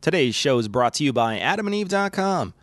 [0.00, 2.54] Today's show is brought to you by adamandeve.com.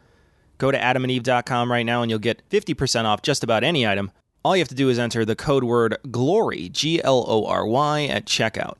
[0.57, 4.11] Go to adamandeve.com right now and you'll get 50% off just about any item.
[4.43, 7.65] All you have to do is enter the code word GLORY, G L O R
[7.65, 8.75] Y, at checkout.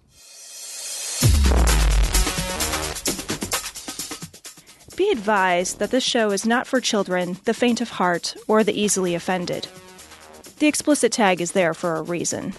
[4.95, 8.79] Be advised that this show is not for children, the faint of heart, or the
[8.79, 9.67] easily offended.
[10.59, 12.53] The explicit tag is there for a reason.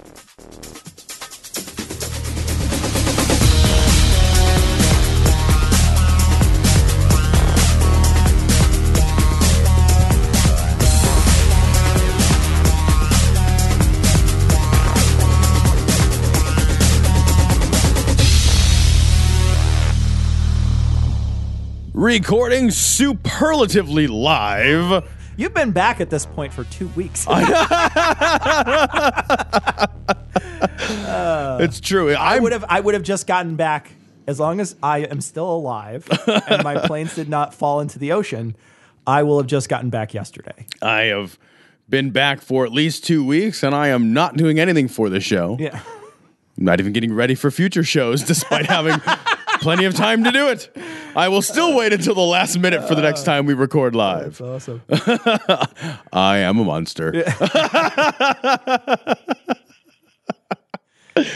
[21.97, 25.03] Recording superlatively live.
[25.39, 27.27] You've been back at this point for two weeks.
[27.31, 27.41] it's
[31.81, 32.13] true.
[32.13, 33.93] I I'm- would have I would have just gotten back
[34.27, 38.13] as long as I am still alive and my planes did not fall into the
[38.13, 38.57] ocean.
[39.07, 40.67] I will have just gotten back yesterday.
[40.83, 41.39] I have
[41.89, 45.21] been back for at least two weeks, and I am not doing anything for the
[45.21, 45.57] show.
[45.59, 45.81] Yeah.
[46.59, 49.01] I'm not even getting ready for future shows, despite having
[49.61, 50.75] plenty of time to do it.
[51.15, 54.41] I will still wait until the last minute for the next time we record live.
[54.41, 54.83] Awesome.
[56.13, 57.13] I am a monster.
[57.15, 57.25] Yeah.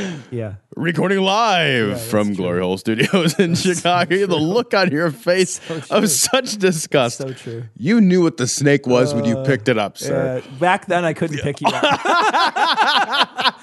[0.76, 4.26] Recording live from Glory Hole Studios in Chicago.
[4.26, 5.82] the look on your face true.
[5.90, 7.18] of such disgust.
[7.18, 7.64] So true.
[7.76, 10.42] You knew what the snake was when you picked it up, sir.
[10.44, 11.82] Uh, back then I couldn't pick you up.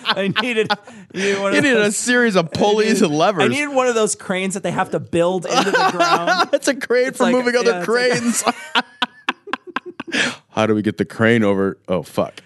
[0.10, 0.70] I needed,
[1.14, 3.44] needed one of you needed a series of pulleys and levers.
[3.44, 6.50] I needed one of those cranes that they have to build into the ground.
[6.52, 7.84] That's a crane for like- moving other yeah,
[8.20, 10.44] it's like- cranes.
[10.50, 11.78] How do we get the crane over?
[11.88, 12.42] Oh, fuck.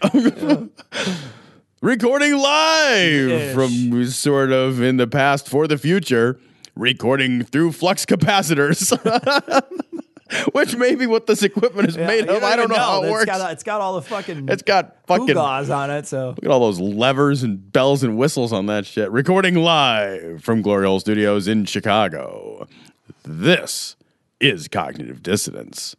[1.82, 3.56] Recording live Ish.
[3.56, 6.40] from sort of in the past for the future,
[6.76, 8.92] recording through flux capacitors.
[10.54, 12.44] Which may be what this equipment is made of.
[12.44, 13.26] I don't even know, how it It's works.
[13.26, 16.06] got, it's got all the fucking it's got fucking on it.
[16.06, 19.10] So Look at all those levers and bells and whistles on that shit.
[19.12, 22.68] Recording live from Glory Hole Studios in Chicago.
[23.24, 23.96] This
[24.40, 25.96] is Cognitive Dissonance.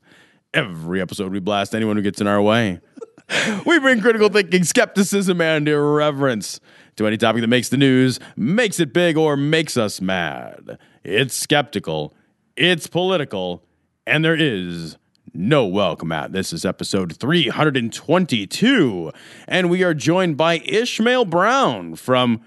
[0.55, 2.81] Every episode, we blast anyone who gets in our way.
[3.67, 6.61] We bring critical thinking, skepticism, and irreverence
[6.97, 10.79] to any topic that makes the news, makes it big, or makes us mad.
[11.05, 12.15] It's skeptical,
[12.57, 13.65] it's political,
[14.07, 14.99] and there is
[15.35, 16.33] no welcome at.
[16.33, 19.13] This is episode 322,
[19.49, 22.43] and we are joined by Ishmael Brown from.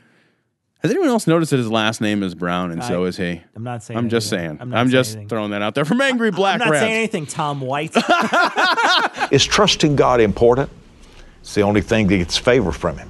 [0.82, 3.42] Has anyone else noticed that his last name is Brown, and so I- is he?
[3.56, 4.50] I'm not saying I'm just anything.
[4.50, 4.58] saying.
[4.62, 5.30] I'm I'm, not saying just anything.
[5.30, 6.82] throwing that out there from Angry Black I'm not Rant.
[6.84, 7.96] saying anything, Tom White.
[9.32, 10.70] Is trusting God important?
[11.42, 13.10] It's the only thing that gets favor from Him.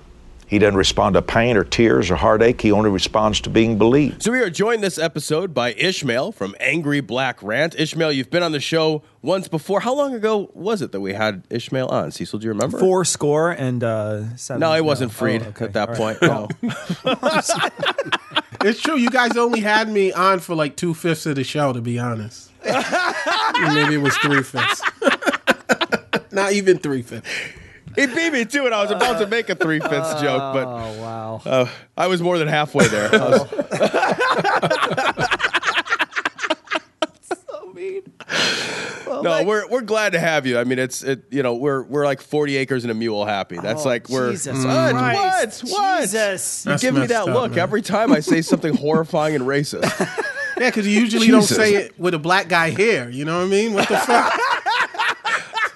[0.55, 2.61] He doesn't respond to pain or tears or heartache.
[2.61, 4.23] He only responds to being believed.
[4.23, 7.75] So we are joined this episode by Ishmael from Angry Black Rant.
[7.77, 9.81] Ishmael, you've been on the show once before.
[9.81, 12.11] How long ago was it that we had Ishmael on?
[12.11, 12.79] Cecil, do you remember?
[12.79, 14.61] Four score and uh, seven.
[14.61, 15.65] No, he wasn't freed Oh, okay.
[15.65, 16.21] at that All point.
[16.21, 16.49] right.
[17.03, 17.51] No.
[18.67, 18.95] It's true.
[18.95, 21.99] You guys only had me on for like two fifths of the show, to be
[21.99, 22.49] honest.
[22.63, 24.81] Maybe it was three fifths.
[26.31, 27.29] Not even three fifths.
[27.95, 30.65] He beat me too, and I was about to make a three fifths joke, but
[30.65, 31.41] Oh wow.
[31.45, 31.67] uh,
[31.97, 33.09] I was more than halfway there.
[33.13, 33.47] I was-
[39.21, 40.57] no, we're we're glad to have you.
[40.59, 41.23] I mean, it's it.
[41.31, 43.57] You know, we're we're like forty acres and a mule happy.
[43.57, 45.63] That's Oh, like we're Jesus what Christ.
[45.63, 46.01] what what.
[46.01, 46.65] Jesus.
[46.65, 47.59] You That's give me that up, look man.
[47.59, 50.21] every time I say something horrifying and racist.
[50.57, 53.09] Yeah, because you usually don't say it with a black guy here.
[53.09, 53.73] You know what I mean?
[53.73, 54.39] What the fuck?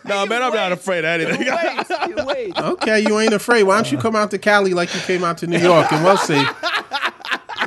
[0.05, 1.45] No, man, I'm not afraid of anything.
[2.29, 2.57] Wait, wait.
[2.69, 3.63] Okay, you ain't afraid.
[3.63, 6.03] Why don't you come out to Cali like you came out to New York, and
[6.03, 6.43] we'll see.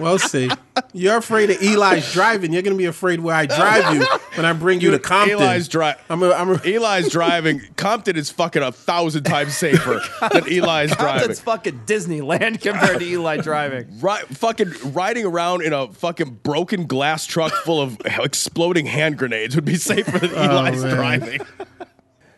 [0.01, 0.51] We'll see.
[0.95, 2.53] You're afraid of Eli's driving.
[2.53, 5.39] You're gonna be afraid where I drive you when I bring you to Compton.
[5.41, 7.61] Eli's dri- I'm a, I'm a, Eli's driving.
[7.77, 10.01] Compton is fucking a thousand times safer
[10.33, 10.97] than Eli's driving.
[10.97, 14.01] Compton's fucking Disneyland compared to Eli driving.
[14.01, 19.55] Right, fucking riding around in a fucking broken glass truck full of exploding hand grenades
[19.55, 20.95] would be safer than oh, Eli's man.
[20.97, 21.41] driving.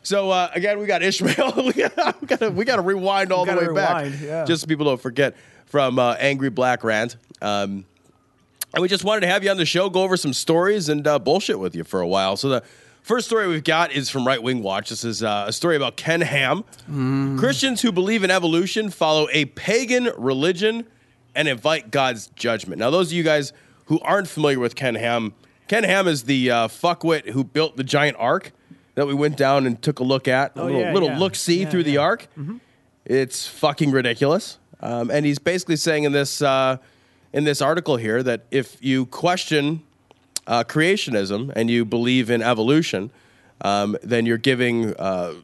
[0.04, 1.54] So uh, again, we got Ishmael.
[1.66, 4.44] we got we got we got to rewind all the way gotta back, yeah.
[4.44, 5.34] just so people don't forget
[5.66, 7.16] from uh, Angry Black Rant.
[7.42, 7.84] Um,
[8.74, 11.06] and we just wanted to have you on the show, go over some stories and
[11.06, 12.36] uh, bullshit with you for a while.
[12.36, 12.62] So the
[13.02, 14.90] first story we've got is from Right Wing Watch.
[14.90, 16.64] This is uh, a story about Ken Ham.
[17.38, 20.86] Christians who believe in evolution follow a pagan religion
[21.34, 22.78] and invite God's judgment.
[22.78, 23.52] Now, those of you guys
[23.86, 25.34] who aren't familiar with Ken Ham,
[25.68, 28.52] Ken Ham is the uh, fuckwit who built the giant ark
[28.94, 31.18] that we went down and took a look at, a little, yeah, little yeah.
[31.18, 32.00] look see Yeah, through the yeah.
[32.00, 32.28] ark.
[33.04, 34.58] It's fucking ridiculous.
[34.80, 36.78] Um, and he's basically saying in this uh,
[37.32, 39.82] in this article here that if you question
[40.46, 43.10] uh, creationism and you believe in evolution,
[43.62, 45.34] um, then you're giving uh,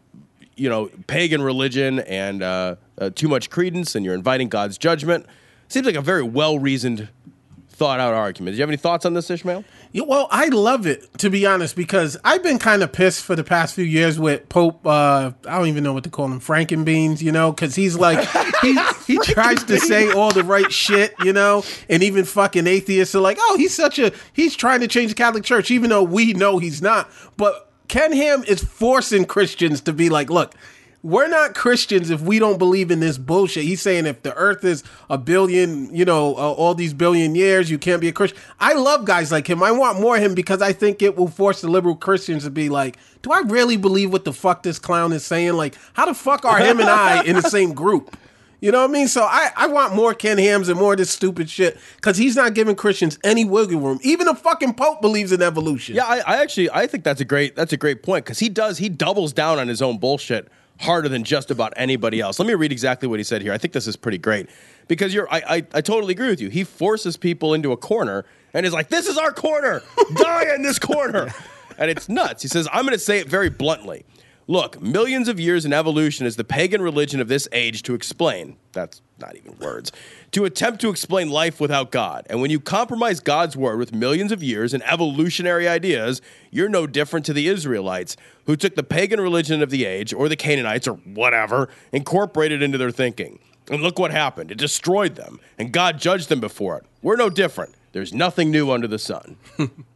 [0.56, 5.26] you know pagan religion and uh, uh, too much credence, and you're inviting God's judgment.
[5.68, 7.08] Seems like a very well reasoned,
[7.80, 8.52] thought out argument.
[8.52, 9.64] Do you have any thoughts on this, Ishmael?
[9.92, 13.34] Yeah, well, I love it to be honest because I've been kind of pissed for
[13.34, 14.86] the past few years with Pope.
[14.86, 17.22] Uh, I don't even know what to call him, Frankenbeans.
[17.22, 18.28] You know, because he's like
[18.60, 21.14] he he tries to say all the right shit.
[21.24, 24.86] You know, and even fucking atheists are like, oh, he's such a he's trying to
[24.86, 27.10] change the Catholic Church, even though we know he's not.
[27.38, 30.54] But Ken Ham is forcing Christians to be like, look.
[31.02, 33.64] We're not Christians if we don't believe in this bullshit.
[33.64, 37.70] He's saying if the earth is a billion, you know, uh, all these billion years,
[37.70, 38.38] you can't be a Christian.
[38.58, 39.62] I love guys like him.
[39.62, 42.50] I want more of him because I think it will force the liberal Christians to
[42.50, 45.54] be like, do I really believe what the fuck this clown is saying?
[45.54, 48.14] Like, how the fuck are him and I in the same group?
[48.60, 49.08] You know what I mean?
[49.08, 52.36] So I, I want more Ken Hams and more of this stupid shit because he's
[52.36, 53.98] not giving Christians any wiggle room.
[54.02, 55.94] Even the fucking Pope believes in evolution.
[55.94, 58.50] Yeah, I, I actually I think that's a great that's a great point because he
[58.50, 60.48] does he doubles down on his own bullshit
[60.80, 62.38] harder than just about anybody else.
[62.38, 63.52] Let me read exactly what he said here.
[63.52, 64.48] I think this is pretty great
[64.88, 66.48] because you're I I, I totally agree with you.
[66.48, 68.24] He forces people into a corner
[68.54, 69.82] and is like, "This is our corner,
[70.14, 71.32] die in this corner,"
[71.78, 72.42] and it's nuts.
[72.42, 74.04] He says, "I'm going to say it very bluntly."
[74.50, 78.56] Look, millions of years in evolution is the pagan religion of this age to explain.
[78.72, 79.92] That's not even words.
[80.32, 82.26] To attempt to explain life without God.
[82.28, 86.20] And when you compromise God's word with millions of years and evolutionary ideas,
[86.50, 88.16] you're no different to the Israelites,
[88.46, 92.76] who took the pagan religion of the age, or the Canaanites, or whatever, incorporated into
[92.76, 93.38] their thinking.
[93.70, 94.50] And look what happened.
[94.50, 96.86] It destroyed them, and God judged them before it.
[97.02, 97.76] We're no different.
[97.92, 99.36] There's nothing new under the sun.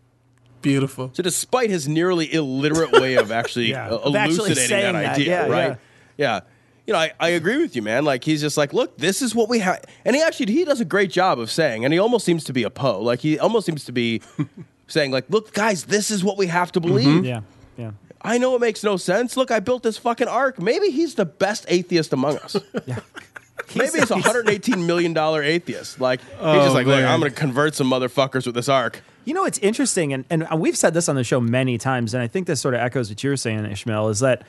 [0.65, 1.11] Beautiful.
[1.13, 5.15] So, despite his nearly illiterate way of actually Yeah, uh, of actually elucidating that that,
[5.15, 5.79] idea, yeah, right?
[6.17, 6.41] Yeah.
[6.87, 8.05] You know, I, I agree with you, man.
[8.05, 9.85] Like, he's just like, look, this is what we have.
[10.05, 12.53] And he actually, he does a great job of saying, and he almost seems to
[12.53, 13.01] be a Poe.
[13.01, 14.21] Like, he almost seems to be
[14.87, 17.25] saying, like, look, guys, this is what we have to believe.
[17.25, 17.41] Yeah,
[17.79, 17.93] yeah.
[18.21, 19.37] I know it makes no sense.
[19.37, 20.61] Look, I built this fucking ark.
[20.61, 22.57] Maybe he's the best atheist among us.
[23.77, 26.01] Maybe he's a $118 million atheist.
[26.01, 27.09] Like, he's oh, just like, look, man.
[27.09, 29.03] I'm going to convert some motherfuckers with this ark.
[29.25, 32.23] You know, it's interesting, and, and we've said this on the show many times, and
[32.23, 34.43] I think this sort of echoes what you're saying, Ishmael, is that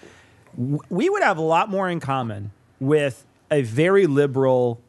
[0.57, 4.81] w- we would have a lot more in common with a very liberal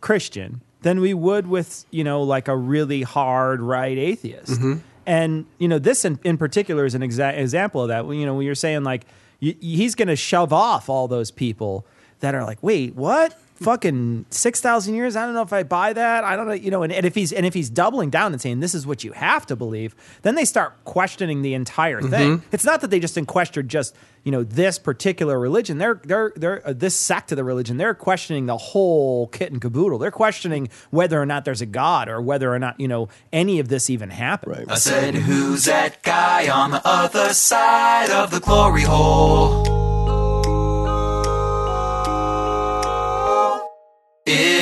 [0.00, 4.52] Christian than we would with, you know, like a really hard right atheist.
[4.52, 4.74] Mm-hmm.
[5.06, 8.06] And, you know, this in, in particular is an exa- example of that.
[8.06, 9.04] You know, when you're saying, like,
[9.42, 11.84] y- he's going to shove off all those people
[12.20, 13.38] that are like, wait, what?
[13.56, 15.14] Fucking six thousand years?
[15.16, 16.24] I don't know if I buy that.
[16.24, 16.82] I don't know, you know.
[16.82, 19.12] And, and if he's and if he's doubling down and saying this is what you
[19.12, 22.42] have to believe, then they start questioning the entire thing.
[22.50, 25.78] It's not that they just question just you know this particular religion.
[25.78, 27.76] They're they're they're uh, this sect of the religion.
[27.76, 29.98] They're questioning the whole kit and caboodle.
[29.98, 33.60] They're questioning whether or not there's a god or whether or not you know any
[33.60, 34.56] of this even happened.
[34.56, 34.70] Right.
[34.70, 39.73] I said, Who's that guy on the other side of the glory hole?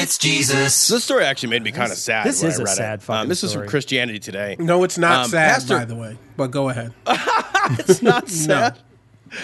[0.02, 0.88] It's Jesus.
[0.88, 2.26] This story actually made me kind of sad.
[2.26, 3.02] This when is I a read sad it.
[3.02, 3.68] fucking Um, this is from story.
[3.68, 4.56] Christianity Today.
[4.58, 6.18] No, it's not Um, sad, Pastor- by the way.
[6.36, 6.92] But go ahead.
[7.78, 8.76] It's not sad.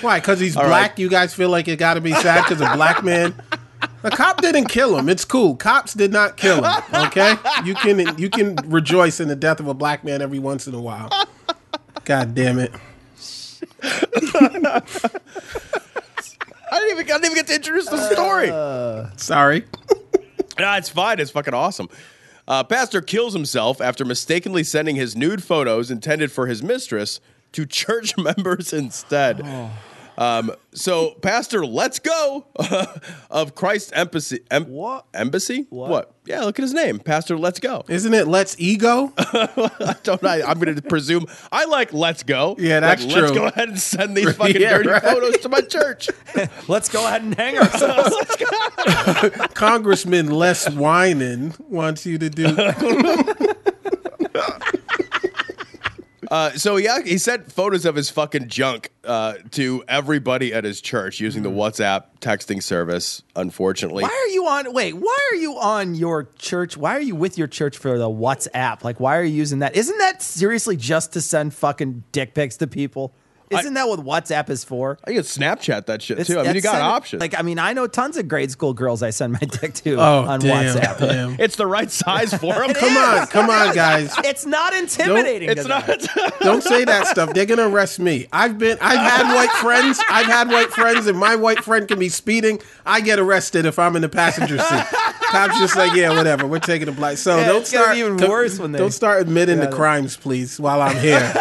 [0.00, 0.18] Why?
[0.18, 0.90] Because he's All black.
[0.90, 0.98] right.
[0.98, 3.34] You guys feel like it got to be sad because a black man.
[4.02, 5.08] The cop didn't kill him.
[5.08, 5.54] It's cool.
[5.56, 6.82] Cops did not kill him.
[7.06, 10.66] Okay, you can you can rejoice in the death of a black man every once
[10.66, 11.10] in a while.
[12.04, 12.72] God damn it!
[13.82, 14.82] I
[16.80, 18.48] didn't even, I didn't even get to introduce the story.
[19.16, 19.64] Sorry.
[20.58, 21.20] Nah, it's fine.
[21.20, 21.88] It's fucking awesome.
[22.46, 27.20] Uh, Pastor kills himself after mistakenly sending his nude photos intended for his mistress
[27.52, 29.42] to church members instead.
[30.18, 32.44] Um, so, Pastor, let's go
[33.30, 34.40] of Christ Embassy.
[34.50, 35.06] Em- What?
[35.14, 35.66] Embassy?
[35.70, 36.12] What?
[36.26, 37.38] Yeah, look at his name, Pastor.
[37.38, 37.84] Let's go.
[37.88, 39.12] Isn't it Let's Ego?
[39.16, 40.42] I Don't I?
[40.42, 42.56] I'm going to presume I like Let's Go.
[42.58, 45.02] Yeah, that's like, Let's go ahead and send these fucking Yeah, dirty right.
[45.02, 46.08] photos to my church.
[46.66, 48.16] Let's go ahead and hang ourselves.
[49.54, 52.54] Congressman Les Winan wants you to do.
[56.30, 60.80] Uh, so yeah, he sent photos of his fucking junk uh, to everybody at his
[60.80, 63.22] church using the WhatsApp texting service.
[63.34, 64.72] Unfortunately, Why are you on?
[64.74, 66.76] Wait, why are you on your church?
[66.76, 68.84] Why are you with your church for the WhatsApp?
[68.84, 69.74] Like, why are you using that?
[69.74, 73.14] Isn't that seriously just to send fucking dick pics to people?
[73.50, 74.98] Isn't that what WhatsApp is for?
[75.06, 76.38] I can Snapchat that shit It's- too.
[76.40, 77.20] I mean, you got send- options.
[77.20, 79.94] Like, I mean, I know tons of grade school girls I send my dick to
[79.96, 80.98] Oh, on damn, WhatsApp.
[80.98, 81.36] damn.
[81.38, 82.74] it's the right size for them.
[82.74, 84.14] Come on, come on, guys.
[84.24, 85.48] It's not intimidating.
[85.48, 85.86] It's to not.
[85.86, 85.98] them.
[86.40, 87.32] Don't say that stuff.
[87.34, 88.26] They're gonna arrest me.
[88.32, 90.00] I've been, I've had white friends.
[90.10, 92.60] I've had white friends, and my white friend can be speeding.
[92.84, 94.84] I get arrested if I'm in the passenger seat.
[95.30, 96.46] Cops just like, yeah, whatever.
[96.46, 97.16] We're taking a black.
[97.18, 99.58] So Yeah, don't it's gonna start be even don't- worse when they- don't start admitting
[99.60, 101.32] the crimes, please, while I'm here.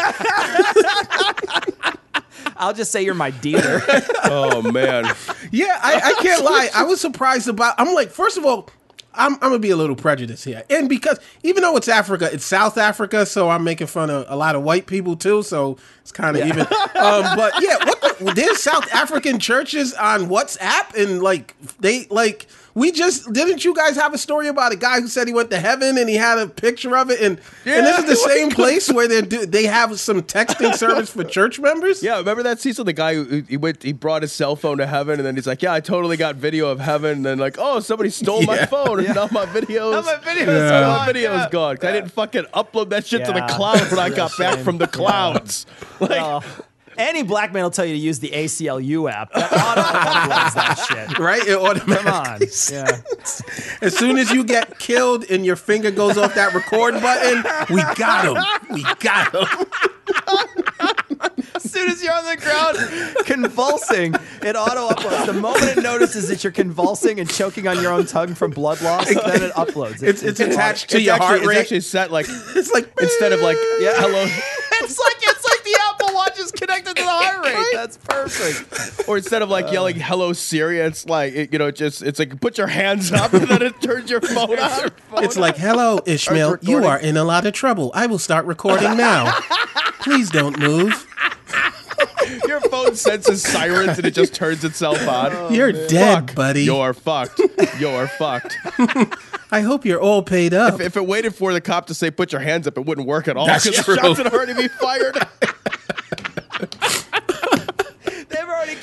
[2.57, 3.81] I'll just say you're my dealer.
[4.25, 5.05] oh man.
[5.51, 6.69] Yeah, I, I can't lie.
[6.73, 7.75] I was surprised about.
[7.77, 8.69] I'm like, first of all,
[9.17, 12.45] I'm, I'm gonna be a little prejudiced here, and because even though it's Africa, it's
[12.45, 15.41] South Africa, so I'm making fun of a lot of white people too.
[15.43, 16.61] So it's kind of even.
[16.97, 22.47] Um, but yeah, what the, there's South African churches on WhatsApp, and like they like
[22.77, 25.49] we just didn't you guys have a story about a guy who said he went
[25.49, 28.51] to heaven and he had a picture of it, and and this is the same
[28.51, 32.03] place where they do they have some texting service for church members.
[32.03, 34.85] Yeah, remember that Cecil, the guy who he went, he brought his cell phone to
[34.85, 37.55] heaven, and then he's like, "Yeah, I totally got video of heaven." And then like,
[37.57, 38.65] "Oh, somebody stole my Yeah.
[38.67, 41.49] phone, and now my videos, Now my video's now gone, my video's yeah.
[41.49, 41.77] gone.
[41.77, 43.47] 'Cause I didn't fucking upload that shit to the Yeah.
[43.57, 45.65] cloud when I got back from the clouds."
[45.99, 46.43] Like, Oh.
[46.97, 49.31] Any black man will tell you to use the ACLU app.
[49.33, 51.19] That auto that shit.
[51.19, 52.39] Right, it Come on.
[52.41, 53.01] Yeah.
[53.81, 57.81] As soon as you get killed and your finger goes off that record button, we
[57.95, 58.43] got him.
[58.73, 59.67] We got him.
[61.55, 62.77] As soon as you're on the ground
[63.25, 64.13] convulsing,
[64.43, 65.25] it auto uploads.
[65.25, 68.81] The moment it notices that you're convulsing and choking on your own tongue from blood
[68.81, 70.03] loss, then it uploads.
[70.03, 73.31] It's it's attached to it's your actually, heart it's actually set like It's like instead
[73.33, 73.93] of like Yeah.
[73.95, 75.76] hello, it's like it's like the
[76.07, 77.67] Apple Watch is connected to the heart rate.
[77.73, 79.07] That's perfect.
[79.07, 82.39] or instead of like yelling "Hello Siri," it's like it, you know, just it's like
[82.39, 84.89] put your hands up, and then it turns your phone on.
[85.17, 86.57] it's like, hello, Ishmael.
[86.61, 87.91] You are in a lot of trouble.
[87.93, 89.31] I will start recording now.
[89.99, 91.05] Please don't move.
[92.47, 95.53] Your phone senses sirens and it just turns itself on.
[95.53, 96.63] You're oh, dead, buddy.
[96.63, 97.39] You're fucked.
[97.79, 98.57] You're fucked.
[99.49, 100.81] I hope you're all paid up.
[100.81, 103.27] If it waited for the cop to say "put your hands up," it wouldn't work
[103.27, 103.95] at all That's because the true.
[103.95, 105.17] shots had already be fired.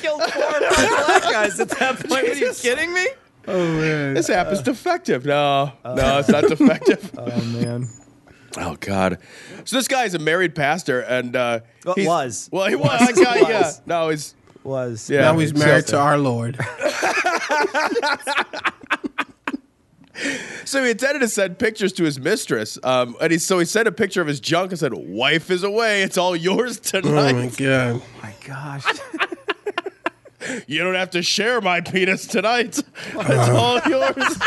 [0.05, 2.29] They've killed four or five black guys at that point.
[2.29, 3.07] Are you kidding me?
[3.47, 5.25] Oh man, this app is defective.
[5.27, 7.11] No, no, it's not defective.
[7.19, 7.89] Oh man.
[8.57, 9.19] Oh God!
[9.65, 12.49] So this guy is a married pastor, and uh, Well, he's- was.
[12.53, 13.01] Well, he was.
[13.15, 13.63] That guy, yeah.
[13.63, 13.83] Was.
[13.85, 15.23] No, he's Was Yeah.
[15.23, 16.57] now he's married to our Lord.
[20.65, 23.89] so he intended to send pictures to his mistress, um, and he so he sent
[23.89, 26.03] a picture of his junk and said, "Wife is away.
[26.03, 27.09] It's all yours tonight.
[27.11, 27.35] Oh tonight.
[27.35, 28.03] my god.
[28.23, 28.85] my gosh.
[30.67, 32.83] You don't have to share my penis tonight.
[33.15, 34.39] It's all yours."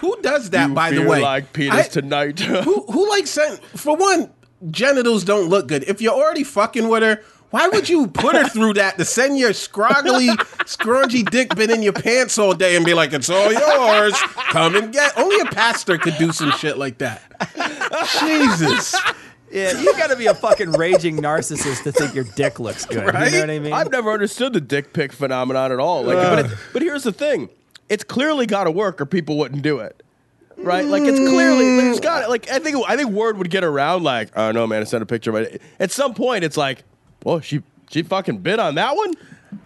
[0.00, 1.20] Who does that, You by the way?
[1.20, 2.40] like penis I- tonight.
[2.40, 4.30] who who like sent for one
[4.70, 7.20] genitals don't look good if you're already fucking with her
[7.50, 10.28] why would you put her through that to send your scroggly
[10.66, 14.14] scrungy dick been in your pants all day and be like it's all yours
[14.50, 17.20] come and get only a pastor could do some shit like that
[18.20, 18.94] jesus
[19.52, 23.12] Yeah, you got to be a fucking raging narcissist to think your dick looks good.
[23.12, 23.26] Right?
[23.26, 23.72] You know what I mean?
[23.72, 26.04] I've never understood the dick pic phenomenon at all.
[26.04, 27.50] Like, but, it, but here's the thing:
[27.88, 30.02] it's clearly got to work, or people wouldn't do it.
[30.56, 30.86] Right?
[30.86, 34.04] Like, it's clearly it's got like I think I think word would get around.
[34.04, 35.32] Like, I oh, no, man, I sent a picture.
[35.32, 36.84] But at some point, it's like,
[37.22, 39.12] well, she she fucking bit on that one.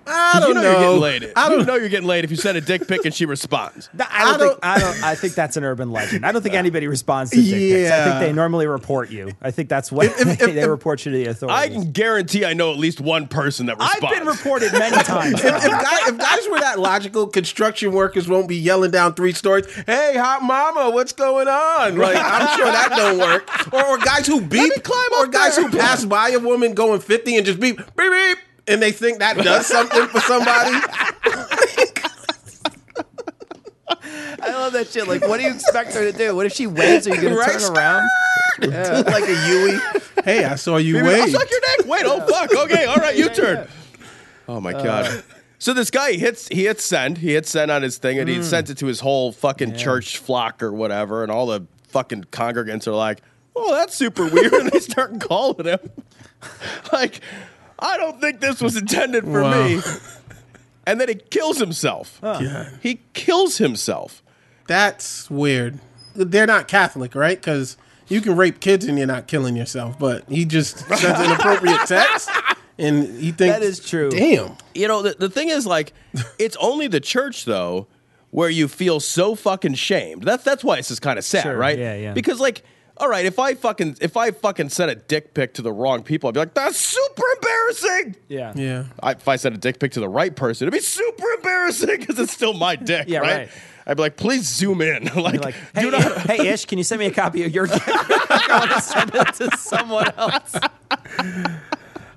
[0.09, 1.33] I don't you know, know, you're getting laid.
[1.37, 3.89] i don't know you're getting laid if you send a dick pic and she responds.
[3.99, 5.03] I don't, I think don't- I don't.
[5.05, 6.25] I think that's an urban legend.
[6.27, 7.91] I don't think uh, anybody responds to dick pics.
[7.91, 9.33] I think they normally report you.
[9.43, 11.59] I think that's what If- if- they if- report you to the authorities.
[11.59, 14.19] I can guarantee I know at least one person that I've responds.
[14.19, 15.35] been reported many times.
[15.35, 19.33] if, if, guy, if guys were that logical, construction workers won't be yelling down three
[19.33, 19.67] stories.
[19.87, 21.97] Hey, hot mama, what's going on?
[21.97, 23.73] Like, I'm sure that don't work.
[23.73, 25.69] Or, or guys who beep, climb or guys there.
[25.69, 28.39] who pass by a woman going 50 and just beep, beep, beep,
[28.69, 30.71] and they think that does something for somebody.
[34.43, 35.09] I love that shit.
[35.09, 36.35] Like, what do you expect her to do?
[36.37, 37.07] What if she waves?
[37.07, 37.59] Are you gonna Right?
[37.59, 38.09] turn around?
[38.61, 39.79] like a Yui.
[40.25, 41.31] Hey, I saw you Maybe I'll wave.
[41.31, 41.87] suck your dick.
[41.87, 42.55] Wait, oh fuck.
[42.55, 43.69] Okay, all right, you turn.
[44.49, 45.07] Oh my god.
[45.07, 45.23] Uh.
[45.59, 47.19] So this guy he hits he hits send.
[47.19, 48.45] He hits send on his thing and he mm.
[48.45, 52.87] sent it to his whole fucking church flock or whatever, and all the fucking congregants
[52.87, 53.23] are like,
[53.57, 55.81] "Oh, that's super weird," and they start calling him.
[56.93, 57.21] like,
[57.79, 59.67] I don't think this was intended for Wow.
[59.69, 59.81] me.
[60.89, 62.21] And then he kills himself.
[62.81, 64.23] He kills himself.
[64.69, 65.81] That's weird.
[66.15, 67.37] They're not Catholic, right?
[67.37, 69.99] Because you can rape kids and you're not killing yourself.
[69.99, 72.31] But he just sends an appropriate text,
[72.79, 74.11] and he thinks That is true.
[74.11, 74.57] Damn.
[74.77, 75.93] You know, the, the thing is, like,
[76.39, 77.89] it's only the church, though,
[78.31, 80.23] where you feel so fucking shamed.
[80.23, 81.77] That's that's why this is kind of sad, Sure, right?
[81.77, 82.13] yeah, yeah.
[82.13, 82.63] Because, like,
[82.99, 86.03] all right, if I fucking if I fucking sent a dick pic to the wrong
[86.03, 87.91] people, I'd be like, that's super embarrassing.
[87.91, 88.17] embarrassing.
[88.29, 88.53] Yeah.
[88.55, 88.85] Yeah.
[89.03, 91.89] I, if I sent a dick pic to the right person, it'd be super embarrassing
[92.01, 93.37] because it's still my dick, Yeah, right?
[93.39, 93.49] right.
[93.89, 95.05] I'd be like, please zoom in.
[95.17, 96.03] like, like, hey, do not.
[96.23, 97.83] hey, Ish, can you send me a copy of your dick?
[97.87, 100.55] I want to send it to someone else.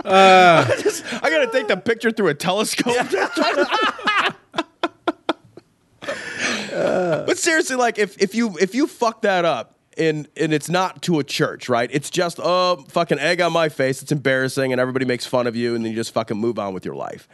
[0.05, 2.95] I gotta take the picture through a telescope.
[6.71, 11.01] but seriously, like if if you if you fuck that up and and it's not
[11.03, 11.89] to a church, right?
[11.91, 14.01] It's just oh fucking egg on my face.
[14.01, 16.73] It's embarrassing, and everybody makes fun of you, and then you just fucking move on
[16.73, 17.27] with your life.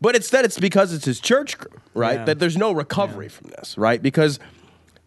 [0.00, 2.20] But instead, it's because it's his church group, right?
[2.20, 2.24] Yeah.
[2.26, 4.00] That there's no recovery from this, right?
[4.02, 4.38] Because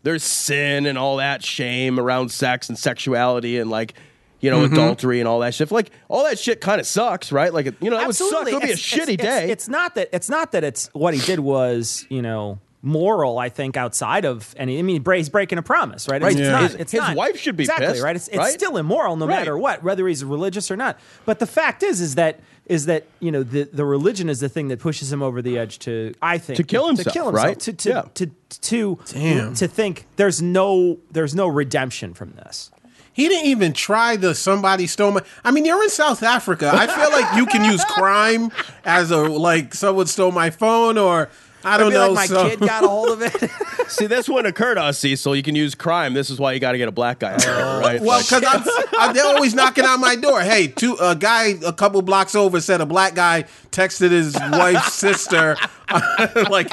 [0.03, 3.93] there's sin and all that shame around sex and sexuality and like
[4.41, 4.73] you know mm-hmm.
[4.73, 5.71] adultery and all that shit.
[5.71, 7.51] Like all that shit kind of sucks, right?
[7.53, 8.47] Like you know that would suck.
[8.47, 9.43] It would be a It's- shitty it's- day.
[9.45, 13.39] It's, it's not that it's not that it's what he did was you know moral.
[13.39, 14.77] I think outside of any.
[14.77, 16.21] I mean, he's breaking a promise, right?
[16.21, 16.33] Right.
[16.33, 16.51] It's Yeah.
[16.51, 16.61] not.
[16.63, 18.15] His- it's his not- wife should be exactly pissed, right.
[18.15, 18.53] It's, it's right?
[18.53, 19.37] still immoral no Right.
[19.39, 20.99] matter what, whether he's religious or not.
[21.25, 24.47] But the fact is, is that is that you know the the religion is the
[24.49, 27.25] thing that pushes him over the edge to I think To kill himself, to kill
[27.27, 27.59] himself right?
[27.61, 28.01] to to, Yeah.
[28.13, 29.53] to to Damn.
[29.55, 32.69] to think there's no there's no redemption from this.
[33.15, 35.21] He didn't even try the somebody stole my.
[35.45, 36.71] I mean, you're in South Africa.
[36.73, 38.49] I feel like you can use crime
[38.85, 41.29] as a like someone stole my phone or
[41.65, 42.07] I don't Maybe know.
[42.11, 43.51] like my so- kid got a hold of it.
[43.89, 45.35] See, this wouldn't occur to us, Cecil.
[45.35, 46.13] You can use crime.
[46.13, 47.35] This is why you got to get a black guy,
[47.79, 48.01] right?
[48.01, 48.63] Well, because I'm,
[48.99, 50.41] I'm, they're always knocking on my door.
[50.41, 54.93] Hey, two a guy a couple blocks over said a black guy texted his wife's
[54.93, 55.55] sister
[56.49, 56.69] like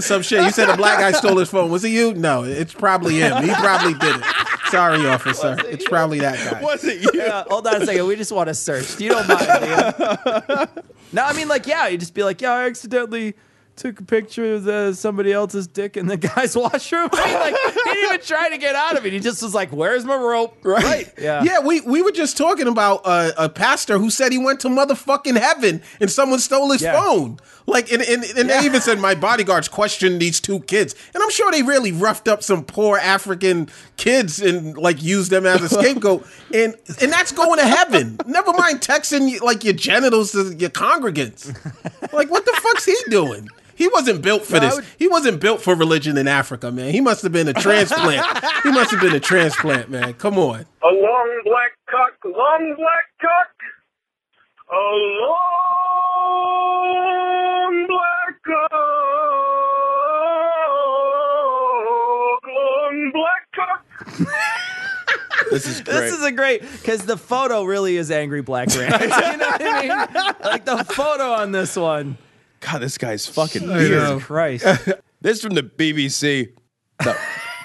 [0.00, 0.42] some shit.
[0.44, 1.70] You said a black guy stole his phone.
[1.70, 2.14] Was it you?
[2.14, 3.42] No, it's probably him.
[3.44, 4.24] He probably did it.
[4.70, 5.56] Sorry, officer.
[5.66, 6.62] It's probably that guy.
[6.62, 7.10] was it you?
[7.14, 8.06] Yeah, hold on a second.
[8.06, 9.00] We just want to search.
[9.00, 10.84] You don't mind, do you?
[11.12, 13.34] No, I mean, like, yeah, you just be like, yeah, I accidentally
[13.76, 17.08] took a picture of the, somebody else's dick in the guy's washroom.
[17.12, 19.12] like, he didn't even try to get out of it.
[19.12, 20.56] He just was like, where's my rope?
[20.62, 21.10] Right.
[21.18, 21.42] Yeah.
[21.42, 24.68] Yeah, we, we were just talking about uh, a pastor who said he went to
[24.68, 27.00] motherfucking heaven and someone stole his Yeah.
[27.00, 27.38] phone.
[27.70, 28.60] Like, and, and, and Yeah.
[28.60, 32.28] they even said my bodyguards questioned these two kids, and I'm sure they really roughed
[32.28, 37.32] up some poor African kids and like used them as a scapegoat, and and that's
[37.32, 38.18] going to heaven.
[38.26, 41.46] Never mind texting like your genitals to your congregants.
[42.12, 43.48] Like, what the fuck's he doing?
[43.76, 44.76] He wasn't built for No, this.
[44.76, 46.90] would- he wasn't built for religion in Africa, man.
[46.92, 48.26] He must have been a transplant.
[48.62, 50.12] he must have been a transplant, man.
[50.14, 50.66] Come on.
[50.82, 53.48] A long black cock, long black cock.
[54.72, 55.36] A long
[57.88, 58.70] black cock,
[62.46, 63.84] long black cock.
[65.50, 65.94] This is great.
[65.94, 68.78] This is a great because the photo really is angry black ranch.
[69.00, 69.16] you know
[69.48, 69.88] what I mean?
[70.44, 72.16] Like the photo on this one.
[72.60, 73.74] God, this guy's fucking know.
[73.74, 73.90] weird.
[73.90, 74.64] Jesus Christ.
[75.20, 76.52] This is from the BBC.
[77.04, 77.16] No.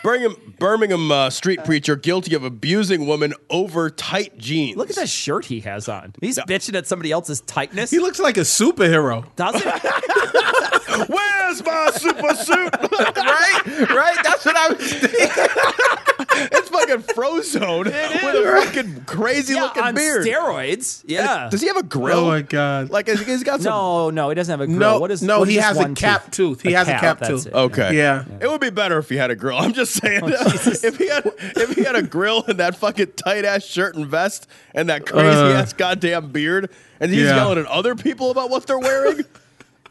[0.06, 4.78] Birmingham, Birmingham uh, street preacher guilty of abusing woman over tight jeans.
[4.78, 6.14] Look at that shirt he has on.
[6.22, 7.90] He's bitching at somebody else's tightness.
[7.90, 9.26] He looks like a superhero.
[9.36, 9.66] Does it?
[11.08, 12.74] Where's my super suit?
[12.82, 13.62] right?
[13.90, 14.18] Right?
[14.24, 15.20] That's what I was thinking.
[16.52, 20.26] it's fucking Frozone with a fucking crazy yeah, looking on beard.
[20.26, 21.04] steroids.
[21.08, 21.50] Yeah.
[21.50, 22.20] Does he have a grill?
[22.20, 22.90] Oh my god.
[22.90, 23.72] Like he's he's got some.
[23.72, 24.80] no, no, he doesn't have a grill.
[24.80, 26.62] No, what is, no, what is he just has a cap tooth.
[26.62, 27.48] He has a cap tooth.
[27.48, 27.54] it.
[27.54, 27.98] Okay.
[27.98, 28.26] Yeah.
[28.42, 29.58] It would be better if he had a grill.
[29.58, 30.24] I'm just saying.
[30.24, 33.96] Oh, if he had if he had a grill and that fucking tight ass shirt
[33.96, 35.54] and vest and that crazy Uh.
[35.54, 37.36] ass goddamn beard, and he's Yeah.
[37.38, 39.22] yelling at other people about what they're wearing,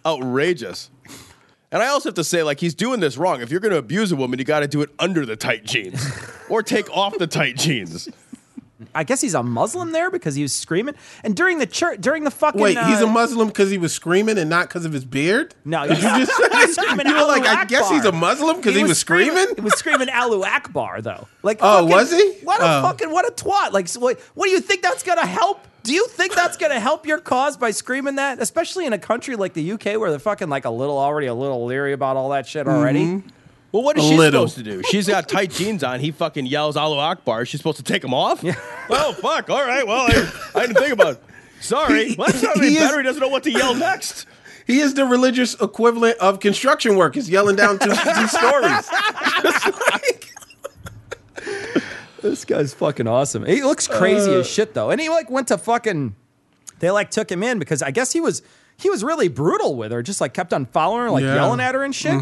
[0.07, 0.91] outrageous.
[1.73, 3.41] And I also have to say, like, he's doing this wrong.
[3.41, 5.65] If you're going to abuse a woman, you got to do it under the tight
[5.65, 6.07] jeans,
[6.49, 8.09] or take off the tight jeans.
[8.95, 10.95] I guess he's a Muslim there because he was screaming.
[11.23, 12.61] And during the church, during the fucking.
[12.61, 15.55] Wait, he's uh, a Muslim because he was screaming and not because of his beard?
[15.65, 18.75] No, Did you just was screaming You were like, I guess he's a Muslim because
[18.75, 19.47] he, was screaming?
[19.55, 21.29] He was screaming Allahu Akbar though.
[21.43, 22.33] Like, Oh, fucking- was he?
[22.45, 22.83] What a Oh.
[22.83, 23.73] fucking what a twat!
[23.73, 25.67] Like, what, what do you think that's gonna help?
[25.83, 28.41] Do you think that's gonna help your cause by screaming that?
[28.41, 31.35] Especially in a country like the UK where they're fucking like a little already a
[31.35, 33.05] little leery about all that shit already.
[33.05, 33.29] Mm-hmm.
[33.75, 34.47] Well, what is A she little.
[34.47, 34.83] supposed to do?
[34.85, 35.99] She's got tight jeans on.
[35.99, 38.41] He fucking yells "Allahu Akbar." Is she supposed to take them off?
[38.45, 38.55] Yeah.
[38.89, 39.51] Oh fuck!
[39.51, 39.85] All right.
[39.85, 41.15] Well, I, I didn't think about.
[41.15, 41.23] it.
[41.61, 42.15] Sorry.
[42.17, 44.27] Well, that's not any He is- He doesn't know what to yell next.
[44.65, 48.89] He is the religious equivalent of construction workers yelling down two, two stories.
[52.23, 53.45] This guy's fucking awesome.
[53.45, 56.15] He looks crazy Uh, as shit though, and he like went to fucking.
[56.79, 58.43] They like took him in because I guess he was
[58.77, 61.29] he was really brutal with her, just like kept on following her, like Yeah.
[61.29, 61.37] Mm-hmm.
[61.37, 62.13] yelling at her and shit.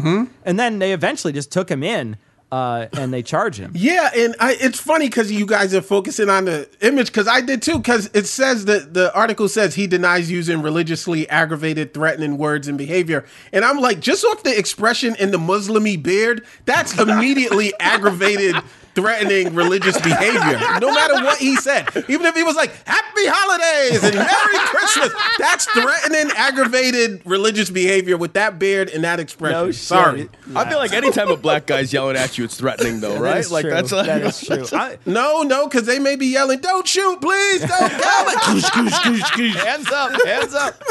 [0.45, 2.17] And then they eventually just took him in,
[2.51, 3.71] uh, and they charged him.
[3.73, 7.41] Yeah, and I, it's funny because you guys are focusing on the image because I
[7.41, 7.77] did too.
[7.79, 12.77] Because it says that the article says he denies using religiously aggravated, threatening words and
[12.77, 18.55] behavior, and I'm like, just off the expression in the Muslimy beard, that's immediately aggravated
[18.95, 20.59] threatening religious behavior.
[20.79, 25.13] No matter what he said, even if he was like "Happy Holidays" and "Merry Christmas,"
[25.39, 29.57] that's threatening, aggravated religious behavior with that beard and that expression.
[29.59, 29.75] No shit.
[29.75, 30.29] Sorry.
[30.55, 33.37] I feel like anytime a black guy's yelling at you, it's threatening, though, That right?
[33.37, 33.71] is like true.
[33.71, 34.65] that's like, that is true.
[34.77, 37.61] I, No, no, because they may be yelling, "Don't shoot, please!
[37.61, 40.83] Don't kill me!" Hands up, hands up.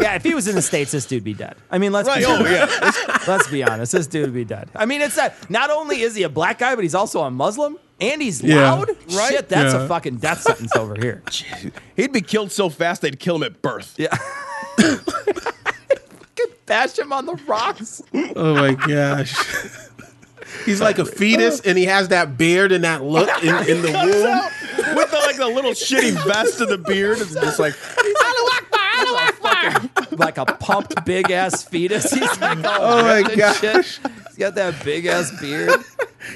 [0.00, 1.56] Yeah, if he was in the states, this dude'd be dead.
[1.70, 2.18] I mean, let's right.
[2.20, 2.50] be Oh honest.
[2.52, 2.78] yeah.
[2.82, 3.92] Let's, let's be honest.
[3.92, 4.68] This dude would be dead.
[4.74, 7.30] I mean, it's that not only is he a black guy, but he's also a
[7.30, 8.72] Muslim and he's Yeah.
[8.72, 8.88] loud.
[9.14, 9.30] Right?
[9.32, 9.84] Shit, that's Yeah.
[9.84, 11.22] a fucking death sentence over here.
[11.96, 13.94] He'd be killed so fast they'd kill him at birth.
[13.98, 14.16] Yeah.
[14.76, 18.02] could Bash him on the rocks.
[18.34, 19.34] Oh my gosh.
[20.64, 23.90] He's like a fetus, and he has that beard and that look in, in the
[23.92, 24.96] womb.
[24.96, 27.18] With the, like the little shitty vest and the beard.
[27.20, 27.74] It's just like
[30.12, 32.10] like a pumped big ass fetus.
[32.12, 33.60] He's like, Oh my ripped gosh.
[33.60, 33.84] shit.
[34.28, 35.70] He's got that big ass beard.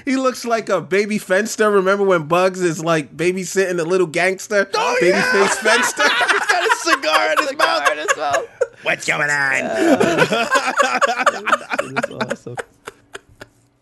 [0.05, 1.71] He looks like a baby Finster.
[1.71, 4.69] Remember when Bugs is like babysitting a little gangster?
[4.75, 5.33] Oh, baby yeah.
[5.33, 6.03] face Finster.
[6.31, 8.49] he's got a cigar in his mouth.
[8.83, 9.63] What's going on?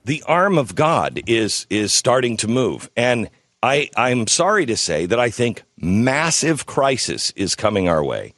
[0.05, 3.29] the arm of God is is starting to move, and
[3.63, 8.33] I I'm sorry to say that I think massive crisis is coming our way.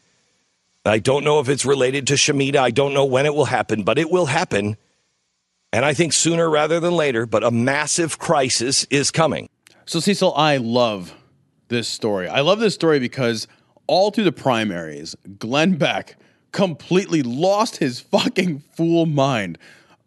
[0.88, 2.56] I don't know if it's related to Shemitah.
[2.56, 4.76] I don't know when it will happen, but it will happen,
[5.72, 7.26] and I think sooner rather than later.
[7.26, 9.48] But a massive crisis is coming.
[9.86, 11.14] So Cecil, I love
[11.68, 12.28] this story.
[12.28, 13.46] I love this story because
[13.86, 16.16] all through the primaries, Glenn Beck
[16.52, 19.58] completely lost his fucking fool mind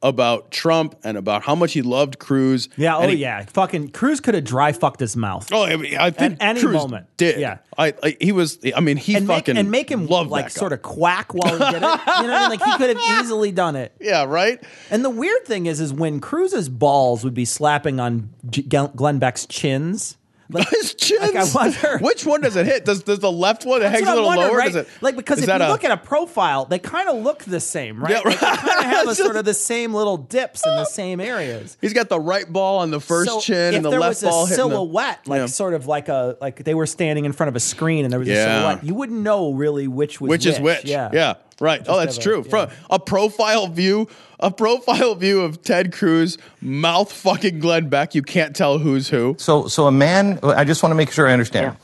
[0.04, 2.70] about Trump and about how much he loved Cruz.
[2.78, 3.46] Yeah, oh he- yeah.
[3.46, 5.50] Fucking Cruz could have dry fucked his mouth.
[5.52, 7.08] Oh, I, mean, I think At any Cruz moment.
[7.18, 7.40] did.
[7.40, 7.60] Yeah.
[7.78, 8.60] I, I he was.
[8.76, 11.54] I mean, he and make, fucking and make him loved like sort of quack while
[11.54, 12.00] he did it.
[12.22, 12.60] You know what I mean?
[12.60, 13.94] Like he could have easily done it.
[14.02, 14.62] Yeah, right.
[14.90, 19.20] And the weird thing is, is when Cruz's balls would be slapping on G- Glenn
[19.20, 20.18] Beck's chins.
[20.54, 21.22] Like, His chins.
[21.22, 22.86] Like, I wonder- which one does it hit?
[22.86, 24.56] Does does the left one that hangs a little lower?
[24.58, 24.76] right?
[24.76, 27.60] It like because if you a- look at a profile, they kind of look the
[27.60, 28.12] same, right?
[28.12, 28.58] Yeah, Like, they right.
[28.60, 31.78] kind of have a, sort of the same little dips in the same areas.
[31.82, 34.24] He's got the right ball on the first So chin and the there left was
[34.24, 35.46] ball a hitting the- silhouette, like Yeah.
[35.48, 38.20] sort of like a like they were standing in front of a screen and there
[38.20, 38.60] was a Yeah.
[38.60, 40.86] silhouette, you wouldn't know really which was which is which.
[40.86, 41.82] Yeah, yeah, right.
[41.88, 42.44] Oh, that's have a- true.
[42.44, 48.14] From a profile view, a profile view of Ted Cruz, mouth fucking Glenn Beck.
[48.16, 49.36] You can't tell who's who.
[49.40, 51.78] So, so a man, I just want to make sure I understand.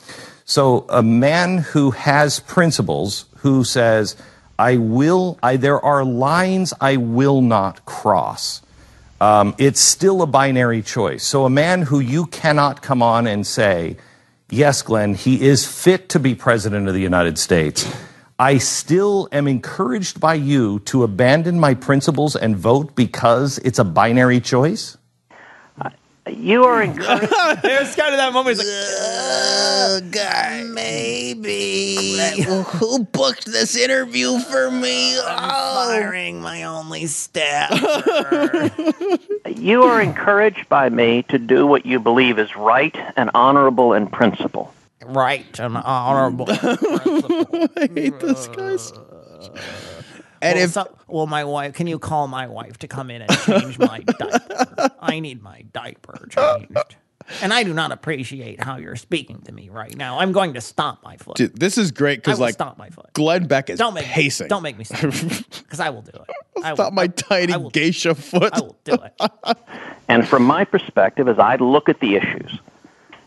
[0.44, 4.16] So, a man who has principles, who says,
[4.58, 8.62] I will, I, there are lines I will not cross.
[9.20, 11.24] Um, it's still a binary choice.
[11.26, 13.98] So, a man who you cannot come on and say,
[14.50, 17.86] yes, Glenn, he is fit to be president of the United States.
[18.39, 23.84] I still am encouraged by you to abandon my principles and vote because it's a
[23.84, 24.97] binary choice?
[26.30, 27.32] You are encouraged.
[27.63, 28.58] There's kind of that moment.
[28.58, 30.65] He's like, Oh, God.
[30.67, 32.43] Maybe.
[32.45, 35.17] Who booked this interview for me?
[35.17, 35.86] Oh.
[35.88, 37.71] firing my only staff.
[39.47, 44.08] you are encouraged by me to do what you believe is right and honorable in
[44.08, 44.73] principle.
[45.08, 46.46] Right and honorable.
[46.50, 48.78] I hate this guy.
[50.39, 53.24] And well, if some- well, my wife, can you call my wife to come in
[53.24, 54.91] and change my diaper?
[55.02, 56.96] I need my diaper changed.
[57.41, 60.20] And I do not appreciate how you're speaking to me right now.
[60.20, 61.38] I'm going to stomp my foot.
[61.38, 63.12] Dude, this is great I because will like stomp my foot.
[63.13, 64.46] Glenn Beck is Don't make pacing.
[64.46, 66.30] Me, don't make me stop because I will do it.
[66.63, 68.54] I will, Stop my tiny I will, geisha foot.
[68.54, 69.58] I will do it.
[70.08, 72.60] And from my perspective, as I look at the issues,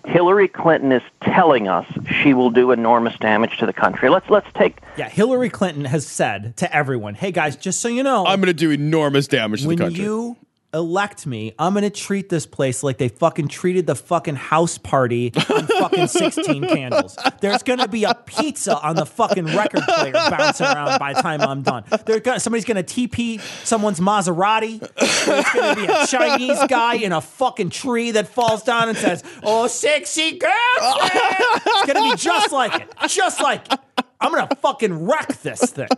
[0.05, 1.87] Hillary Clinton is telling us
[2.23, 4.09] she will do enormous damage to the country.
[4.09, 8.03] Let's let's take Yeah, Hillary Clinton has said to everyone, "Hey guys, just so you
[8.03, 10.05] know, I'm going to do enormous damage to when the country.
[10.05, 10.37] you
[10.73, 15.33] elect me, I'm gonna treat this place like they fucking treated the fucking house party
[15.51, 17.19] on fucking 16 candles.
[17.41, 21.41] There's gonna be a pizza on the fucking record player bouncing around by the time
[21.41, 21.85] I'm done.
[22.07, 24.79] They're gonna, somebody's gonna TP someone's Maserati.
[25.25, 29.25] There's gonna be a Chinese guy in a fucking tree that falls down and says,
[29.43, 33.79] "Oh, sexy girl." It's gonna be just like it, just like it.
[34.21, 35.89] I'm gonna fucking wreck this thing.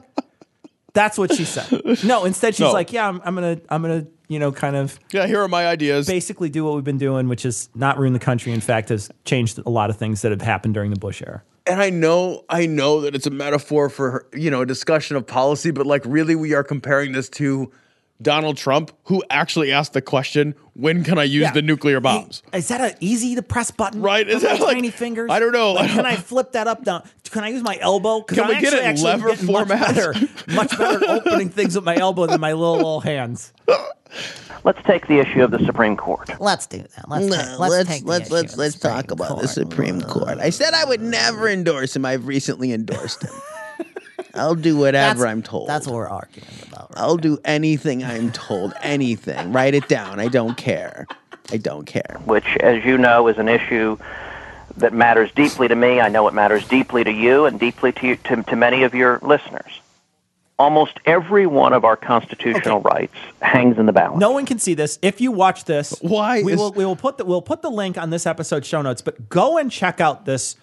[0.95, 2.05] That's what she said.
[2.05, 2.73] No, instead she's No.
[2.73, 5.67] like, "Yeah, I'm, I'm gonna, I'm gonna, you know, kind of yeah, here are my
[5.67, 6.07] ideas.
[6.07, 8.53] basically do what we've been doing, which is not ruin the country.
[8.53, 11.43] In fact, has changed a lot of things that have happened during the Bush era."
[11.67, 15.27] and I know, I know that it's a metaphor for you know a discussion of
[15.27, 17.71] policy, but like really, we are comparing this to
[18.23, 21.53] Donald Trump, who actually asked the question, "When can I use Yeah.
[21.53, 24.01] the nuclear bombs?" Is that an easy to press button?
[24.03, 25.31] Right, is With my that like- tiny fingers?
[25.31, 25.73] I don't know.
[25.73, 27.03] Like, can I flip that up down?
[27.31, 28.21] Can I use my elbow?
[28.23, 30.15] Can I'm we get it in lever getting much better,
[30.49, 33.53] much better opening things with my elbow than my little little hands.
[34.65, 36.29] Let's take the issue of the Supreme Court.
[36.39, 37.09] Let's do that.
[37.09, 40.01] Let's No, take, let's let's take let's issue let's let's talk Supreme about the Supreme
[40.03, 40.39] Court.
[40.39, 42.05] I said I would never endorse him.
[42.05, 43.33] I've recently endorsed him.
[44.35, 45.69] I'll do whatever That's- I'm told.
[45.69, 46.93] That's what we're arguing about.
[46.97, 48.73] I'll do anything I'm told.
[48.83, 49.53] Anything.
[49.53, 50.21] Write it down.
[50.21, 51.07] I don't care.
[51.51, 52.21] I don't care.
[52.25, 53.99] which, as you know, is an issue
[54.77, 56.01] that matters deeply to me.
[56.01, 58.95] I know it matters deeply to you and deeply to, you, to, to many of
[58.95, 59.81] your listeners.
[60.59, 64.21] Almost every one of our constitutional rights hangs in the balance.
[64.21, 64.99] No one can see this.
[65.03, 67.71] If you watch this, Why we is- will we will put the we'll put the
[67.71, 69.03] link on this episode show notes.
[69.03, 70.57] But go and check out this.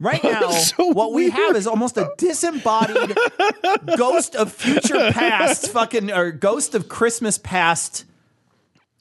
[0.00, 3.16] Right now, So what we have is almost a disembodied
[3.96, 8.04] ghost of future past, fucking or ghost of Christmas past.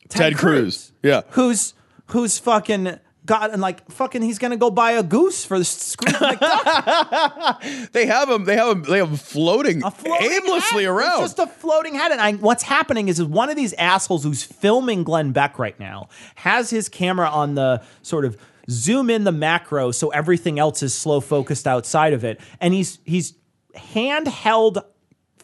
[0.09, 0.91] Ted Cruz.
[1.01, 1.21] Yeah.
[1.31, 1.73] who's
[2.07, 6.41] who's fucking got and like fucking he's gonna go buy a goose for the McDuck.
[7.91, 8.43] They have him.
[8.45, 8.83] They have him.
[8.83, 11.23] They have him floating, floating aimlessly around.
[11.23, 12.11] It's just a floating head.
[12.11, 15.79] And I, what's happening is, is one of these assholes who's filming Glenn Beck right
[15.79, 18.37] now has his camera on the sort of
[18.69, 22.39] zoom in the macro so everything else is slow focused outside of it.
[22.59, 23.33] And he's he's
[23.75, 24.83] handheld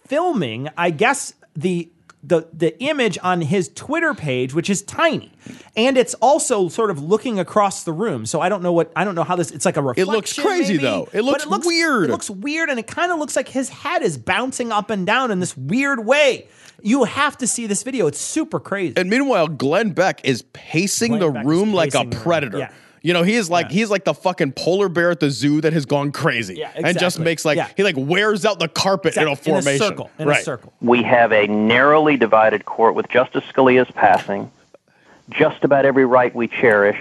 [0.07, 5.31] filming, I guess the the the image on his Twitter page, which is tiny,
[5.77, 8.25] and it's also sort of looking across the room.
[8.25, 9.51] So I don't know what I don't know how this.
[9.51, 10.09] It's like a reflection.
[10.09, 11.07] It looks crazy, maybe, though.
[11.13, 12.05] It but looks weird.
[12.05, 15.05] It looks weird, and it kind of looks like his head is bouncing up and
[15.05, 16.47] down in this weird way.
[16.81, 18.07] You have to see this video.
[18.07, 18.95] It's super crazy.
[18.97, 22.23] and meanwhile, Glenn Beck is pacing Glenn the Beck room like a pacing the room.
[22.23, 22.57] predator.
[22.59, 22.71] Yeah.
[23.01, 23.73] You know, he is like Yeah.
[23.73, 26.97] he's like the fucking polar bear at the zoo that has gone crazy Yeah, and
[26.99, 27.67] just makes like Yeah.
[27.77, 29.51] he like wears out the carpet in a Exactly.
[29.51, 29.87] in a formation.
[29.87, 30.09] circle.
[30.19, 30.39] In right.
[30.39, 30.73] a circle.
[30.81, 34.51] We have a narrowly divided court with Justice Scalia's passing.
[35.29, 36.97] Just about every right we cherish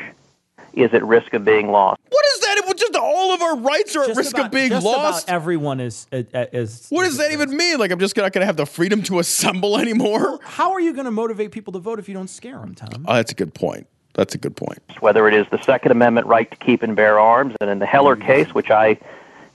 [0.75, 1.99] is at risk of being lost.
[2.11, 2.59] What is that?
[2.59, 5.25] It was just all of our rights are at risk about- of being just lost.
[5.25, 6.27] About everyone is is.
[6.53, 7.79] is what does that even mean?
[7.79, 10.39] Like I'm just not gonna have the freedom to assemble anymore?
[10.43, 13.05] How are you going to motivate people to vote if you don't scare them, Tom?
[13.09, 13.87] Oh, that's a good point.
[14.15, 14.81] That's a good point.
[15.01, 17.87] whether it is the Second Amendment right to keep and bear arms, and in the
[17.87, 18.27] Heller mm-hmm.
[18.27, 18.99] case, which I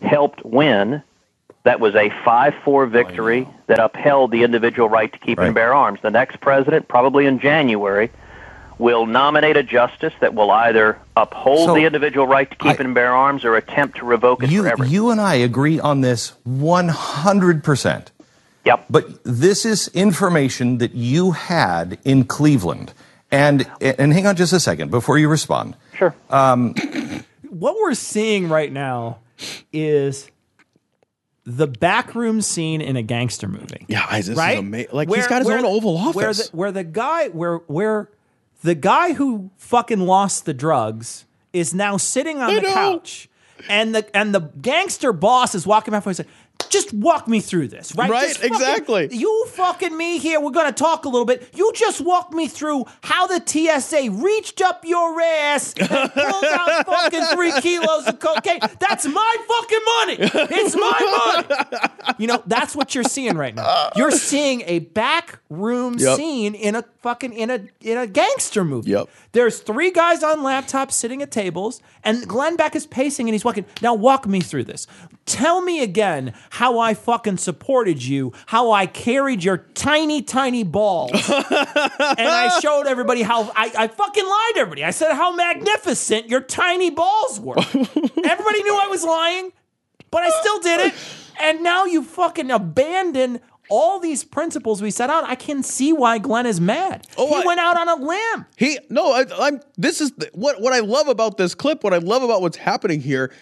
[0.02, 1.02] helped win,
[1.64, 5.48] that was a 5 4 victory that upheld the individual right to keep Right.
[5.48, 6.00] and bear arms.
[6.02, 8.10] The next president, probably in January,
[8.78, 12.84] will nominate a justice that will either uphold So, the individual right to keep I-
[12.84, 14.86] and bear arms or attempt to revoke it You, forever.
[14.86, 18.12] you and I agree on this 100%.
[18.66, 18.86] Yep.
[18.90, 22.94] But this is information that you had in Cleveland.
[23.34, 25.76] And, and hang on just a second before you respond.
[25.98, 26.14] Sure.
[26.30, 26.76] Um,
[27.50, 29.18] what we're seeing right now
[29.74, 30.30] is
[31.44, 33.86] the backroom scene in a gangster movie.
[33.88, 34.60] Yeah, this is right?
[34.60, 36.50] ama- like, he's got his own Oval Where Office.
[36.50, 38.10] the, where the guy where where
[38.64, 42.74] the guy who fucking lost the drugs is now sitting on I the know.
[42.74, 43.30] couch,
[43.68, 46.30] and the and the gangster boss is walking back and saying.
[46.70, 48.10] Just walk me through this, right?
[48.10, 49.10] Right, fucking- exactly.
[49.12, 50.40] You fucking me here.
[50.40, 51.50] We're gonna talk a little bit.
[51.56, 56.86] You just walk me through how the TSA reached up your ass and pulled out
[56.86, 58.60] fucking three kilos of cocaine.
[58.80, 60.48] That's my fucking money.
[60.56, 62.16] It's my money.
[62.20, 63.90] You know, that's what you're seeing right now.
[63.96, 66.18] You're seeing a back room Yep.
[66.18, 68.92] scene in a fucking in a in a gangster movie.
[68.92, 69.10] Yep.
[69.34, 73.46] There's three guys on laptops sitting at tables, and Glenn Beck is pacing and he's
[73.46, 73.66] walking.
[73.82, 74.88] Now walk me through this.
[75.26, 81.12] Tell me again how I fucking supported you, how I carried your tiny, tiny balls.
[81.30, 84.84] and I showed everybody how I, I fucking lied to everybody.
[84.84, 87.56] I said how magnificent your tiny balls were.
[87.78, 89.52] everybody knew I was lying,
[90.10, 90.94] but I still did it.
[91.42, 93.40] And now you fucking abandon
[93.74, 95.24] all these principles we set out.
[95.24, 97.08] I can see why Glenn is mad.
[97.18, 98.46] Oh, he I- went out on a limb.
[98.56, 99.62] He no, I, I'm.
[99.78, 101.84] This is the, what what I love about this clip.
[101.84, 103.34] What I love about what's happening here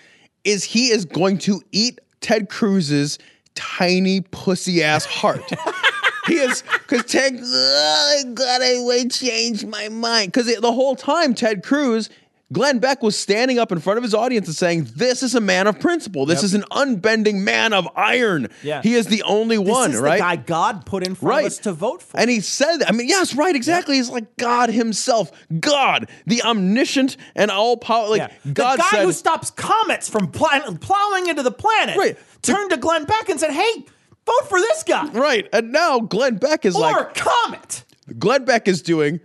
[0.46, 3.20] is he is going to eat Ted Cruz's
[3.56, 5.44] tiny pussy ass heart.
[6.28, 7.38] he is because Ted.
[7.44, 10.32] Oh, God, I will change my mind.
[10.32, 12.10] Because the whole time Ted Cruz.
[12.52, 15.40] Glenn Beck was standing up in front of his audience and saying, "This is a
[15.40, 16.26] man of principle.
[16.26, 18.50] This is an unbending man of iron.
[18.62, 18.82] Yeah.
[18.82, 20.18] He is the only This one, is right?
[20.18, 21.46] the guy God put in front Right.
[21.46, 22.20] of us to vote for.
[22.20, 22.90] And he said, that.
[22.90, 23.96] I mean, yes, right, exactly.
[23.96, 28.10] He's like God himself, God, the omniscient and all power.
[28.10, 28.52] Like Yeah.
[28.54, 32.18] God the guy said, who stops comets from pl- plowing into the planet Right.
[32.42, 33.86] turned to Glenn Beck and said, "Hey,
[34.26, 35.48] vote for this guy." right.
[35.54, 37.84] And now Glenn Beck is Or like, Comet.
[38.20, 39.22] Glenn Beck is doing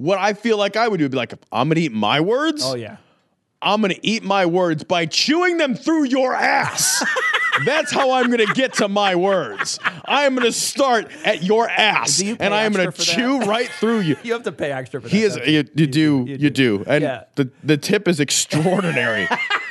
[0.00, 1.08] what I feel like I would do.
[1.08, 2.62] Be like, I'm gonna eat my words.
[2.64, 2.96] Oh yeah.
[3.62, 7.04] I'm gonna eat my words by chewing them through your ass.
[7.64, 9.78] That's how I'm going to get to my words.
[10.06, 13.40] I am going to start at your ass, you and I am going to chew
[13.40, 14.16] right through you.
[14.22, 15.14] You have to pay extra for that.
[15.14, 15.36] He is.
[15.36, 16.24] don't You, you do.
[16.26, 16.84] You, do.
[16.86, 17.24] And Yeah.
[17.34, 19.28] the the tip is extraordinary.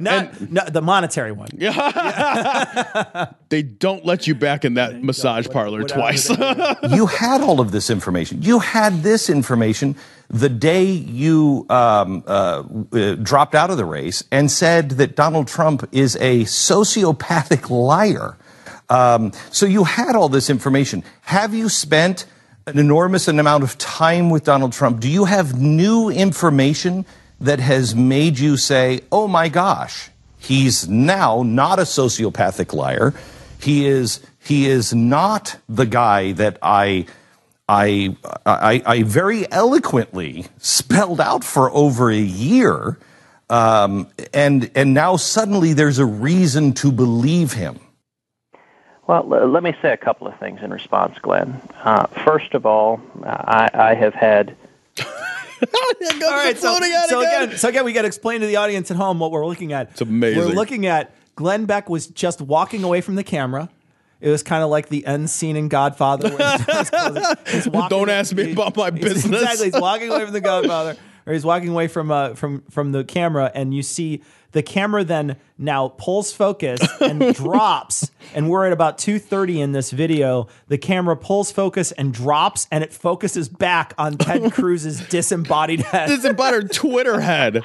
[0.00, 1.50] Not no, the monetary one.
[1.56, 3.26] Yeah.
[3.50, 6.30] they don't let you back in that massage parlor whatever twice.
[6.90, 8.40] you had all of this information.
[8.40, 9.94] You had this information
[10.30, 15.48] the day you um, uh, uh, dropped out of the race and said that Donald
[15.48, 18.38] Trump is a sociopathic liar.
[18.88, 21.04] Um, so you had all this information.
[21.22, 22.24] Have you spent
[22.66, 25.00] an enormous amount of time with Donald Trump?
[25.00, 27.04] Do you have new information
[27.40, 33.14] that has made you say, oh my gosh, he's now not a sociopathic liar?
[33.60, 37.06] He is, he is not the guy that I.
[37.72, 42.98] I, I, I very eloquently spelled out for over a year,
[43.48, 47.78] um, and and now suddenly there's a reason to believe him.
[49.06, 51.60] Well, let me say a couple of things in response, Glenn.
[51.84, 54.56] Uh, first of all, I, I have had
[56.24, 58.96] All right, so, so again, so again, we got to explain to the audience at
[58.96, 59.90] home what we're looking at.
[59.92, 60.40] It's amazing.
[60.42, 63.68] We're looking at Glenn Beck was just walking away from the camera.
[64.20, 66.28] It was kind of like the end scene in Godfather.
[66.36, 69.40] where he's- he's closing- he's walking- Don't ask me about my he's- business.
[69.42, 72.92] Exactly, he's walking away from the Godfather, or he's walking away from uh, from from
[72.92, 78.66] the camera, and you see the camera then now pulls focus and drops, and we're
[78.66, 80.48] at about two thirty in this video.
[80.68, 86.08] The camera pulls focus and drops, and it focuses back on Ted Cruz's disembodied head.
[86.08, 87.62] Disembodied Twitter head.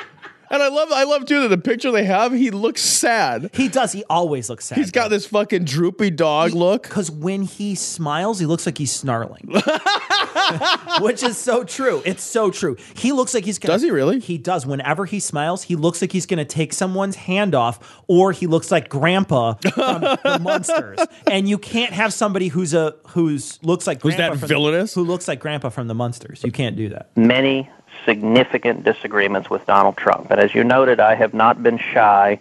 [0.49, 2.31] And I love, I love too that the picture they have.
[2.31, 3.49] He looks sad.
[3.53, 3.91] He does.
[3.91, 4.77] He always looks sad.
[4.77, 6.83] He's got this fucking droopy dog look.
[6.83, 9.49] Because when he smiles, he looks like he's snarling,
[11.01, 12.01] which is so true.
[12.05, 12.77] It's so true.
[12.95, 13.73] He looks like he's gonna.
[13.73, 14.19] Does he really?
[14.19, 14.65] He does.
[14.65, 18.71] Whenever he smiles, he looks like he's gonna take someone's hand off, or he looks
[18.71, 20.99] like Grandpa from the Munsters.
[21.27, 24.93] And you can't have somebody who's a who's looks like Who's Grandpa that from- villainous?
[24.93, 26.43] Who looks like Grandpa from the Munsters.
[26.43, 27.09] You can't do that.
[27.15, 27.69] many
[28.03, 30.31] significant disagreements with Donald Trump.
[30.31, 32.39] And as you noted, I have not been shy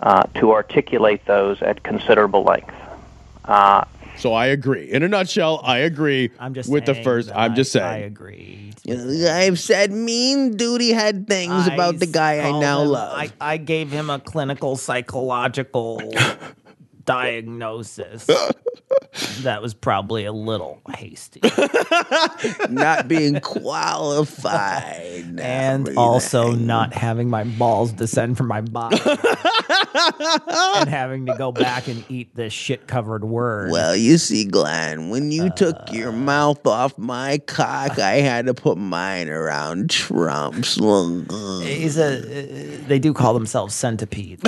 [0.00, 2.74] uh, to articulate those at considerable length.
[3.44, 3.84] Uh,
[4.16, 4.90] So I agree.
[4.90, 7.30] In a nutshell, I agree I'm just with the first.
[7.34, 7.86] I'm just saying.
[7.86, 8.72] I agree.
[8.88, 13.12] I've said mean duty had things about the guy I called now him- love.
[13.16, 16.00] I, I gave him a clinical psychological
[17.04, 18.26] diagnosis.
[19.42, 21.40] that was probably a little hasty.
[22.70, 25.38] not being qualified.
[25.40, 28.98] and also not having my balls descend from my body.
[30.76, 33.70] and having to go back and eat this shit covered word.
[33.70, 35.92] Well, you see, Glenn, when you took Uh.
[35.92, 40.76] your mouth off my cock, I had to put mine around Trump's.
[40.76, 42.20] He's a,
[42.86, 44.42] they do call themselves centipedes.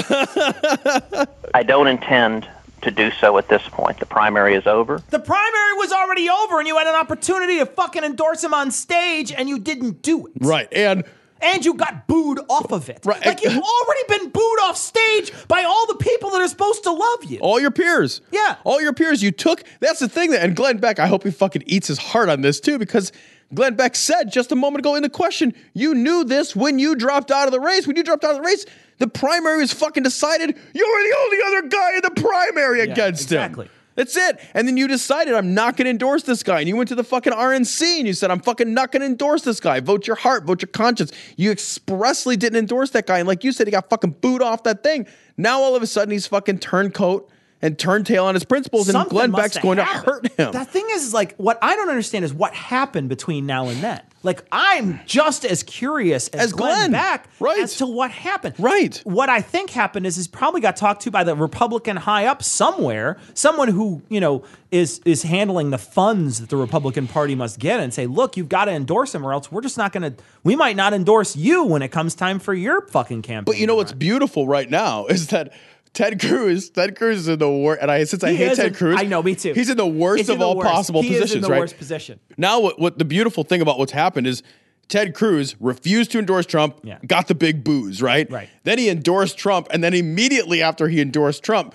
[1.55, 2.49] I don't intend
[2.83, 3.99] to do so at this point.
[3.99, 5.03] The primary is over.
[5.11, 8.71] The primary was already over, and you had an opportunity to fucking endorse him on
[8.71, 10.33] stage, and you didn't do it.
[10.41, 10.69] Right.
[10.73, 11.05] And
[11.41, 13.01] And you got booed off of it.
[13.05, 13.25] Right.
[13.27, 16.93] Like you've already been booed off stage by all the people that are supposed to
[16.93, 17.39] love you.
[17.41, 18.21] all your peers.
[18.31, 18.57] Yeah.
[18.63, 19.23] All your peers.
[19.25, 19.65] You took.
[19.81, 20.31] That's the thing.
[20.31, 23.11] That, and Glenn Beck, I hope he fucking eats his heart on this too, because
[23.55, 26.95] Glenn Beck said just a moment ago in the question, you knew this when you
[26.95, 27.87] dropped out of the race.
[27.87, 28.65] When you dropped out of the race,
[28.99, 30.57] the primary was fucking decided.
[30.75, 33.67] You were the only other guy in the primary against exactly.
[33.67, 33.73] him.
[33.95, 34.41] That's it.
[34.55, 36.61] And then you decided, I'm not going to endorse this guy.
[36.61, 39.07] And you went to the fucking RNC and you said, I'm fucking not going to
[39.07, 39.81] endorse this guy.
[39.81, 41.13] Vote your heart, vote your conscience.
[41.37, 43.19] You expressly didn't endorse that guy.
[43.19, 45.07] And like you said, he got fucking booed off that thing.
[45.37, 47.31] Now all of a sudden he's fucking turncoat
[47.63, 48.89] and turn tail on his principles.
[48.89, 50.53] and Glenn Beck's going to hurt him.
[50.53, 53.81] The thing is, is, like, what I don't understand is what happened between now and
[53.83, 54.01] then.
[54.25, 56.93] Like, I'm just as curious as, As Glenn, Glenn.
[56.93, 57.59] Beck Right.
[57.59, 58.55] as to what happened.
[58.59, 59.01] Right.
[59.05, 62.43] What I think happened is he's probably got talked to by the Republican high up
[62.43, 67.59] somewhere, someone who you know is is handling the funds that the Republican Party must
[67.59, 70.15] get, and say, look, you've got to endorse him, or else we're just not going
[70.15, 70.23] to.
[70.45, 73.45] We might not endorse you when it comes time for your fucking campaign.
[73.45, 75.53] But you know what's beautiful right now is that
[75.95, 78.69] Ted Cruz, Ted Cruz is in the worst, and I since I He hate Ted
[78.69, 79.53] in- Cruz, I know, me too.
[79.53, 80.71] He's in the worst in of the all worst.
[80.71, 81.61] possible He positions, is in the right?
[81.61, 82.19] worst position.
[82.39, 84.43] Now, what, what the beautiful thing about what's happened is
[84.89, 86.99] Ted Cruz refused to endorse Trump, Yeah.
[87.07, 88.31] got the big booze, right?
[88.31, 88.49] Right.
[88.65, 91.75] Then he endorsed Trump, and then immediately after he endorsed Trump,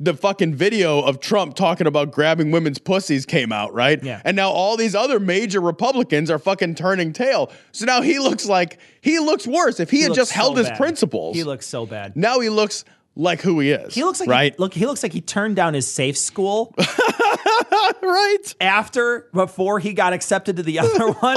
[0.00, 4.02] the fucking video of Trump talking about grabbing women's pussies came out, right?
[4.02, 4.22] Yeah.
[4.24, 7.50] And now all these other major Republicans are fucking turning tail.
[7.72, 9.80] So now he looks like he looks worse.
[9.80, 12.14] If he, had looks just held so his principles, He looks so bad.
[12.16, 12.84] now he looks
[13.18, 13.94] like who he is.
[13.94, 14.72] He looks like right, He, look.
[14.72, 16.74] He looks like he turned down his safe school
[18.02, 18.54] right.
[18.60, 21.36] after before he got accepted to the other one,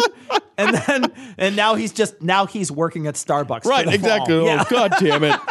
[0.57, 3.63] and then and now he's just now he's working at Starbucks.
[3.63, 4.33] for Right, the exactly.
[4.39, 4.43] fall.
[4.43, 4.63] Oh Yeah.
[4.69, 5.39] god damn it.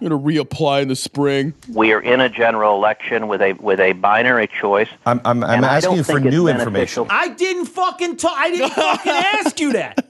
[0.00, 1.54] I'm going to reapply in the spring.
[1.72, 4.88] We are in a general election with a with a binary choice.
[5.06, 7.06] I'm, I'm, I'm asking you for new beneficial information.
[7.10, 8.34] I didn't fucking talk.
[8.36, 10.07] I didn't fucking ask you that.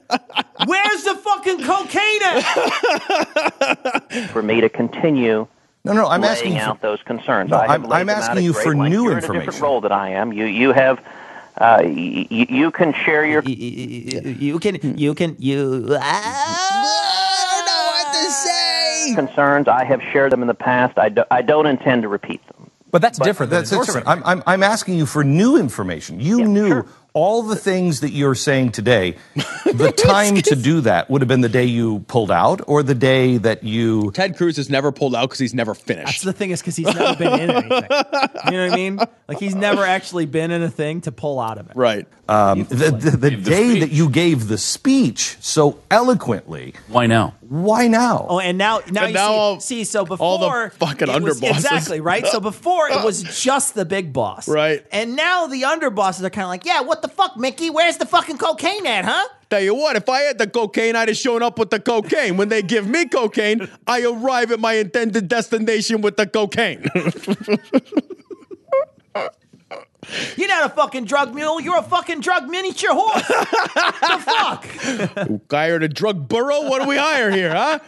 [0.65, 2.41] Where's the fucking cocaine at?
[4.31, 5.47] for me to continue
[5.85, 7.49] No, no, I'm asking you for- out those concerns.
[7.51, 8.91] No, I have I'm- I'm asking you for length.
[8.91, 9.63] new You're in a different information.
[9.63, 10.33] role that I am.
[10.33, 10.99] You you have
[11.57, 15.97] uh, y- y- you can share your You can, you can, you.
[16.01, 19.13] I don't know what to say.
[19.15, 19.67] concerns.
[19.67, 20.97] I have shared them in the past.
[20.97, 22.71] I, do, I don't intend to repeat them.
[22.91, 23.49] But that's different.
[23.51, 24.07] That's different.
[24.07, 26.19] I'm, I'm, I'm asking you for new information.
[26.21, 26.83] You knew
[27.13, 29.15] all the things that you're saying today.
[29.69, 32.95] The time to do that would have been the day you pulled out or the
[32.95, 34.09] day that you.
[34.13, 36.07] Ted Cruz has never pulled out because he's never finished.
[36.07, 37.69] That's the thing is because he's never been in anything.
[38.45, 38.99] You know what I mean?
[39.27, 41.75] Like he's never actually been in a thing to pull out of it.
[41.75, 42.07] Right.
[42.27, 46.73] Um, the the, the day that you gave the speech so eloquently.
[46.87, 47.35] Why now?
[47.41, 48.25] Why now?
[48.29, 51.09] Oh, and now, now And you now see, all- see, so before all the fucking
[51.09, 51.49] it was- underbosses.
[51.51, 52.25] exactly right.
[52.25, 54.83] So before it was just the big boss, Right.
[54.91, 57.69] And now the underbosses are kind of like, yeah, what the fuck, Mickey?
[57.69, 59.27] Where's the fucking cocaine at, huh?
[59.49, 62.37] Tell you what, if I had the cocaine, I'd have shown up with the cocaine.
[62.37, 66.85] When they give me cocaine, I arrive at my intended destination with the cocaine.
[70.37, 71.59] You're not a fucking drug mule.
[71.59, 73.27] You're a fucking drug miniature horse.
[73.27, 74.65] the fuck?
[75.27, 76.61] Who hired a drug burro?
[76.69, 77.79] What do we hire here, huh?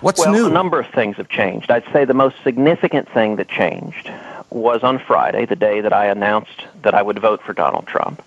[0.00, 0.46] What's well, new?
[0.46, 1.70] a number of things have changed.
[1.70, 4.10] I'd say the most significant thing that changed
[4.54, 8.22] was on Friday, the day that I announced that I would vote for Donald Trump.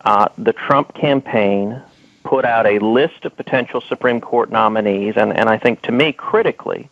[0.00, 1.82] Uh, the Trump campaign
[2.24, 6.12] put out a list of potential Supreme Court nominees, and, and I think to me,
[6.12, 6.88] critically,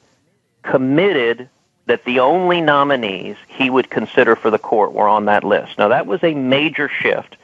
[0.63, 1.49] committed
[1.87, 5.79] that the only nominees he would consider for the court were on that list.
[5.79, 7.37] Now, that was a major shift.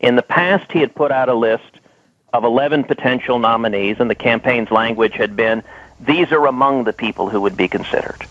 [0.00, 1.80] In the past, he had put out a list
[2.32, 5.62] of 11 potential nominees, and the campaign's language had been
[5.98, 8.26] these are among the people who would be considered.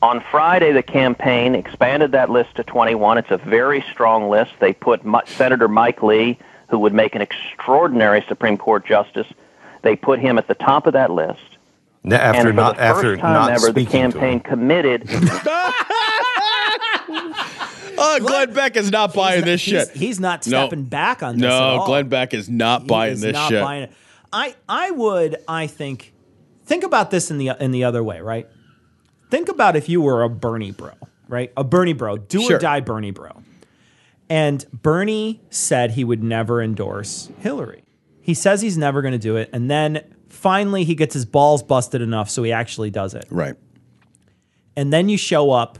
[0.00, 3.18] On Friday, the campaign expanded that list to 21.
[3.18, 4.52] It's a very strong list.
[4.60, 6.38] They put Mi- Senator Mike Lee,
[6.68, 9.26] who would make an extraordinary Supreme Court justice,
[9.82, 11.40] they put him at the top of that list.
[12.04, 14.12] N- After and for not the after time not ever, the speaking to him.
[14.12, 15.08] campaign committed
[18.00, 19.90] Oh, Glenn Beck is not buying this he's, shit.
[19.96, 20.66] He's not No.
[20.66, 21.44] stepping back on this.
[21.44, 21.86] at No, all.
[21.86, 23.60] Glenn Beck is not buying is this not shit.
[23.62, 23.92] buying it.
[24.32, 26.12] I I would I think
[26.64, 28.46] think about this in the in the other way, right?
[29.30, 30.92] Think about if you were a Bernie bro,
[31.28, 31.52] right?
[31.56, 32.56] A Bernie bro, do Sure.
[32.56, 33.42] or die Bernie bro.
[34.30, 37.82] And Bernie said he would never endorse Hillary.
[38.20, 41.62] He says he's never going to do it, and then finally he gets his balls
[41.62, 43.24] busted enough so he actually does it.
[43.30, 43.56] Right.
[44.76, 45.78] And then you show up,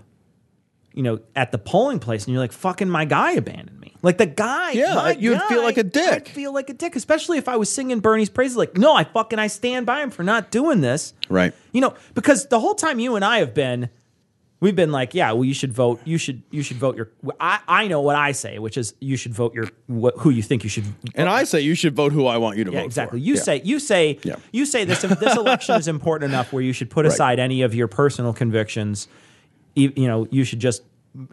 [0.95, 4.19] you know, at the polling place, and you're like, "Fucking my guy abandoned me." Like
[4.19, 6.13] the guy, Yeah, you'd feel like a dick.
[6.13, 8.57] I'd feel like a dick, especially if I was singing Bernie's praises.
[8.57, 11.15] Like, no, I fucking I stand by him for not doing this.
[11.29, 11.53] Right.
[11.73, 13.89] You know, because the whole time you and I have been,
[14.61, 16.01] we've been like, yeah, well, you should vote.
[16.05, 17.11] You should you should vote your.
[17.41, 20.43] I I know what I say, which is you should vote your what, who you
[20.43, 20.85] think you should.
[21.17, 23.19] And I say you should vote who I want you to Yeah, vote exactly.
[23.19, 23.25] for.
[23.25, 23.41] You Yeah.
[23.43, 24.37] say you say Yeah.
[24.53, 27.13] you say this this election is important enough where you should put Right.
[27.13, 29.09] aside any of your personal convictions.
[29.75, 30.83] You, you know, you should just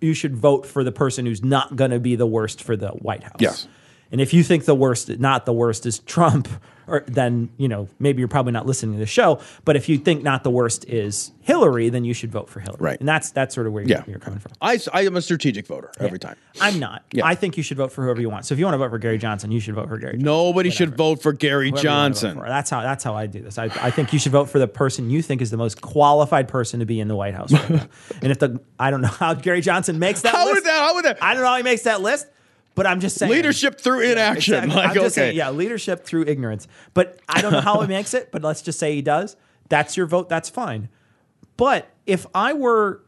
[0.02, 2.90] you should vote for the person who's not going to be the worst for the
[2.90, 3.40] White House.
[3.40, 3.68] Yes.
[4.12, 6.48] And if you think the worst, not the worst, is Trump,
[6.88, 9.40] or then you know maybe you're probably not listening to the show.
[9.64, 12.78] But if you think not the worst is Hillary, then you should vote for Hillary.
[12.80, 13.00] Right.
[13.00, 14.54] And that's that's sort of where you're, you're coming from.
[14.62, 16.36] I, I am a strategic voter every time.
[16.62, 17.04] I'm not.
[17.12, 17.26] Yeah.
[17.26, 18.46] I think you should vote for whoever you want.
[18.46, 20.14] So if you want to vote for Gary Johnson, you should vote for Gary.
[20.14, 20.26] Johnson.
[20.26, 22.38] Nobody should vote for Gary Whoever you wanna vote Johnson.
[22.40, 22.46] for.
[22.48, 23.58] That's how that's how I do this.
[23.58, 26.48] I, I think you should vote for the person you think is the most qualified
[26.48, 27.52] person to be in the White House.
[27.52, 27.70] Right
[28.22, 30.56] and if the I don't know how Gary Johnson makes that How list.
[30.56, 30.80] would that?
[30.80, 31.18] How would that?
[31.22, 32.28] I don't know how he makes that list,
[32.76, 34.56] but I'm just saying Leadership through inaction.
[34.56, 34.76] Exactly.
[34.76, 35.28] Like I'm just okay.
[35.28, 36.68] saying, yeah, leadership through ignorance.
[36.94, 39.36] But I don't know how he makes it, but let's just say he does.
[39.70, 40.30] That's your vote.
[40.30, 40.90] That's fine.
[41.58, 43.02] But if I were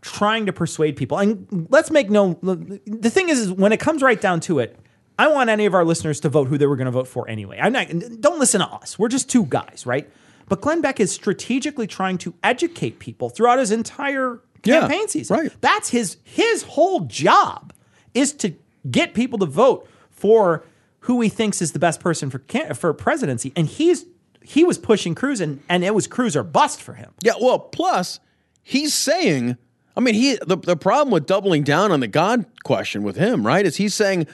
[0.00, 4.02] trying to persuade people, and let's make no, the thing is, is when it comes
[4.02, 4.78] right down to it,
[5.18, 7.28] I want any of our listeners to vote who they were going to vote for
[7.28, 7.58] anyway.
[7.62, 7.88] I'm not.
[8.20, 8.98] Don't listen to us.
[8.98, 10.10] We're just two guys, right?
[10.48, 15.36] But Glenn Beck is strategically trying to educate people throughout his entire Yeah, campaign season.
[15.36, 15.52] right.
[15.60, 17.72] That's his his whole job
[18.14, 18.54] is to
[18.90, 20.64] get people to vote for
[21.00, 22.42] who he thinks is the best person for
[22.74, 24.06] for presidency, and he's
[24.42, 27.12] he was pushing Cruz, and and it was Cruz or bust for him.
[27.22, 28.20] Yeah, well, plus
[28.62, 29.56] he's saying,
[29.96, 33.46] I mean, he the, the problem with doubling down on the God question with him,
[33.46, 34.26] right, is he's saying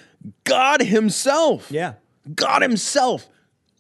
[0.45, 1.95] God himself, Yeah,
[2.35, 3.29] God himself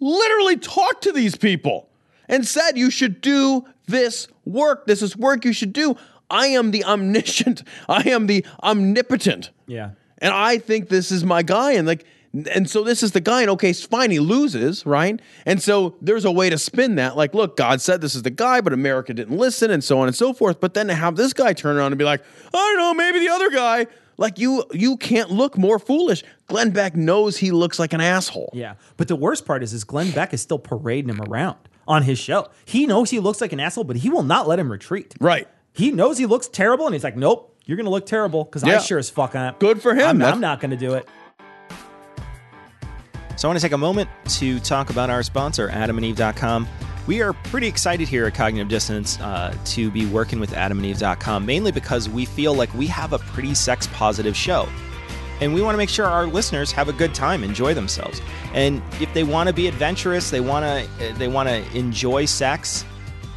[0.00, 1.88] literally talked to these people
[2.28, 4.86] and said you should do this work.
[4.86, 5.96] This is work you should do.
[6.30, 7.62] I am the omniscient.
[7.88, 9.50] I am the omnipotent.
[9.66, 9.90] yeah.
[10.18, 11.72] And I think this is my guy.
[11.72, 12.04] And like
[12.34, 15.18] And so this is the guy, and okay, fine, he loses, right?
[15.46, 17.16] And so there's a way to spin that.
[17.16, 20.08] Like, look, God said this is the guy, but America didn't listen, and so on
[20.08, 20.60] and so forth.
[20.60, 23.20] But then to have this guy turn around and be like, I don't know, maybe
[23.20, 23.86] the other guy.
[24.18, 26.24] Like you you can't look more foolish.
[26.48, 28.50] Glenn Beck knows he looks like an asshole.
[28.52, 28.74] Yeah.
[28.96, 31.56] But the worst part is, is Glenn Beck is still parading him around
[31.86, 32.48] on his show.
[32.64, 35.14] He knows he looks like an asshole, but he will not let him retreat.
[35.20, 35.46] Right.
[35.72, 38.64] He knows he looks terrible, and he's like, nope, you're going to look terrible because
[38.64, 39.54] I sure as fuck am.
[39.58, 40.22] Good for him.
[40.22, 41.06] I'm, I'm not going to do it.
[43.36, 44.08] So I want to take a moment
[44.38, 46.66] to talk about our sponsor, adamandeve.com.
[47.06, 51.70] We are pretty excited here at Cognitive Dissonance uh, to be working with adamandeve.com, mainly
[51.70, 54.66] because we feel like we have a pretty sex positive show.
[55.42, 58.20] And we want to make sure our listeners have a good time, enjoy themselves.
[58.54, 62.84] And if they want to be adventurous, they want to they want to enjoy sex,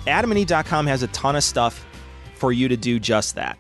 [0.08, 1.86] adamandeve.com has a ton of stuff
[2.34, 3.58] for you to do just that.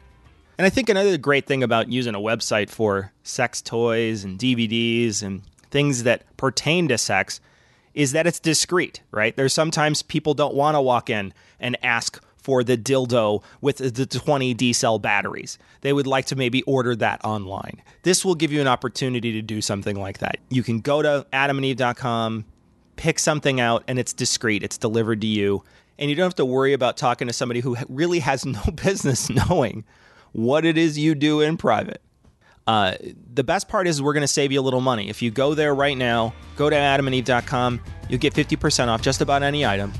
[0.61, 5.23] And I think another great thing about using a website for sex toys and DVDs
[5.23, 5.41] and
[5.71, 7.39] things that pertain to sex
[7.95, 9.35] is that it's discreet, right?
[9.35, 14.05] There's sometimes people don't want to walk in and ask for the dildo with the
[14.05, 15.57] 20 D cell batteries.
[15.81, 17.81] They would like to maybe order that online.
[18.03, 20.37] This will give you an opportunity to do something like that.
[20.49, 22.45] You can go to adamandeve.com,
[22.97, 25.63] pick something out, and it's discreet, it's delivered to you.
[25.97, 29.27] And you don't have to worry about talking to somebody who really has no business
[29.27, 29.85] knowing
[30.33, 32.01] what it is you do in private.
[32.67, 32.93] Uh,
[33.33, 35.09] the best part is we're going to save you a little money.
[35.09, 39.43] If you go there right now, go to adamandeve.com, you'll get 50% off just about
[39.43, 39.91] any item.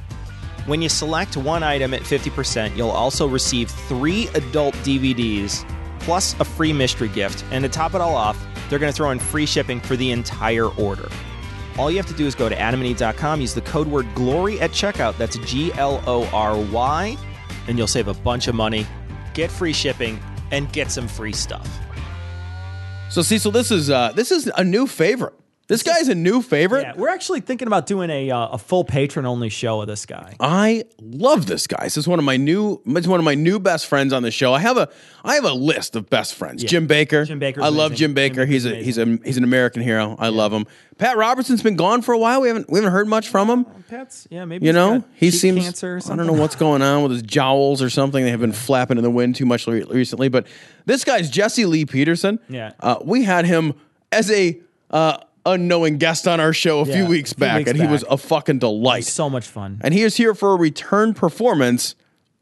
[0.68, 5.68] When you select one item at 50%, you'll also receive three adult DVDs
[6.00, 7.44] plus a free mystery gift.
[7.52, 8.38] And to top it all off,
[8.70, 11.10] they're going to throw in free shipping for the entire order.
[11.78, 14.72] All you have to do is go to adamandeve.com, use the code word GLORY at
[14.72, 15.18] checkout.
[15.18, 17.18] That's G L O R Y,
[17.68, 18.86] and you'll save a bunch of money,
[19.34, 20.20] get free shipping,
[20.52, 21.68] and get some free stuff.
[23.10, 25.34] So Cecil, this is uh this is a new favorite.
[25.72, 26.82] This guy's a new favorite.
[26.82, 30.06] Yeah, we're actually thinking about doing a uh, a full patron only show of this
[30.06, 30.36] guy.
[30.40, 31.86] I love this guy.
[31.86, 32.82] This is one of my new.
[32.86, 34.54] It's one of my new best friends on the show.
[34.54, 34.90] I have a
[35.24, 36.62] I have a list of best friends.
[36.62, 36.68] Yeah.
[36.70, 37.26] Jim Bakker.
[37.26, 37.96] Jim Bakker's I love.
[37.96, 38.36] Jim Bakker.
[38.36, 40.18] Jim he's a he's a he's an American hero.
[40.20, 40.68] I love him.
[40.98, 42.42] Pat Robertson's been gone for a while.
[42.42, 43.66] We haven't we haven't heard much from him.
[43.90, 45.64] Pat's, yeah, maybe You know, he seems.
[45.64, 48.24] cancer I don't know what's going on with his jowls or something.
[48.24, 50.28] They have been flapping in the wind too much re- recently.
[50.28, 50.48] But
[50.86, 52.40] this guy's Jesse Lee Peterson.
[52.50, 52.74] Yeah.
[52.82, 53.74] uh, we had him
[54.12, 54.60] as a
[54.92, 57.80] uh, unknowing guest on our show a Yeah, few weeks a few back, weeks and
[57.82, 59.06] he was a fucking delight.
[59.06, 59.80] So much fun.
[59.84, 61.96] And he is here for a return performance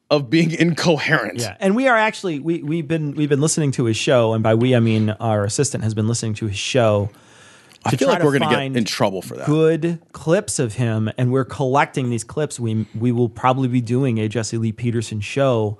[0.09, 1.39] of being incoherent.
[1.39, 4.41] Yeah, and we are actually we we've been we've been listening to his show, and
[4.43, 7.09] by we I mean our assistant has been listening to his show.
[7.85, 9.45] I feel like we're going to get in trouble for that.
[9.45, 12.59] Good clips of him, and we're collecting these clips.
[12.59, 15.77] We we will probably be doing a Jesse Lee Peterson show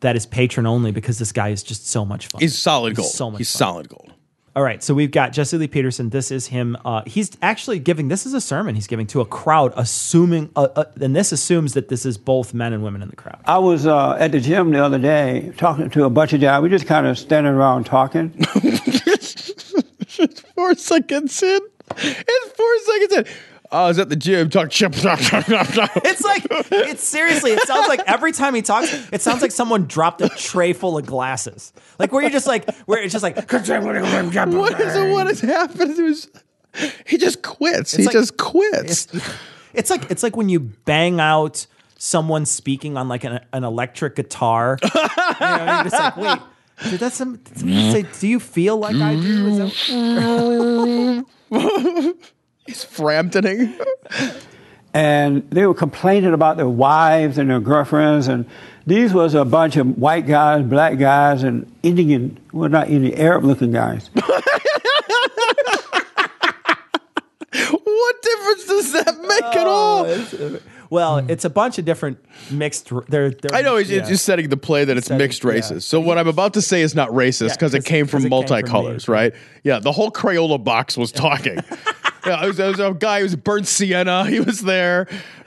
[0.00, 2.40] that is patron only because this guy is just so much fun.
[2.40, 3.10] He's solid gold.
[3.10, 3.58] so much He's fun.
[3.58, 4.12] solid gold.
[4.58, 6.10] All right, so we've got Jesse Lee Peterson.
[6.10, 6.76] This is him.
[6.84, 8.08] Uh, he's actually giving.
[8.08, 11.74] This is a sermon he's giving to a crowd, assuming, uh, uh, and this assumes
[11.74, 13.38] that this is both men and women in the crowd.
[13.44, 16.60] I was uh, at the gym the other day talking to a bunch of guys.
[16.60, 18.30] We just kind of standing around talking.
[20.56, 21.60] four seconds in.
[21.96, 23.26] It's four seconds in.
[23.70, 24.70] Oh, I was at the gym talking.
[24.90, 27.50] It's like it's seriously.
[27.52, 30.96] It sounds like every time he talks, it sounds like someone dropped a tray full
[30.96, 31.72] of glasses.
[31.98, 35.96] Like where you're just like where it's just like what is what has happened?
[35.98, 36.30] Was,
[37.06, 37.94] he just quits.
[37.94, 39.06] he like- just quits.
[39.12, 39.28] It's,
[39.74, 41.66] it's like it's like when you bang out
[41.98, 44.78] someone speaking on like an, an electric guitar.
[44.82, 46.38] You know, you're just like, wait,
[46.90, 47.58] did that some did
[47.92, 48.06] say?
[48.20, 49.70] Do you feel like I do?
[52.68, 53.74] Is He's Framptoning.
[54.94, 58.28] and they were complaining about their wives and their girlfriends.
[58.28, 58.44] And
[58.86, 63.72] these was a bunch of white guys, black guys, and Indian, well, not Indian, Arab-looking
[63.72, 64.10] guys.
[67.52, 70.04] what difference does that make at all?
[70.06, 70.58] Oh, uh,
[70.90, 71.30] well, hmm.
[71.30, 72.18] it's a bunch of different
[72.50, 72.90] mixed.
[73.08, 74.00] They're, they're I know he's yeah.
[74.00, 75.84] he's just setting the play that it's Setting- mixed races.
[75.84, 78.26] So what I'm about to say is not racist because it 'cause- came from 'cause
[78.26, 79.34] it came from multicolors, right?
[79.64, 81.58] Yeah, the whole Crayola box was talking.
[82.26, 84.26] yeah, it was, it was a guy who was burnt sienna.
[84.26, 85.06] He was there.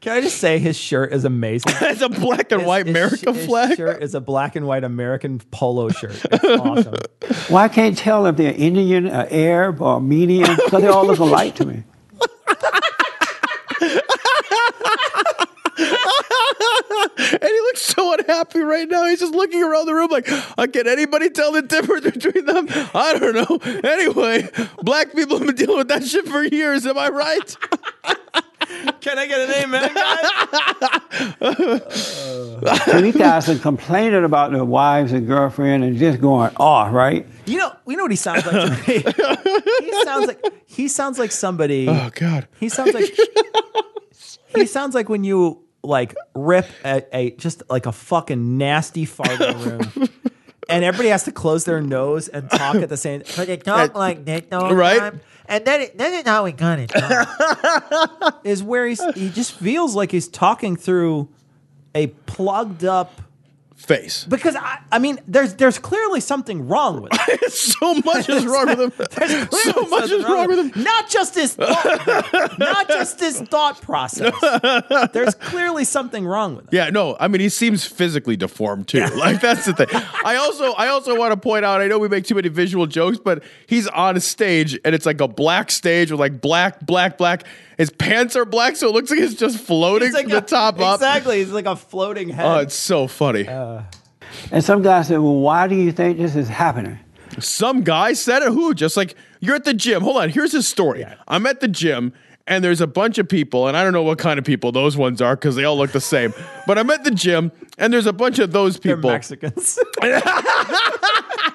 [0.00, 1.74] Can I just say his shirt is amazing?
[1.82, 3.76] it's a black and white American his flag.
[3.76, 6.18] shirt is a black and white American polo shirt.
[6.32, 6.94] It's awesome.
[7.50, 11.54] Well, can't tell if they're Indian, or Arab, or Armenian, because they all look alike
[11.56, 11.84] to me.
[15.78, 19.06] And he looks so unhappy right now.
[19.06, 22.66] He's just looking around the room like, uh, can anybody tell the difference between them?
[22.94, 23.58] I don't know.
[23.88, 24.48] Anyway,
[24.82, 26.86] black people have been dealing with that shit for years.
[26.86, 27.56] Am I right?
[29.00, 30.26] Can I get an amen, guys?
[32.86, 37.26] so these guys are complaining about their wives and girlfriend and just going off, right?
[37.46, 38.98] You know, you know what he sounds like to me.
[39.84, 41.88] he sounds like he sounds like somebody.
[41.88, 42.46] Oh God.
[42.60, 43.04] He sounds like
[44.54, 49.40] he sounds like when you like rip a, a just like a fucking nasty fart
[49.40, 50.08] in the room.
[50.68, 53.22] And everybody has to close their nose and talk at the same.
[53.36, 54.98] But they talk like that the whole Right.
[54.98, 55.20] time.
[55.46, 56.92] And then, it, then it's how we got it.
[58.44, 61.28] Is where he's he just feels like he's talking through
[61.94, 63.20] a plugged up
[63.80, 64.24] face.
[64.24, 67.38] Because I, I mean, there's there's clearly something wrong with him.
[67.48, 68.92] so much is wrong with him.
[69.16, 70.84] There's So much is wrong with him.
[70.84, 74.34] Not just his thought, not just his thought process.
[75.12, 76.70] There's clearly something wrong with him.
[76.72, 79.06] Yeah, no, I mean he seems physically deformed too.
[79.06, 79.88] Like that's the thing.
[80.24, 82.86] I also I also want to point out, I know we make too many visual
[82.86, 86.84] jokes, but he's on a stage and it's like a black stage with like black,
[86.84, 87.44] black, black.
[87.80, 90.36] His pants are black, so it looks like it's just floating He's like from the
[90.36, 90.96] a- top up.
[90.96, 92.44] Exactly, he's like a floating head.
[92.44, 93.48] Oh, it's so funny.
[93.48, 93.84] Uh.
[94.52, 96.98] And some guy said, Well, why do you think this is happening?
[97.38, 98.52] Some guy said it.
[98.52, 98.74] Who?
[98.74, 100.02] Just like you're at the gym.
[100.02, 100.28] Hold on.
[100.28, 101.06] Here's his story.
[101.26, 102.12] I'm at the gym
[102.46, 104.98] and there's a bunch of people, and I don't know what kind of people those
[104.98, 106.34] ones are because they all look the same.
[106.66, 109.08] but I'm at the gym and there's a bunch of those people.
[109.08, 109.78] Mexicans.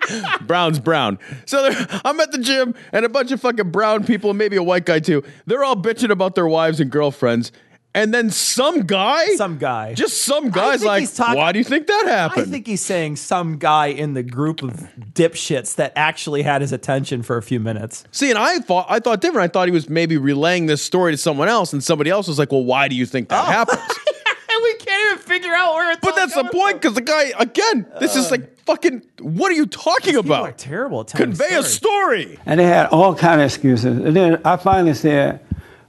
[0.41, 1.19] Brown's brown.
[1.45, 1.69] So
[2.03, 4.99] I'm at the gym and a bunch of fucking brown people, maybe a white guy
[4.99, 5.23] too.
[5.45, 7.51] They're all bitching about their wives and girlfriends.
[7.93, 11.87] And then some guy, some guy, just some guy's like, talking- "Why do you think
[11.87, 12.45] that happened?
[12.45, 16.73] I think he's saying some guy in the group of dipshits that actually had his
[16.73, 18.03] attention for a few minutes.
[18.11, 19.45] See, and I thought I thought different.
[19.45, 22.37] I thought he was maybe relaying this story to someone else, and somebody else was
[22.37, 23.35] like, "Well, why do you think Oh.
[23.37, 26.95] that happened?" And we can't even figure out where it's But that's the point, because
[26.95, 29.01] the guy again, this is like fucking.
[29.19, 30.43] What are you talking about?
[30.49, 32.39] are terrible at telling Convey a story.
[32.45, 33.97] And they had all kind of excuses.
[34.03, 35.39] And then I finally said,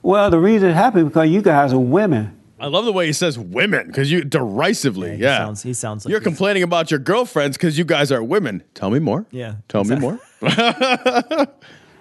[0.02, 2.32] Well, the reason it happened because you guys are women.
[2.58, 5.16] I love the way he says women because you derisively.
[5.16, 8.10] he Yeah, sounds- he sounds like you're he's- complaining about your girlfriends because you guys
[8.10, 8.62] are women.
[8.72, 9.26] Tell me more.
[9.30, 10.18] Yeah, tell me more.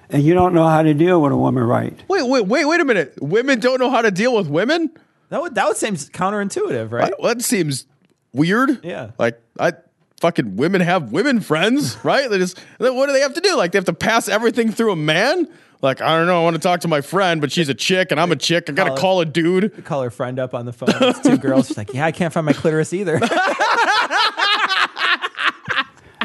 [0.08, 1.92] And you don't know how to deal with a woman right.
[2.08, 3.16] Wait, wait, wait, wait a minute.
[3.20, 4.92] Women don't know how to deal with women.
[5.30, 7.12] That would that would seem counterintuitive, right?
[7.20, 7.88] Well, that seems
[8.32, 8.86] weird.
[8.86, 9.12] Yeah.
[9.18, 9.74] Like I
[10.20, 12.30] fucking women have women friends, right?
[12.30, 13.56] They just what do they have to do?
[13.56, 15.48] Like they have to pass everything through a man?
[15.82, 16.42] Like I don't know.
[16.42, 18.70] I want to talk to my friend, but she's a chick and I'm a chick.
[18.70, 19.84] I gotta Call call a dude.
[19.86, 20.90] Call her friend up on the phone.
[20.92, 21.68] It's two girls.
[21.68, 23.20] She's like, "Yeah, I can't find my clitoris either."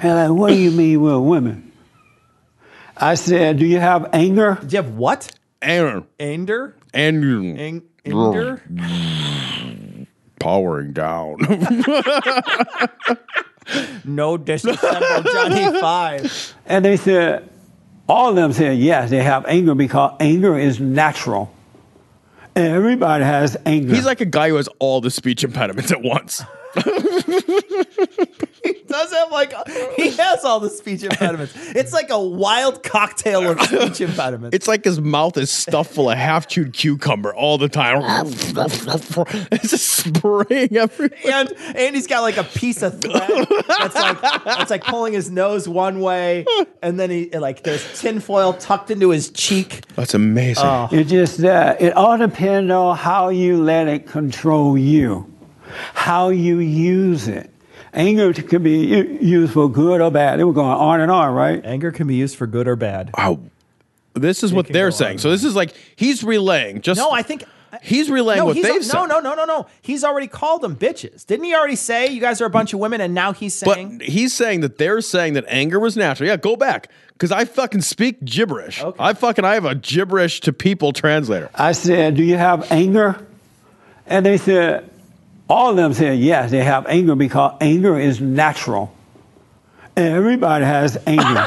[0.02, 1.72] And like, what do you mean we're women?
[2.96, 4.58] I said, Do you have anger?
[4.60, 5.30] Do you have what?
[5.60, 6.04] Anger.
[6.18, 6.74] Anger?
[6.94, 8.62] And Ang- anger?
[10.40, 11.36] powering down.
[14.04, 16.54] No disassemble Johnny Five.
[16.66, 17.48] And they said,
[18.08, 21.52] all of them said, yes, they have anger because anger is natural.
[22.56, 23.94] Everybody has anger.
[23.94, 26.42] He's like a guy who has all the speech impediments at once.
[28.62, 29.52] He does have like
[29.96, 31.54] he has all the speech impediments.
[31.74, 34.54] It's like a wild cocktail of speech impediments.
[34.54, 38.02] It's like his mouth is stuffed full of half chewed cucumber all the time.
[39.52, 41.18] it's just spraying everywhere.
[41.32, 45.30] and and he's got like a piece of thread that's like that's like pulling his
[45.30, 46.44] nose one way,
[46.82, 49.82] and then he like there's tinfoil tucked into his cheek.
[49.96, 50.64] That's amazing.
[50.66, 50.88] Oh.
[50.92, 55.32] It's just that it all depends on how you let it control you,
[55.94, 57.52] how you use it.
[57.92, 60.38] Anger can be u- used for good or bad.
[60.38, 61.64] They were going on and on, right?
[61.64, 63.10] Anger can be used for good or bad.
[63.16, 63.40] Wow.
[64.14, 65.14] This is what they're saying.
[65.14, 65.18] on.
[65.18, 66.82] So this is like he's relaying.
[66.82, 69.06] Just No, I think uh, he's relaying no, what he's they've no, said.
[69.06, 69.66] no, no, no, no.
[69.82, 71.24] He's already called them bitches.
[71.26, 73.00] Didn't he already say you guys are a bunch of women?
[73.00, 76.28] And now he's saying But he's saying that they're saying that anger was natural.
[76.28, 78.82] Yeah, go back because I fucking speak gibberish.
[78.82, 78.96] Okay.
[79.02, 81.48] I fucking I have a gibberish to people translator.
[81.54, 83.24] I said, Do you have anger?
[84.06, 84.89] And they said,
[85.50, 88.94] all of them said, yes, they have anger because anger is natural.
[89.96, 91.24] Everybody has anger.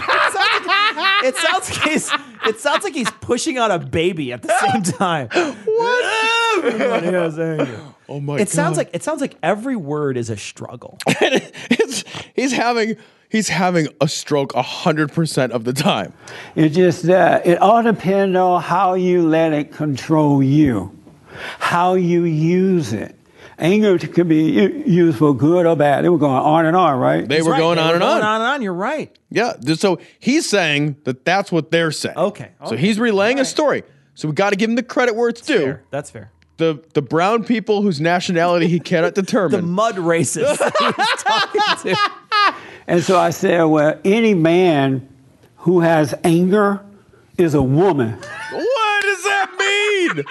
[1.23, 2.11] it sounds like he's
[2.45, 5.29] it sounds like he's pushing on a baby at the same time.
[5.29, 6.65] What?
[6.65, 7.79] Everybody has anger.
[8.09, 10.97] Oh my It sounds like it sounds like every word is a struggle.
[11.07, 12.03] it's,
[12.35, 12.97] he's having
[13.29, 16.13] he's having a stroke hundred percent of the time.
[16.55, 20.91] It's just that it all depends on how you let it control you,
[21.59, 23.15] how you use it.
[23.59, 26.03] Anger can be u- used for good or bad.
[26.03, 27.27] They were going on and on, right?
[27.27, 28.21] They were Right, going they on were and going on.
[28.23, 28.61] on and on.
[28.61, 29.15] You're right.
[29.29, 29.53] Yeah.
[29.75, 32.17] So he's saying that that's what they're saying.
[32.17, 33.83] Okay, So he's relaying a story.
[34.15, 35.57] So we got to give him the credit where it's due.
[35.59, 35.83] Fair.
[35.91, 36.31] That's fair.
[36.57, 39.59] The the brown people whose nationality he cannot determine.
[39.61, 42.55] The mud racist that he was talking to.
[42.87, 45.07] And so I said, well, any man
[45.57, 46.83] who has anger
[47.37, 48.11] is a woman.
[48.11, 50.23] what does that mean?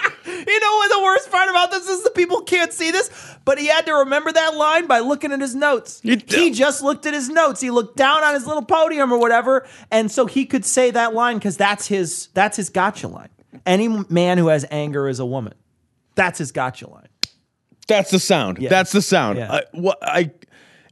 [0.47, 2.03] You know what the worst part about this is?
[2.03, 3.09] The people can't see this,
[3.45, 6.01] but he had to remember that line by looking at his notes.
[6.03, 7.61] he just looked at his notes.
[7.61, 11.13] He looked down on his little podium or whatever, and so he could say that
[11.13, 13.29] line because that's his that's his gotcha line.
[13.65, 15.53] Any man who has anger is a woman.
[16.15, 17.07] That's his gotcha line.
[17.87, 18.59] That's the sound.
[18.59, 18.69] Yeah.
[18.69, 19.37] That's the sound.
[19.37, 19.51] Yeah.
[19.51, 20.31] I, what I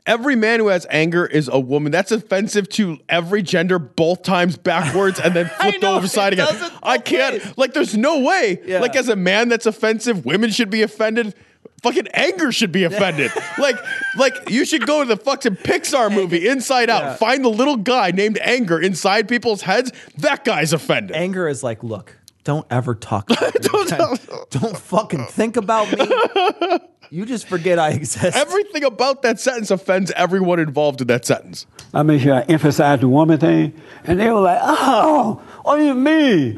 [0.05, 1.91] every man who has anger is a woman.
[1.91, 6.47] That's offensive to every gender both times backwards and then flipped over side again.
[6.83, 8.61] I can't like there's no way.
[8.65, 8.79] Yeah.
[8.79, 11.35] Like as a man that's offensive, women should be offended.
[11.83, 13.31] Fucking anger should be offended.
[13.57, 13.75] like,
[14.15, 17.01] like you should go to the fucking Pixar movie Inside Out.
[17.01, 17.15] Yeah.
[17.15, 19.91] Find the little guy named Anger inside people's heads.
[20.19, 21.15] That guy's offended.
[21.15, 23.27] Anger is like, look, don't ever talk
[23.61, 26.05] don't, don't fucking think about me.
[27.13, 28.37] You just forget I exist.
[28.37, 31.65] Everything about that sentence offends everyone involved in that sentence.
[31.93, 33.73] I make sure I emphasize the woman thing.
[34.05, 36.57] And they were like, oh, what do you mean?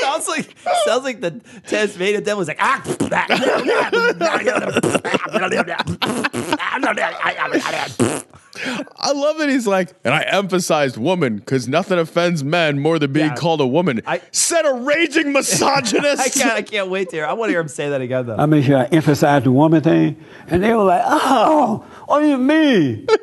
[0.00, 2.82] sounds like sounds like the Tasmanian devil was like ah.
[8.96, 13.12] I love that he's like, and I emphasized woman because nothing offends men more than
[13.12, 13.34] being Yeah.
[13.36, 14.00] called a woman.
[14.06, 16.20] I said a raging misogynist.
[16.20, 16.52] I can't.
[16.52, 17.26] I can't wait to hear.
[17.26, 18.36] I want to hear him say that again though.
[18.36, 20.22] I make sure I emphasize the woman thing.
[20.48, 23.06] And they were like, oh, what do you mean?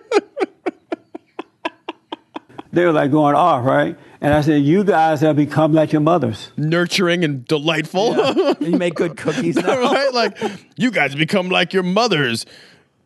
[2.71, 3.97] they were like going off, right?
[4.19, 6.51] And I said, you guys have become like your mothers.
[6.57, 8.15] Nurturing and delightful.
[8.59, 9.79] you make good cookies now.
[9.79, 10.11] right?
[10.13, 10.38] Like,
[10.75, 12.45] you guys become like your mothers.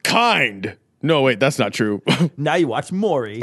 [0.04, 0.78] Kind.
[1.02, 2.02] No, wait, that's not true.
[2.38, 3.42] now you watch Maury.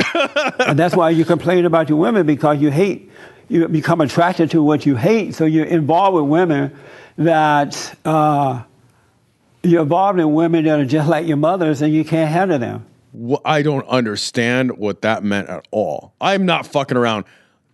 [0.60, 3.10] and that's why you complain about your women because you hate,
[3.48, 5.34] you become attracted to what you hate.
[5.34, 6.76] So you're involved with women
[7.16, 8.62] that, uh,
[9.64, 12.86] you're involved in women that are just like your mothers and you can't handle them.
[13.12, 16.12] Wh- I don't understand what that meant at all.
[16.20, 17.24] I'm not fucking around.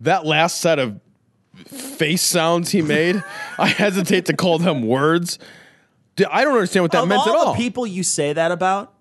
[0.01, 0.99] That last set of
[1.67, 3.23] face sounds he made,
[3.59, 5.39] I hesitate to call them words.
[6.31, 7.53] I don't understand what that of meant all at all.
[7.53, 8.94] the people you say that about,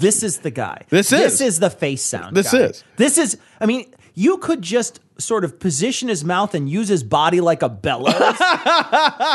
[0.00, 0.82] this is the guy.
[0.88, 1.20] This is.
[1.20, 2.36] This is the face sound.
[2.36, 2.58] This guy.
[2.60, 2.84] is.
[2.96, 3.38] This is.
[3.60, 7.62] I mean, you could just sort of position his mouth and use his body like
[7.62, 8.14] a bellows,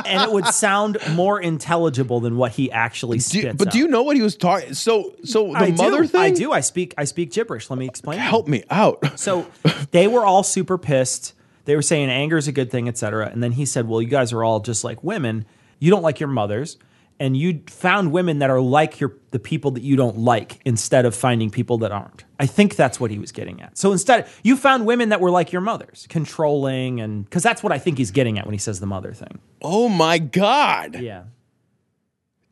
[0.06, 3.56] and it would sound more intelligible than what he actually spits.
[3.58, 4.74] but do you know what he was talking?
[4.74, 6.08] So, so the I mother do.
[6.08, 6.22] thing.
[6.22, 6.52] I do.
[6.52, 6.94] I speak.
[6.98, 7.70] I speak gibberish.
[7.70, 8.20] Let me explain.
[8.20, 9.18] Help me out.
[9.20, 9.48] So
[9.92, 11.34] they were all super pissed.
[11.66, 13.30] They were saying anger is a good thing, etc.
[13.30, 15.46] And then he said, "Well, you guys are all just like women.
[15.80, 16.78] You don't like your mothers,
[17.20, 21.06] and you found women that are like your the people that you don't like instead
[21.06, 23.78] of finding people that aren't." I think that's what he was getting at.
[23.78, 27.72] So instead, you found women that were like your mothers, controlling, and because that's what
[27.72, 29.40] I think he's getting at when he says the mother thing.
[29.62, 31.00] Oh my god.
[31.00, 31.24] Yeah.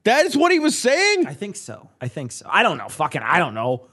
[0.04, 1.28] That is what he was saying?
[1.28, 1.90] I think so.
[2.00, 2.48] I think so.
[2.50, 2.88] I don't know.
[2.88, 3.88] Fucking, I don't know.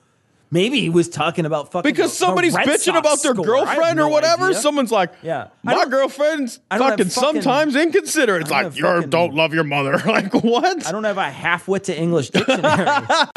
[0.51, 3.45] Maybe he was talking about fucking Because the- somebody's bitching Sox about their score.
[3.45, 4.47] Girlfriend or whatever.
[4.47, 4.61] idea.
[4.61, 5.49] Someone's like, Yeah.
[5.63, 8.43] My girlfriend's I don't have fucking, fucking- sometimes inconsiderate.
[8.43, 9.99] It's like, you don't love your mother.
[10.07, 10.87] like, what?
[10.87, 12.89] I don't have a half wit to English dictionary.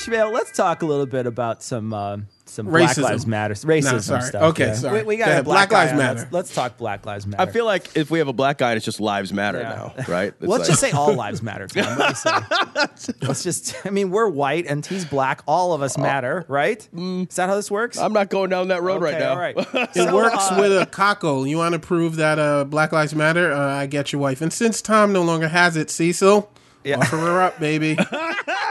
[0.00, 3.02] Ishmael, let's talk a little bit about some uh, some Black Racism.
[3.02, 4.22] Lives Matter, racism No, sorry.
[4.22, 4.42] stuff.
[4.42, 4.74] Okay, yeah.
[4.74, 5.00] sorry.
[5.02, 5.44] We, we got Go a ahead.
[5.44, 5.98] Black, Black Lives on.
[5.98, 6.18] Matter.
[6.20, 7.42] Let's, let's talk Black Lives Matter.
[7.42, 10.28] I feel like if we have a black guy, it's just lives matter now, right?
[10.28, 11.66] It's Let's like- just say all lives matter.
[11.68, 11.98] Tom.
[11.98, 13.14] What do you say?
[13.26, 13.74] Let's just.
[13.86, 15.42] I mean, we're white and he's black.
[15.46, 16.78] All of us matter, right?
[16.96, 17.98] Is that how this works?
[17.98, 19.32] I'm not going down that road right now.
[19.32, 19.56] all right.
[19.90, 21.46] It So, works uh, with a cockle.
[21.46, 23.52] You want to prove that uh, Black Lives Matter?
[23.52, 24.40] Uh, I get your wife.
[24.40, 26.50] And since Tom no longer has it, Cecil,
[26.86, 27.96] offer her up, baby.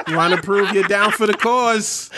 [0.07, 2.09] you want to prove you're down for the cause?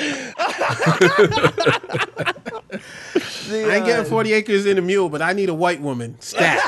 [3.51, 6.15] I ain't getting 40 acres in a mule, but I need a white woman.
[6.21, 6.59] Stat.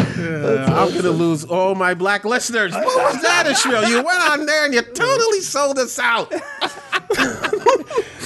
[0.00, 2.72] Uh, I'm gonna lose all my black listeners.
[2.72, 3.88] What was that, Ishmael?
[3.88, 6.30] You went on there and you totally sold us out.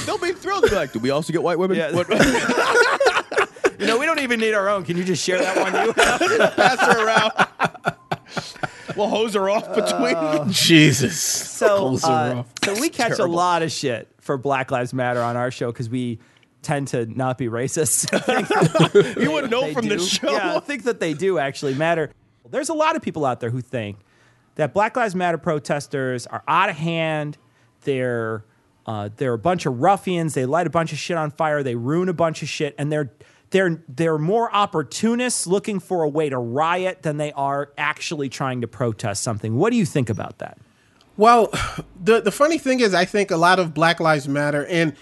[0.06, 0.64] They'll be thrilled.
[0.64, 1.78] They'll be like, do we also get white women?
[1.94, 2.08] What-
[3.82, 4.84] You know, we don't even need our own.
[4.84, 5.86] Can you just share that one?
[5.86, 5.92] You
[6.54, 7.32] pass her around.
[8.96, 10.52] we'll hose her off between.
[10.52, 11.20] Jesus.
[11.20, 12.46] So, Hose her uh, off.
[12.64, 15.90] so we catch a lot of shit for Black Lives Matter on our show because
[15.90, 16.20] we
[16.62, 18.10] tend to not be racist.
[19.20, 19.90] you wouldn't know from do.
[19.90, 20.30] this show.
[20.30, 22.10] Yeah, I think that they do actually matter.
[22.48, 23.98] There's a lot of people out there who think
[24.54, 27.36] that Black Lives Matter protesters are out of hand.
[27.82, 28.44] They're
[28.86, 30.34] uh, they're a bunch of ruffians.
[30.34, 31.62] They light a bunch of shit on fire.
[31.62, 33.10] They ruin a bunch of shit, and they're
[33.52, 38.60] they're they're more opportunists looking for a way to riot than they are actually trying
[38.62, 39.56] to protest something.
[39.56, 40.58] What do you think about that?
[41.16, 41.52] Well,
[42.02, 44.96] the the funny thing is, I think a lot of Black Lives Matter and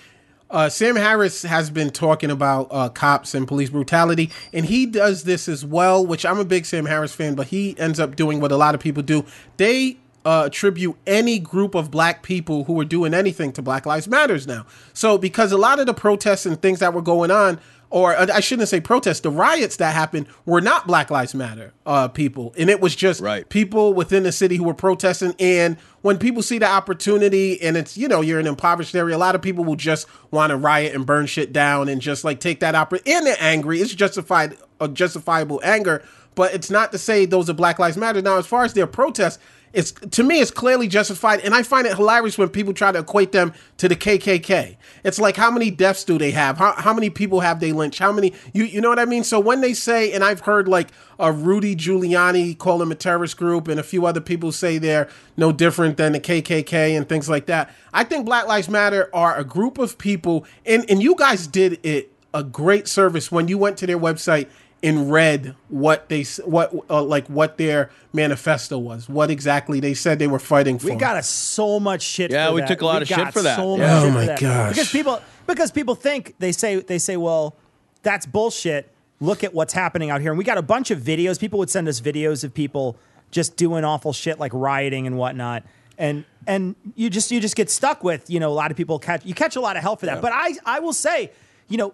[0.50, 5.22] uh, Sam Harris has been talking about uh, cops and police brutality, and he does
[5.22, 6.04] this as well.
[6.04, 8.74] Which I'm a big Sam Harris fan, but he ends up doing what a lot
[8.74, 9.24] of people do.
[9.58, 14.08] They uh, attribute any group of black people who are doing anything to Black Lives
[14.08, 14.66] Matters now.
[14.92, 17.60] So because a lot of the protests and things that were going on,
[17.90, 21.72] or uh, I shouldn't say protests, the riots that happened were not Black Lives Matter
[21.84, 23.48] uh, people, and it was just right.
[23.48, 25.34] people within the city who were protesting.
[25.38, 29.16] And when people see the opportunity, and it's you know you're in an impoverished area,
[29.16, 32.24] a lot of people will just want to riot and burn shit down and just
[32.24, 33.12] like take that opportunity.
[33.12, 33.80] And they're angry.
[33.80, 36.02] It's justified, a justifiable anger.
[36.36, 38.22] But it's not to say those are Black Lives Matter.
[38.22, 39.40] Now, as far as their protests,
[39.72, 42.98] it's to me it's clearly justified and i find it hilarious when people try to
[42.98, 46.58] equate them to the kkk it's like how many deaths do they have?
[46.58, 47.98] How, how many people have they lynched?
[47.98, 49.24] How many you you know what i mean?
[49.24, 53.36] So when they say and i've heard like a rudy giuliani call them a terrorist
[53.36, 57.28] group and a few other people say they're no different than the kkk and things
[57.28, 61.14] like that i think black lives matter are a group of people and and you
[61.14, 64.48] guys did it a great service when you went to their website
[64.82, 70.18] and read what they what uh, like what their manifesto was, what exactly they said
[70.18, 70.86] they were fighting for.
[70.88, 72.30] We got us so much shit.
[72.30, 72.68] Yeah, for we that.
[72.68, 73.56] took a lot of shit for that.
[73.56, 74.00] So Yeah.
[74.00, 74.40] much Oh my that.
[74.40, 74.70] gosh.
[74.72, 77.56] Because people because people think they say they say, well,
[78.02, 78.90] that's bullshit.
[79.20, 81.38] Look at what's happening out here, and we got a bunch of videos.
[81.38, 82.96] People would send us videos of people
[83.30, 85.62] just doing awful shit like rioting and whatnot.
[85.98, 88.98] And and you just you just get stuck with you know a lot of people
[88.98, 90.22] catch you catch a lot of hell for that.
[90.22, 91.32] But I I will say
[91.68, 91.92] you know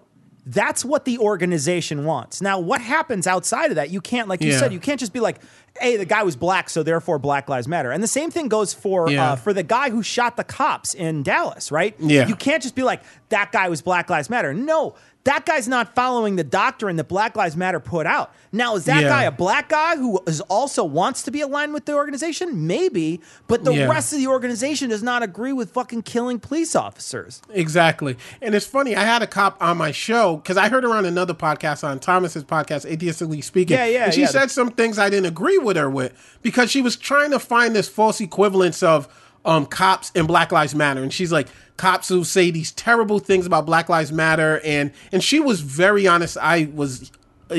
[0.49, 2.41] that's what the organization wants.
[2.41, 3.91] Now, what happens outside of that?
[3.91, 4.59] You can't, like you Yeah.
[4.61, 5.41] said, you can't just be like,
[5.81, 8.73] "Hey, the guy was black, so therefore Black Lives Matter." And the same thing goes
[8.73, 9.33] for Yeah.
[9.33, 11.97] uh, for the guy who shot the cops in Dallas, right?
[11.99, 12.29] Yeah.
[12.29, 14.95] You can't just be like, "That guy was Black Lives Matter." No,
[15.27, 18.33] that guy's not following the doctrine that Black Lives Matter put out.
[18.53, 19.09] Now, is that Yeah.
[19.09, 22.67] guy a black guy who is also wants to be aligned with the organization?
[22.67, 23.89] Maybe, but the Yeah.
[23.89, 27.43] rest of the organization does not agree with fucking killing police officers.
[27.53, 28.17] Exactly.
[28.41, 31.05] And it's funny, I had a cop on my show because I heard her on
[31.05, 33.77] another podcast on Thomas's podcast, Atheistically Speaking.
[33.77, 34.27] Yeah, yeah, And she yeah.
[34.29, 36.13] said some things I didn't agree with her with
[36.43, 39.09] because she was trying to find this false equivalence of
[39.47, 41.03] um, cops and Black Lives Matter.
[41.03, 44.61] And she's like, cops who say these terrible things about Black Lives Matter.
[44.65, 46.37] And and she was very honest.
[46.37, 47.11] I was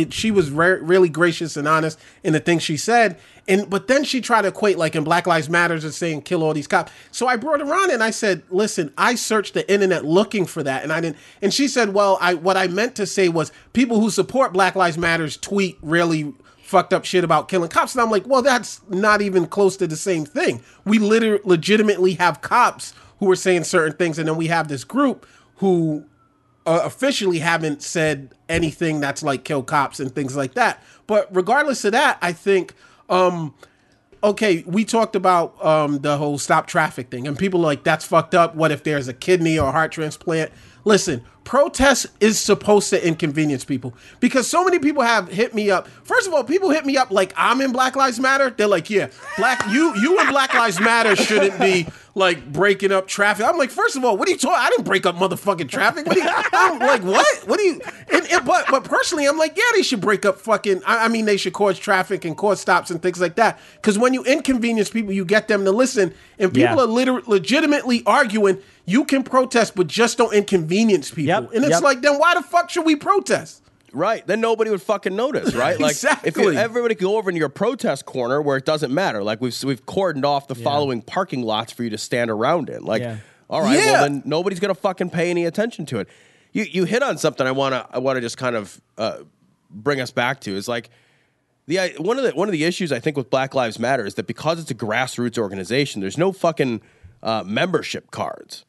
[0.10, 3.18] she was re- really gracious and honest in the things she said.
[3.48, 6.44] And but then she tried to equate like in Black Lives Matters and saying kill
[6.44, 6.92] all these cops.
[7.12, 10.62] So I brought her on and I said, listen, I searched the internet looking for
[10.64, 11.18] that, and I didn't.
[11.42, 14.76] And she said, well, I what I meant to say was people who support Black
[14.76, 16.34] Lives Matters tweet really
[16.68, 17.96] fucked up shit about killing cops.
[17.96, 20.62] And I'm like, well, that's not even close to the same thing.
[20.84, 24.84] We literally legitimately have cops who are saying certain things, and then we have this
[24.84, 26.06] group who
[26.66, 30.84] uh, officially haven't said anything that's like kill cops and things like that.
[31.08, 32.74] But regardless of that, I think
[33.10, 33.56] um
[34.24, 38.06] okay, we talked about um the whole stop traffic thing and people are like that's
[38.06, 38.54] fucked up.
[38.56, 40.52] What if there's a kidney or heart transplant?
[40.84, 45.88] Listen, protest is supposed to inconvenience people because so many people have hit me up.
[46.04, 48.50] First of all, people hit me up like I'm in Black Lives Matter.
[48.50, 53.08] They're like, "Yeah, black you you and Black Lives Matter shouldn't be like breaking up
[53.08, 54.58] traffic." I'm like, first of all, what are you talking?
[54.60, 56.06] I didn't break up motherfucking traffic.
[56.06, 57.48] What are you, I'm like, what?
[57.48, 57.82] What do you?
[58.12, 60.82] And, and- but but personally, I'm like, yeah, they should break up fucking.
[60.86, 63.58] I, I mean, they should cause traffic and cause stops and things like that.
[63.76, 66.84] Because when you inconvenience people, you get them to listen, and people Yeah.
[66.84, 68.60] are liter- legitimately arguing.
[68.90, 71.26] You can protest, but just don't inconvenience people.
[71.46, 71.82] And it's yep.
[71.84, 73.64] like, then why the fuck should we protest?
[73.94, 74.26] Right.
[74.28, 75.80] Then nobody would fucking notice, right?
[75.88, 76.30] Like exactly.
[76.30, 79.24] if you, everybody could go over into your protest corner where it doesn't matter.
[79.24, 82.84] Like we've we've cordoned off the following parking lots for you to stand around in.
[82.84, 83.18] Like, Yeah.
[83.50, 83.94] all right, Yeah.
[83.94, 86.10] well then nobody's gonna fucking pay any attention to it.
[86.52, 89.20] You you hit on something I wanna I wanna just kind of uh,
[89.70, 90.90] bring us back to is like
[91.66, 94.06] the I- one of the one of the issues I think with Black Lives Matter
[94.06, 96.82] is that because it's a grassroots organization, there's no fucking
[97.24, 98.66] uh, membership cards.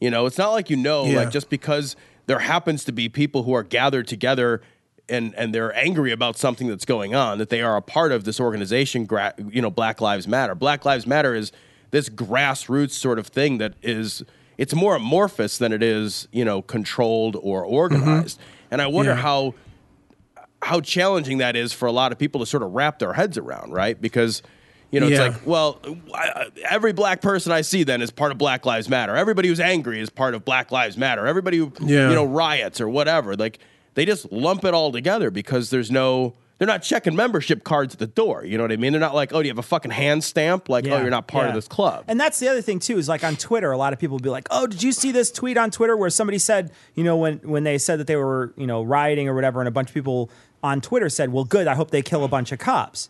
[0.00, 1.18] You know, it's not like you know, Yeah.
[1.18, 1.94] like just because
[2.26, 4.62] there happens to be people who are gathered together
[5.08, 8.24] and and they're angry about something that's going on that they are a part of
[8.24, 9.04] this organization.
[9.04, 10.54] Gra- you know, Black Lives Matter.
[10.54, 11.50] Black Lives Matter is
[11.90, 14.22] this grassroots sort of thing that is
[14.58, 18.38] it's more amorphous than it is you know controlled or organized.
[18.38, 18.48] Mm-hmm.
[18.70, 19.16] And I wonder Yeah.
[19.16, 19.54] how
[20.62, 23.36] how challenging that is for a lot of people to sort of wrap their heads
[23.36, 24.00] around, right?
[24.00, 24.42] Because
[24.92, 25.24] you know, Yeah.
[25.26, 25.80] it's like, well,
[26.14, 29.16] I- every black person I see then is part of Black Lives Matter.
[29.16, 31.26] Everybody who's angry is part of Black Lives Matter.
[31.26, 32.10] Everybody who Yeah.
[32.10, 33.58] you know riots or whatever, like
[33.94, 37.98] they just lump it all together because there's no they're not checking membership cards at
[37.98, 38.44] the door.
[38.44, 38.92] You know what I mean?
[38.92, 40.68] They're not like, oh, do you have a fucking hand stamp?
[40.68, 42.04] Like, oh, you're not part of this club.
[42.06, 44.22] And that's the other thing too is like on Twitter, a lot of people will
[44.22, 47.16] be like, "Oh, did you see this tweet on Twitter where somebody said, you know,
[47.16, 49.88] when when they said that they were, you know, rioting or whatever, and a bunch
[49.88, 50.30] of people
[50.62, 53.08] on Twitter said, "Well, good, I hope they kill a bunch of cops."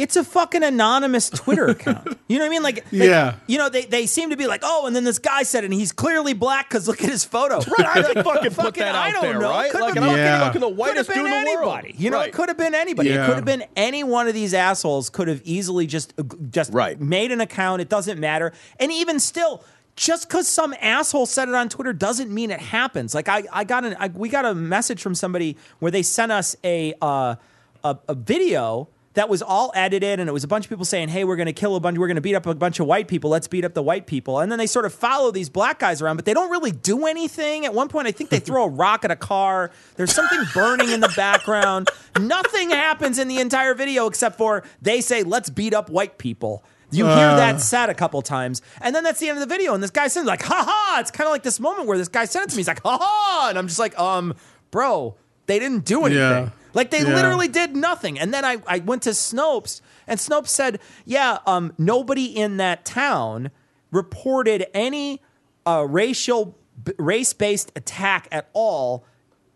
[0.00, 2.18] It's a fucking anonymous Twitter account.
[2.26, 2.62] You know what I mean?
[2.62, 3.34] Like, like, Yeah.
[3.46, 5.66] You know, they, they seem to be like, oh, and then this guy said, it,
[5.66, 7.56] and he's clearly black because look at his photo.
[7.78, 9.50] Right, I didn't fucking put that I out don't there, know.
[9.50, 9.70] right?
[9.70, 10.40] Could've Like, been I'm Yeah.
[10.40, 11.88] fucking the could have whitest been dude in the anybody.
[11.88, 12.00] world.
[12.00, 12.28] You know, Right.
[12.28, 13.10] it could have been anybody.
[13.10, 15.10] It could have been any one of these assholes.
[15.10, 17.00] Could have easily just uh, just Right.
[17.00, 17.82] made an account.
[17.82, 18.52] It doesn't matter.
[18.78, 19.62] And even still,
[19.96, 23.14] just because some asshole said it on Twitter doesn't mean it happens.
[23.14, 26.32] Like I, I got an, I, we got a message from somebody where they sent
[26.32, 27.34] us a uh,
[27.84, 28.88] a, a video.
[29.14, 31.46] That was all edited, and it was a bunch of people saying, "Hey, we're going
[31.46, 31.98] to kill a bunch.
[31.98, 33.28] We're going to beat up a bunch of white people.
[33.28, 36.00] Let's beat up the white people." And then they sort of follow these black guys
[36.00, 37.66] around, but they don't really do anything.
[37.66, 39.72] At one point, I think they throw a rock at a car.
[39.96, 41.88] There's something burning in the background.
[42.20, 46.62] Nothing happens in the entire video except for they say, "Let's beat up white people."
[46.92, 47.36] You hear Uh.
[47.36, 49.74] that said a couple times, and then that's the end of the video.
[49.74, 52.08] And this guy says, "Like, ha ha!" It's kind of like this moment where this
[52.08, 52.60] guy sent it to me.
[52.60, 54.34] He's like, "Ha ha!" And I'm just like, "Um,
[54.70, 56.16] bro, they didn't do anything.
[56.44, 56.50] Yeah.
[56.74, 57.14] Like they Yeah.
[57.14, 61.72] literally did nothing." And then I I went to Snopes, and Snopes said, "Yeah, um,
[61.78, 63.50] nobody in that town
[63.90, 65.20] reported any
[65.66, 66.56] uh, racial
[66.98, 69.04] race based attack at all."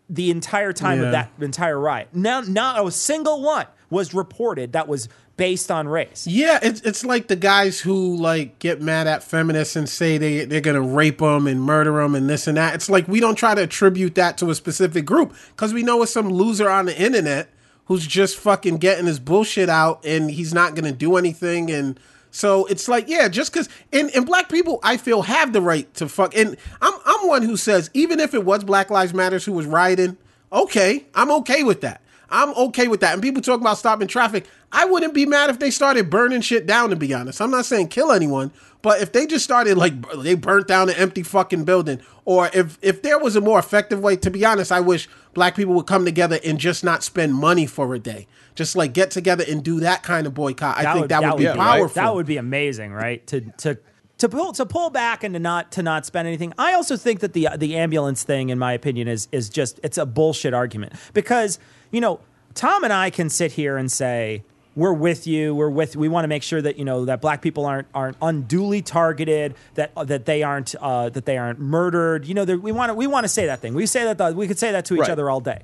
[0.07, 1.05] The entire time Yeah.
[1.07, 5.87] of that entire riot, now not a single one was reported that was based on
[5.87, 6.25] race.
[6.27, 10.45] Yeah, it's it's like the guys who like get mad at feminists and say they
[10.45, 12.75] they're gonna rape them and murder them and this and that.
[12.75, 16.01] It's like we don't try to attribute that to a specific group because we know
[16.03, 17.49] it's some loser on the internet
[17.85, 21.99] who's just fucking getting his bullshit out and he's not gonna do anything and.
[22.31, 25.93] So it's like, yeah, just because, and, and black people, I feel, have the right
[25.93, 26.35] to fuck.
[26.35, 29.65] And I'm, I'm one who says, even if it was Black Lives Matters who was
[29.65, 30.17] rioting,
[30.51, 32.01] okay, I'm okay with that.
[32.29, 33.13] I'm okay with that.
[33.13, 34.47] And people talk about stopping traffic.
[34.71, 37.41] I wouldn't be mad if they started burning shit down, to be honest.
[37.41, 38.51] I'm not saying kill anyone,
[38.81, 42.77] but if they just started like they burnt down an empty fucking building, or if
[42.81, 45.87] if there was a more effective way, to be honest, I wish black people would
[45.87, 48.27] come together and just not spend money for a day.
[48.55, 50.77] Just like get together and do that kind of boycott.
[50.77, 52.01] I think that would, be powerful.
[52.01, 53.25] That would be amazing, right?
[53.27, 53.77] To to
[54.17, 56.53] to pull to pull back and to not to not spend anything.
[56.57, 59.97] I also think that the the ambulance thing, in my opinion, is is just it's
[59.97, 61.59] a bullshit argument because
[61.91, 62.19] you know
[62.53, 64.43] Tom and I can sit here and say
[64.77, 65.55] we're with you.
[65.55, 65.95] We're with.
[65.95, 69.55] We want to make sure that you know that black people aren't aren't unduly targeted.
[69.75, 72.25] That uh, that they aren't uh, that they aren't murdered.
[72.25, 73.73] You know, we want to we want to say that thing.
[73.73, 75.09] We say that the, we could say that to each Right.
[75.09, 75.61] other all day.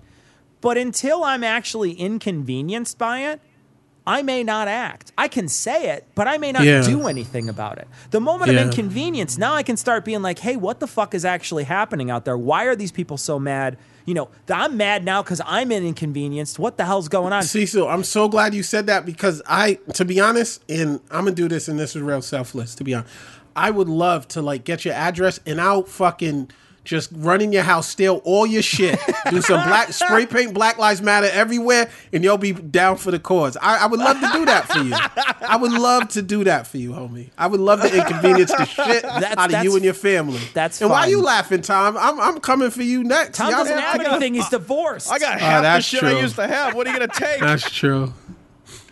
[0.62, 3.42] But until I'm actually inconvenienced by it,
[4.06, 5.12] I may not act.
[5.18, 6.82] I can say it, but I may not Yeah.
[6.82, 7.88] do anything about it.
[8.12, 8.60] The moment Yeah.
[8.62, 12.10] of inconvenience, now I can start being like, hey, what the fuck is actually happening
[12.10, 12.38] out there?
[12.38, 13.78] Why are these people so mad?
[14.06, 16.60] You know, I'm mad now because I'm in inconvenienced.
[16.60, 17.44] What the hell's going on?
[17.44, 21.36] Cecil, I'm so glad you said that because I, to be honest, and I'm gonna
[21.36, 22.76] do this, and this is real selfless.
[22.76, 23.14] To be honest,
[23.56, 26.52] I would love to like get your address, and I'll fucking
[26.92, 30.78] just run in your house, steal all your shit, do some black spray paint Black
[30.78, 33.56] Lives Matter everywhere, and you'll be down for the cause.
[33.62, 34.94] I, I would love to do that for you.
[35.48, 37.30] I would love to do that for you, homie.
[37.38, 40.42] I would love to inconvenience the shit That's- out of you and your family.
[40.54, 41.10] that's and why fine.
[41.12, 41.96] you laughing, Tom?
[41.98, 43.38] I'm I'm coming for you next.
[43.38, 44.34] Tom Y'all doesn't don't- have anything.
[44.34, 45.10] He's divorced.
[45.12, 46.10] I got Oh, half the that's shit true.
[46.10, 46.76] I used to have.
[46.76, 47.40] What are you gonna take?
[47.40, 48.14] That's true.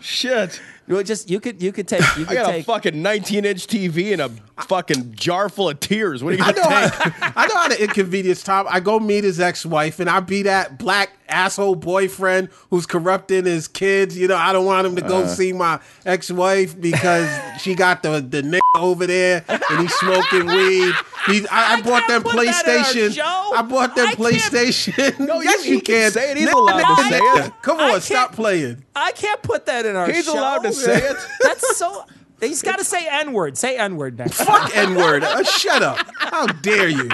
[0.00, 0.60] shit.
[0.88, 3.66] Well, just you could you could take you I got take a fucking 19 inch
[3.68, 4.30] TV and a
[4.64, 6.22] fucking jar full of tears.
[6.24, 7.12] What are you I gonna know, take?
[7.12, 8.66] how, I know how to inconvenience Tom.
[8.68, 13.68] I go meet his ex-wife, and I be that black asshole boyfriend who's corrupting his
[13.68, 14.16] kids.
[14.18, 15.26] You know, I don't want him to go Uh.
[15.28, 17.28] see my ex-wife because
[17.60, 20.94] she got the the nigga over there and he's smoking weed.
[21.26, 23.18] He, I, I, bought them put that in our PlayStation.
[23.58, 25.18] I bought them I PlayStation.
[25.26, 26.10] No, yes, you- you he can can.
[26.12, 26.36] say it.
[26.38, 27.52] He's Nigga, allowed to say it.
[27.62, 28.82] Come on, stop playing.
[28.96, 30.34] I can't put that in our He's show.
[30.34, 31.16] allowed to say it.
[31.42, 32.04] That's so.
[32.40, 33.58] He's got to say N word.
[33.58, 34.34] Say N word next.
[34.44, 35.22] Fuck N word.
[35.22, 35.98] Uh, shut up.
[36.16, 37.10] How dare you?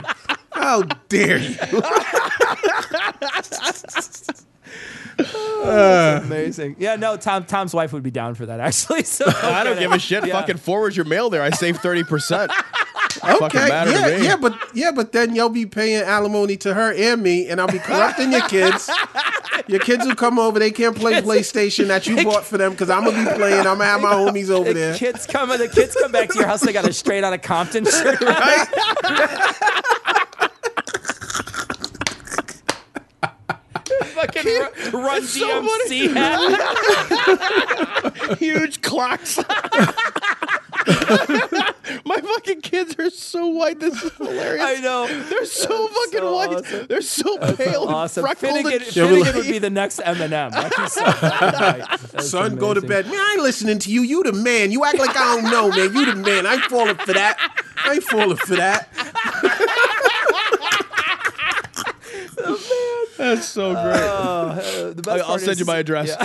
[0.53, 1.57] How dare you?
[5.59, 6.21] Oh, uh.
[6.23, 6.77] Amazing.
[6.79, 7.45] Yeah, no, Tom.
[7.45, 9.03] Tom's wife would be down for that actually.
[9.03, 10.25] So I don't give a shit.
[10.27, 10.35] Yeah.
[10.39, 11.43] Fucking forward your mail there.
[11.43, 12.51] I save 30%.
[13.25, 14.25] Okay, yeah, to me.
[14.25, 17.67] yeah, but yeah, but then you'll be paying alimony to her and me, and I'll
[17.67, 18.91] be corrupting your kids.
[19.69, 22.91] Your kids will come over; they can't play PlayStation that you bought for them because
[22.91, 23.61] I'm gonna be playing.
[23.61, 24.95] I'm gonna have my homies over The there.
[24.97, 25.49] kids come.
[25.49, 26.61] The kids come back to your house.
[26.61, 28.19] They got a straight out of Compton shirt.
[34.27, 36.39] Fucking run, run DMC hat.
[38.39, 39.39] Huge clocks.
[42.05, 43.79] My fucking kids are so so white.
[43.81, 44.65] This is hilarious.
[44.65, 45.07] I know.
[45.07, 46.49] They're so fucking so white.
[46.51, 46.87] awesome.
[46.87, 48.23] They're so pale and awesome.
[48.25, 48.53] freckled.
[48.53, 50.53] Finnegan, and Finnegan would be the next Eminem.
[50.53, 53.07] Like he's so Son, go to bed.
[53.07, 54.03] Man, I ain't listening to you.
[54.03, 54.73] You the man.
[54.73, 55.95] You act like I don't know, man.
[55.95, 56.47] You the man.
[56.47, 57.39] I ain't falling for that.
[57.85, 58.89] I ain't falling for that.
[63.17, 64.03] That's so great.
[64.03, 64.55] Uh,
[64.95, 66.11] the best I- I'll send is- you my address.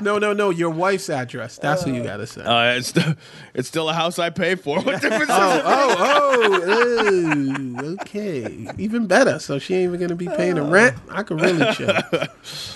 [0.00, 0.50] No, no, no.
[0.50, 1.58] Your wife's address.
[1.58, 2.42] That's what you gotta say.
[2.42, 3.14] Uh, it's still,
[3.54, 4.80] it's still a house I pay for.
[4.80, 8.66] What difference Oh, it oh, oh, oh, okay.
[8.78, 9.38] Even better.
[9.38, 10.96] So she ain't even gonna be paying the rent.
[11.10, 11.94] I can really chill.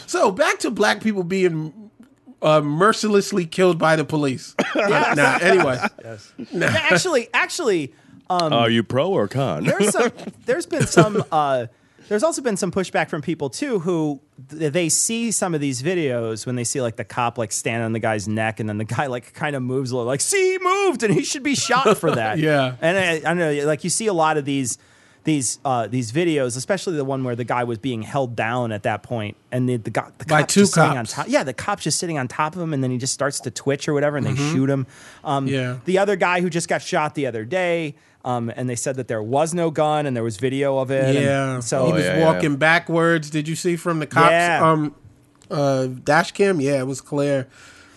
[0.07, 1.91] So back to black people being
[2.43, 4.55] uh, mercilessly killed by the police.
[4.75, 5.81] Uh, nah, anyway.
[6.53, 7.93] Yeah, actually, actually,
[8.31, 9.65] um, Are you pro or con?
[9.65, 10.11] there's some,
[10.47, 11.67] there's been some uh,
[12.09, 14.21] there's also been some pushback from people too who
[14.51, 17.83] th- they see some of these videos when they see like the cop like stand
[17.83, 20.21] on the guy's neck and then the guy like kind of moves a little like
[20.21, 22.77] see he moved and he should be shot for that Yeah.
[22.81, 24.79] and I, I don't know like you see a lot of these
[25.27, 28.85] these uh, these videos especially the one where the guy was being held down at
[28.85, 31.13] that point and the, the, guy, the By cop's two just sitting on cops.
[31.13, 33.41] top yeah the cop's just sitting on top of him and then he just starts
[33.41, 34.53] to twitch or whatever and they Mhm.
[34.53, 34.87] shoot him
[35.25, 35.79] um, Yeah.
[35.85, 39.07] the other guy who just got shot the other day um, and they said that
[39.09, 41.15] there was no gun and there was video of it.
[41.17, 41.61] and Yeah.
[41.61, 43.29] so he was walking backwards.
[43.31, 44.61] Did you see from the cops Yeah.
[44.71, 44.95] um
[45.51, 46.61] uh dash cam?
[46.61, 47.47] Yeah, it was clear.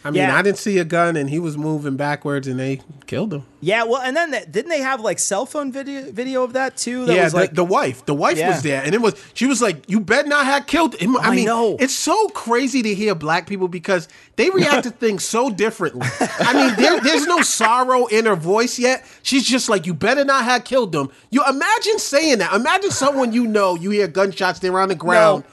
[0.04, 0.38] I mean, Yeah.
[0.38, 3.44] I didn't see a gun and he was moving backwards and they killed him.
[3.62, 6.78] Yeah, well, and then that, didn't they have like cell phone video video of that
[6.78, 7.06] too?
[7.06, 8.06] That yeah, was the, like the wife.
[8.06, 8.52] The wife Yeah.
[8.52, 9.16] was there, and it was.
[9.34, 11.76] She was like, "You bet not have killed him." I, I mean, know.
[11.78, 16.08] it's so crazy to hear black people because they react to things so differently.
[16.22, 19.04] I mean, there, there's no sorrow in her voice yet.
[19.24, 22.54] She's just like, "You better not have killed them." You imagine saying that.
[22.54, 23.76] Imagine someone you know.
[23.76, 24.60] You hear gunshots.
[24.60, 25.44] They're on the ground,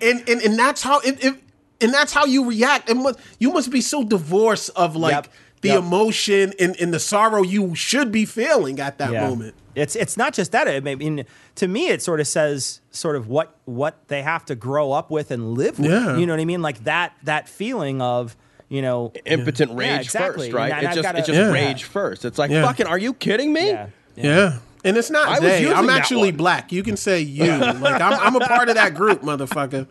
[0.00, 1.24] and, and and that's how it.
[1.24, 1.34] it
[1.80, 2.88] and that's how you react.
[2.90, 5.28] And must, you must be so divorced of like Yep.
[5.62, 5.78] the Yep.
[5.78, 9.28] emotion and, and the sorrow you should be feeling at that Yeah.
[9.28, 9.54] moment.
[9.74, 10.68] It's it's not just that.
[10.68, 11.24] I mean,
[11.56, 15.10] to me, it sort of says sort of what what they have to grow up
[15.10, 15.90] with and live with.
[15.90, 16.16] Yeah.
[16.16, 16.62] You know what I mean?
[16.62, 18.36] Like that that feeling of
[18.70, 20.46] you know Impotent rage Yeah, exactly.
[20.46, 20.72] first, right?
[20.72, 21.52] And It's I've just, gotta- it's just Yeah.
[21.52, 22.24] rage first.
[22.24, 22.64] It's like, Yeah.
[22.64, 23.76] fucking, are you kidding me?
[24.16, 24.58] Yeah.
[24.82, 24.88] Yeah.
[24.88, 25.60] And it's not I was they.
[25.62, 26.72] using I'm actually black.
[26.72, 27.46] You can say you.
[27.46, 29.86] Like I'm, I'm a part of that group, motherfucker.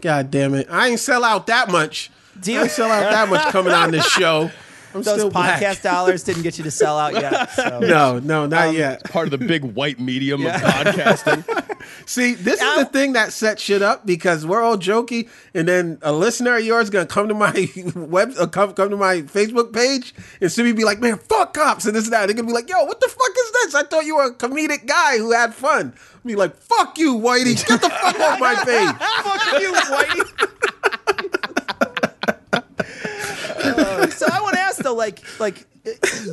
[0.00, 0.68] God damn it.
[0.70, 2.10] I ain't sell out that much.
[2.40, 4.50] Do I ain't sell out that much coming on this show.
[4.92, 5.82] I'm Those podcast black.
[5.82, 7.50] dollars didn't get you to sell out yet.
[7.60, 7.78] So.
[7.80, 9.04] No, no, not yet.
[9.04, 11.44] Part of the big white medium of podcasting.
[12.06, 15.98] See, this is the thing that sets shit up because we're all jokey, and then
[16.02, 19.72] a listener of yours gonna come to my web, uh, come come to my Facebook
[19.72, 22.26] page, and Simi be like, "Man, fuck cops," and this and that.
[22.26, 23.74] They're gonna be like, "Yo, what the fuck is this?
[23.74, 27.66] I thought you were a comedic guy who had fun." Be like, "Fuck you, Whitey,
[27.66, 31.30] get the fuck off my page." Fuck you, Whitey.
[34.20, 35.90] So I want to ask though, like, like uh,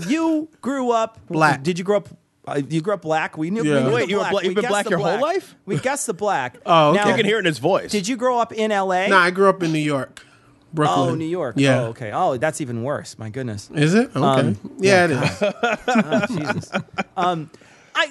[0.08, 1.64] you grew up Black.
[1.64, 2.10] Did you grow up?
[2.48, 3.38] Uh, you grew up black.
[3.38, 3.62] We knew.
[3.64, 3.80] Yeah.
[3.80, 4.32] We knew Wait, the you were black.
[4.32, 5.56] bla- you've been black the your whole life?
[5.66, 6.58] We guessed the black.
[6.66, 6.98] Oh, okay.
[7.04, 7.92] Now, You can hear it in his voice.
[7.92, 9.10] Did you grow up in L.A.?
[9.10, 10.26] Nah, I grew up in New York,
[10.74, 11.10] Brooklyn.
[11.10, 11.56] Oh, New York.
[11.58, 11.82] Yeah.
[11.82, 12.12] Oh, okay.
[12.14, 13.20] Oh, that's even worse.
[13.20, 13.70] My goodness.
[13.76, 14.16] Is it?
[14.16, 14.20] Okay.
[14.22, 15.44] Um, yeah, it is.
[15.88, 16.72] Oh, Jesus.
[17.18, 17.50] Um,
[17.94, 18.08] I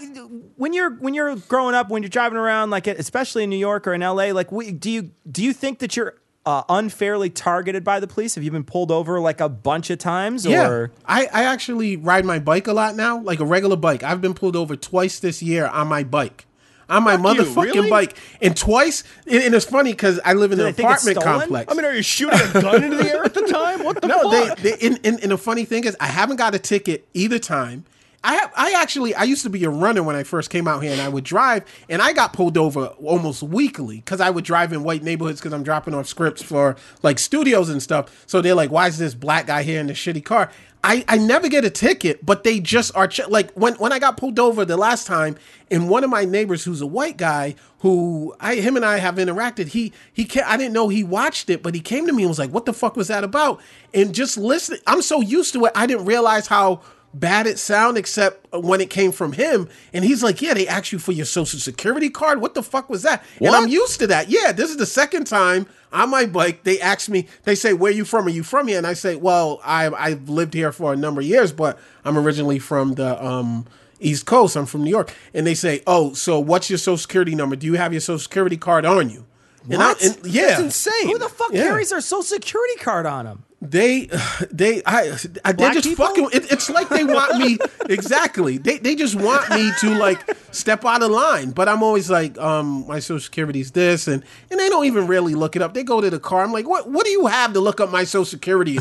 [0.57, 3.87] when you're when you're growing up, when you're driving around, like especially in New York
[3.87, 6.15] or in L.A., like we, do you do you think that you're
[6.47, 8.37] uh, unfairly targeted by the police?
[8.37, 10.47] Have you been pulled over like a bunch of times?
[10.47, 14.03] Yeah, Or I, I actually ride my bike a lot now, like a regular bike.
[14.03, 16.47] I've been pulled over twice this year on my bike.
[16.89, 17.91] On my Fuck you, motherfucking really?
[17.91, 18.17] bike.
[18.41, 21.03] And twice, and, and it's funny because I live in Do an they think it's
[21.03, 21.41] apartment stolen?
[21.41, 21.73] complex.
[21.73, 23.83] I mean, are you shooting a gun into the air at the time?
[23.83, 26.55] What the no, they, they and, and, and the funny thing is, I haven't got
[26.55, 27.85] a ticket either time.
[28.27, 30.83] I have, I actually, I used to be a runner when I first came out
[30.83, 34.45] here, and I would drive, and I got pulled over almost weekly because I would
[34.45, 36.75] drive in white neighborhoods because I'm dropping off scripts for
[37.05, 38.25] like studios and stuff.
[38.27, 40.51] So they're like, "Why is this black guy here in this shitty car?"
[40.83, 44.01] I, I never get a ticket, but they just are ch- like when when I
[44.01, 45.37] got pulled over the last time,
[45.71, 49.17] and one of my neighbors who's a white guy who I him and I have
[49.17, 49.69] interacted.
[49.69, 52.31] He he ca- I didn't know he watched it, but he came to me and
[52.31, 53.61] was like, "What the fuck was that about?"
[53.95, 56.83] And just listening, I'm so used to it, I didn't realize how
[57.19, 59.69] bad it sound except when it came from him.
[59.93, 62.41] And he's like yeah they asked you for your social security card?
[62.41, 63.25] What the fuck was that?
[63.41, 64.29] And i'm used to that.
[64.29, 67.93] Yeah this is the second time on my bike they ask me they say where
[67.93, 68.27] you from?
[68.27, 68.79] Are you from here?
[68.79, 72.19] And i say well i i've lived here for a number of years but i'm
[72.19, 73.67] originally from the um
[73.99, 74.57] east coast.
[74.57, 75.13] I'm from new york.
[75.33, 77.57] And they say oh so what's your social security number?
[77.57, 79.25] Do you have your social security card on you
[79.71, 80.03] and I- What?
[80.03, 81.09] and- yeah That's insane.
[81.09, 81.65] who the fuck Yeah.
[81.65, 83.43] carries their social security card on them?
[83.63, 84.09] they
[84.53, 86.07] they I, I they just people?
[86.07, 87.57] fucking it, it's like they want me
[87.89, 90.21] exactly they they just want me to like
[90.53, 94.61] step out of line but i'm always like um my social security's this and and
[94.61, 96.91] they don't even really look it up they go to the car i'm like what
[96.91, 98.79] what do you have to look up my social security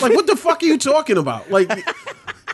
[0.00, 1.68] like what the fuck are you talking about like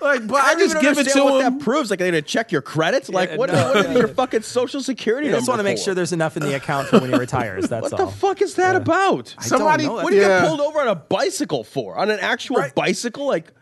[0.04, 1.58] Like, but I, I, just give it to what him.
[1.58, 1.90] that proves.
[1.90, 3.08] Like, they're gonna check your credits.
[3.08, 4.14] Like, Yeah, what, no, what yeah, is your yeah.
[4.14, 7.00] fucking social security I just want to make sure there's enough in the account for
[7.00, 7.68] when he retires.
[7.68, 7.90] That's all.
[7.90, 8.06] What all.
[8.06, 9.34] the fuck is that about?
[9.38, 9.94] I don't Somebody- know.
[9.94, 10.40] what do you Yeah.
[10.42, 11.96] get pulled over on a bicycle for?
[11.96, 13.26] On an actual bicycle?
[13.26, 13.52] Like,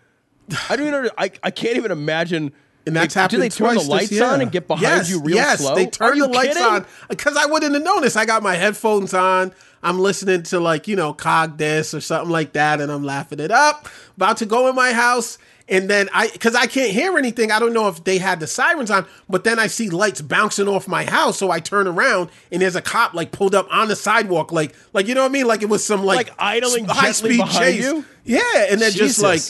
[0.69, 0.95] I don't even.
[0.95, 2.53] under- I, I can't even imagine.
[2.85, 4.25] And that's like, Do they turn twice the lights this year.
[4.29, 5.45] on and get behind yes, you real slow?
[5.45, 5.75] yes, slow?
[5.77, 6.63] they turn the lights kidding?
[6.65, 8.17] on because I wouldn't have noticed.
[8.17, 9.53] I got my headphones on.
[9.85, 13.39] I'm listening to like you know cog this or something like that, and I'm laughing
[13.39, 13.89] it up.
[14.17, 17.51] About to go in my house, and then I because I can't hear anything.
[17.53, 20.69] I don't know if they had the sirens on, but then I see lights bouncing
[20.69, 23.89] off my house, so I turn around and there's a cop like pulled up on
[23.89, 26.37] the sidewalk, like like you know what I mean, like it was some like, Like
[26.39, 27.83] idling high speed chase.
[27.85, 28.05] you?
[28.25, 28.41] Yeah,
[28.71, 29.41] and then just like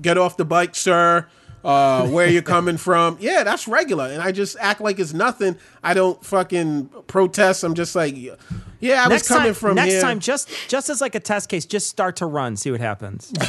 [0.00, 1.26] get off the bike, sir.
[1.64, 3.16] Uh, where you coming from?
[3.20, 4.04] Yeah, that's regular.
[4.04, 5.56] And I just act like it's nothing.
[5.84, 7.62] I don't fucking protest.
[7.64, 8.16] I'm just like,
[8.80, 10.00] yeah, I was coming time, from next here.
[10.02, 13.30] time, just just as like a test case, just start to run, see what happens.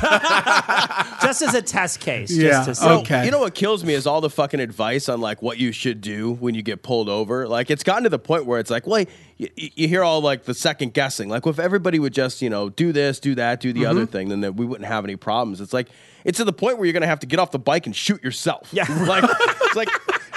[1.22, 2.32] just as a test case.
[2.32, 2.86] Yeah, Just to see.
[2.88, 3.26] okay.
[3.26, 6.02] You know what kills me is all the fucking advice on like what you should
[6.02, 7.48] do when you get pulled over.
[7.48, 9.06] Like it's gotten to the point where it's like, well,
[9.38, 11.30] you, you hear all like the second guessing.
[11.30, 13.90] Like if everybody would just you know do this, do that, do the Mm-hmm.
[13.92, 15.62] other thing, then that we wouldn't have any problems.
[15.62, 15.90] It's like
[16.24, 18.24] it's to the point where you're gonna have to get off the bike and shoot
[18.24, 18.70] yourself.
[18.72, 18.86] Yeah.
[19.08, 19.24] like
[19.62, 19.90] it's like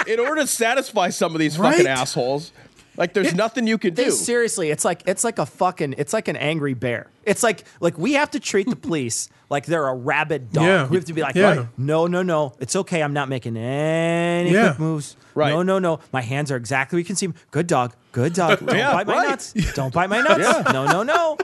[0.09, 2.51] in order to satisfy some of these fucking assholes,
[2.97, 4.11] like there's nothing you can do.
[4.11, 7.07] seriously, it's like it's like a fucking it's like an angry bear.
[7.23, 10.63] It's like like we have to treat the police like they're a rabid dog.
[10.65, 10.87] Yeah.
[10.87, 11.55] We have to be like, Yeah.
[11.55, 13.01] "Right, no, no, no, it's okay.
[13.01, 14.69] I'm not making any Yeah.
[14.69, 15.15] quick moves.
[15.35, 15.49] Right.
[15.49, 15.99] No, no, no.
[16.11, 17.27] My hands are exactly where you can see.
[17.27, 17.35] 'em.
[17.51, 17.93] Good dog.
[18.11, 18.59] Good dog.
[18.65, 19.29] Don't Yeah, bite my right.
[19.29, 19.53] nuts.
[19.73, 20.69] Don't bite my nuts.
[20.73, 21.37] No, no, no.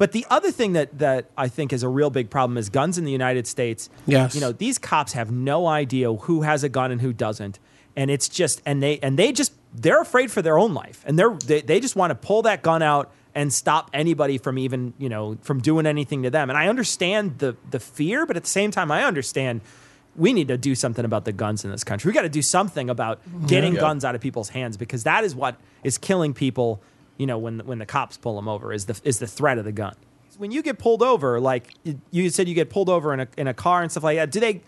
[0.00, 2.96] But the other thing that that I think is a real big problem is guns
[2.96, 3.90] in the United States.
[4.06, 4.34] Yes.
[4.34, 7.58] You know, these cops have no idea who has a gun and who doesn't.
[7.94, 11.04] And it's just and they and they just they're afraid for their own life.
[11.06, 14.56] And they're they, they just want to pull that gun out and stop anybody from
[14.56, 16.48] even, you know, from doing anything to them.
[16.48, 19.60] And I understand the the fear, but at the same time I understand
[20.16, 22.08] we need to do something about the guns in this country.
[22.08, 23.46] We got to do something about mm-hmm.
[23.46, 23.80] getting Yeah.
[23.80, 26.80] guns out of people's hands because that is what is killing people.
[27.20, 29.64] You know, when when the cops pull them over, is the is the threat of
[29.66, 29.94] the gun.
[30.38, 33.28] When you get pulled over, like you- you said, you get pulled over in a
[33.36, 34.30] in a car and stuff like that.
[34.30, 34.62] Do they?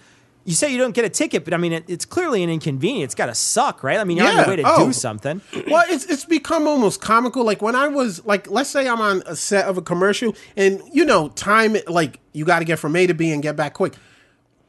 [0.45, 3.13] You say you don't get a ticket, but I mean, it, it's clearly an inconvenience.
[3.13, 3.99] It's got to suck, right?
[4.01, 4.41] I mean, you're on Yeah.
[4.41, 4.87] your way to Oh.
[4.87, 5.41] do something.
[5.71, 7.43] well, it's it's become almost comical.
[7.43, 10.83] Like when I was like, let's say I'm on a set of a commercial, and
[10.93, 13.73] you know, time like you got to get from A to B and get back
[13.73, 13.95] quick.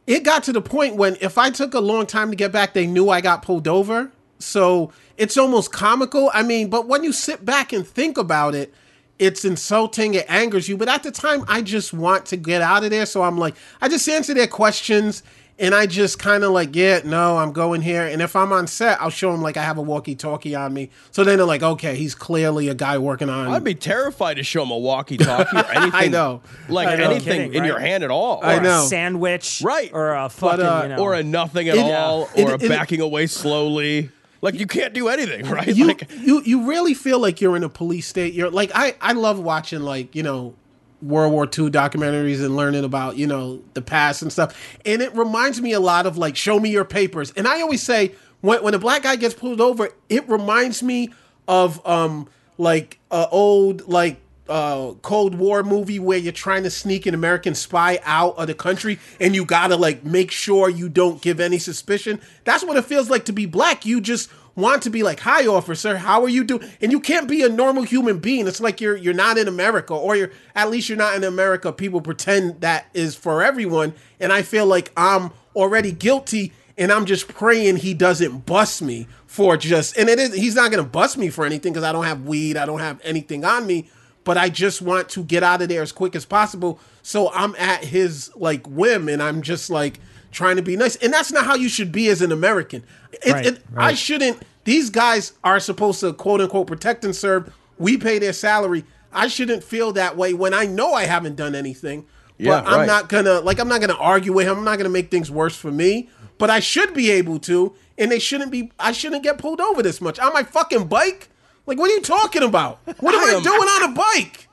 [0.08, 2.74] It got to the point when if I took a long time to get back,
[2.74, 4.12] they knew I got pulled over.
[4.44, 6.30] So it's almost comical.
[6.34, 8.74] I mean, but when you sit back and think about it,
[9.20, 10.16] it's insulting.
[10.16, 10.76] It angers you.
[10.78, 13.06] But at the time, I just want to get out of there.
[13.06, 15.24] So I'm like, I just answer their questions.
[15.60, 18.08] And I just kind of like, yeah, no, I'm going here.
[18.08, 20.90] And if I'm on set, I'll show them like I have a walkie-talkie on me.
[21.12, 23.50] So then they're like, okay, he's clearly a guy working on.
[23.50, 25.92] I'd be terrified to show him a walkie-talkie or anything.
[25.94, 26.42] I know.
[26.70, 27.04] like I know.
[27.12, 27.68] anything Kidding, in right?
[27.68, 28.40] your hand at all.
[28.44, 28.84] I Or know.
[28.84, 29.92] a sandwich, Right.
[29.94, 32.56] Or a fucking, uh, you know, or a nothing at It- all, it- or a
[32.56, 34.10] it- backing away slowly.
[34.44, 35.74] Like you can't do anything, right?
[35.74, 38.34] you, like you you really feel like you're in a police state.
[38.34, 40.54] You're like I I love watching like you know
[41.02, 44.78] World War II documentaries and learning about you know the past and stuff.
[44.86, 47.32] And it reminds me a lot of like show me your papers.
[47.38, 51.14] And I always say when when a black guy gets pulled over, it reminds me
[51.48, 57.06] of um like a old like uh Cold War movie where you're trying to sneak
[57.06, 61.22] an American spy out of the country and you gotta like make sure you don't
[61.22, 62.20] give any suspicion.
[62.44, 63.86] That's what it feels like to be black.
[63.86, 67.28] You just want to be like, "Hi, officer, how are you doing?" And you can't
[67.28, 68.48] be a normal human being.
[68.48, 71.72] It's like you're you're not in America, or you're at least you're not in America.
[71.72, 77.06] People pretend that is for everyone, and I feel like I'm already guilty, and I'm
[77.06, 79.98] just praying he doesn't bust me for just.
[79.98, 82.58] And it is he's not gonna bust me for anything because I don't have weed,
[82.58, 83.90] I don't have anything on me.
[84.24, 86.80] But I just want to get out of there as quick as possible.
[87.02, 90.00] So I'm at his like whim, and I'm just like
[90.32, 90.96] trying to be nice.
[90.98, 92.84] And that's not how you should be as an American.
[93.12, 94.42] It, Right, it- I shouldn't.
[94.64, 97.54] These guys are supposed to quote unquote protect and serve.
[97.78, 98.86] We pay their salary.
[99.12, 102.06] I shouldn't feel that way when I know I haven't done anything.
[102.38, 102.88] Yeah, but I'm right.
[102.88, 104.58] not gonna like I'm not gonna argue with him.
[104.60, 106.10] I'm not gonna make things worse for me.
[106.38, 108.72] But I should be able to, and they shouldn't be.
[108.80, 111.30] I shouldn't get pulled over this much on my fucking bike.
[111.66, 112.80] Like, what are you talking about?
[113.00, 114.48] What am I I, am- doing on a bike?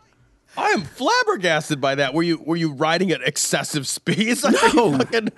[0.57, 2.13] I am flabbergasted by that.
[2.13, 4.43] Were you were you riding at excessive speeds?
[4.51, 4.99] Like, No.
[4.99, 5.29] fucking,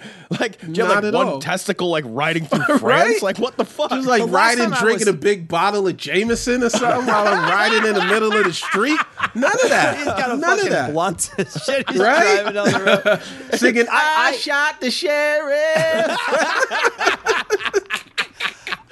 [0.40, 1.39] like do you Not have at like one all.
[1.39, 2.82] testicle like riding through France?
[2.82, 3.23] Right?
[3.23, 3.90] Like what the fuck?
[3.90, 7.49] Just like The riding, drinking was- a big bottle of Jameson or something while I'm
[7.51, 8.99] riding in the middle of the street.
[9.35, 9.97] None of that.
[9.99, 10.93] He's got a None of fucking that.
[10.93, 11.89] blunt as shit.
[11.90, 12.43] He's Right?
[12.43, 13.20] driving down the road.
[13.59, 16.19] Singing, I, I- shot the sheriff.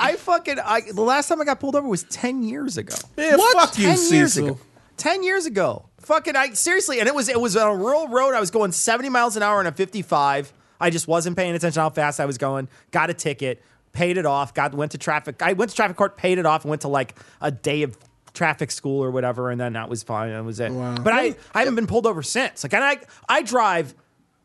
[0.01, 2.97] I fucking I the last time I got pulled over was ten years ago.
[3.17, 4.47] Man, fuck you, ten years Cecil.
[4.47, 4.59] ago.
[4.97, 5.87] Ten years ago.
[6.01, 8.35] Fucking I seriously, and it was it was on a rural road.
[8.35, 10.53] I was going seventy miles an hour on a fifty five.
[10.81, 12.69] I just wasn't paying attention how fast I was going.
[12.91, 13.63] Got a ticket,
[13.93, 14.55] paid it off.
[14.55, 15.43] Got went to traffic.
[15.43, 17.97] I went to traffic court, paid it off, and went to like a day of
[18.33, 20.31] traffic school or whatever, and then that was fine.
[20.31, 20.73] That was it.
[20.73, 22.63] But I I haven't been pulled over since.
[22.65, 22.99] Like, and I
[23.29, 23.95] I drive.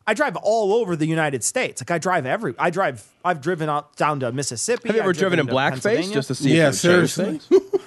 [0.06, 1.80] I drive all over the United States.
[1.82, 2.54] Like I drive every.
[2.58, 3.04] I drive.
[3.24, 4.88] I've driven out down to Mississippi.
[4.88, 7.10] Have you ever I've driven in blackface just to see if Yeah, it would change
[7.12, 7.38] seriously.
[7.38, 7.82] things?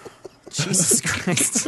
[0.51, 1.67] Jesus Christ.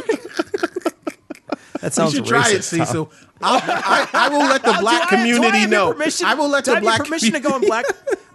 [1.80, 2.14] that sounds.
[2.14, 2.62] You sounds should try it.
[2.62, 3.10] Cecil.
[3.40, 5.94] I'll, I, I will let the black I- do I community know.
[6.24, 7.84] I will let do the I have your black permission to go in black.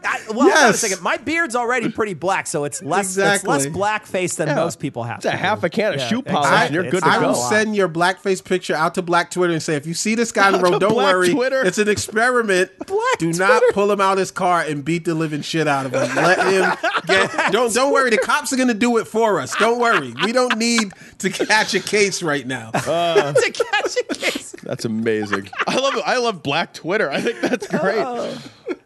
[0.03, 1.01] I, well, hold on a second.
[1.01, 3.49] My beard's already pretty black, so it's less it's Exactly.
[3.49, 4.55] less blackface than Yeah.
[4.55, 5.17] most people have.
[5.17, 6.65] It's a half a can of Yeah, shoe polish exactly.
[6.67, 7.27] and you're It's good to I go.
[7.27, 10.31] will send your blackface picture out to Black Twitter and say, if you see this
[10.31, 11.29] guy on the road, don't Black worry.
[11.33, 11.63] Twitter?
[11.65, 12.71] It's an experiment.
[12.87, 15.85] Black Do not pull him out of his car and beat the living shit out
[15.85, 16.15] of him.
[16.15, 17.51] Let him get.
[17.51, 18.09] Don't don't worry.
[18.09, 19.55] The cops are going to do it for us.
[19.55, 20.13] Don't worry.
[20.23, 22.71] We don't need to catch a case right now.
[22.73, 24.46] Uh, to catch a case.
[24.67, 25.49] That's amazing.
[25.65, 27.09] I love I love Black Twitter.
[27.09, 27.99] I think that's great.
[27.99, 28.37] Oh.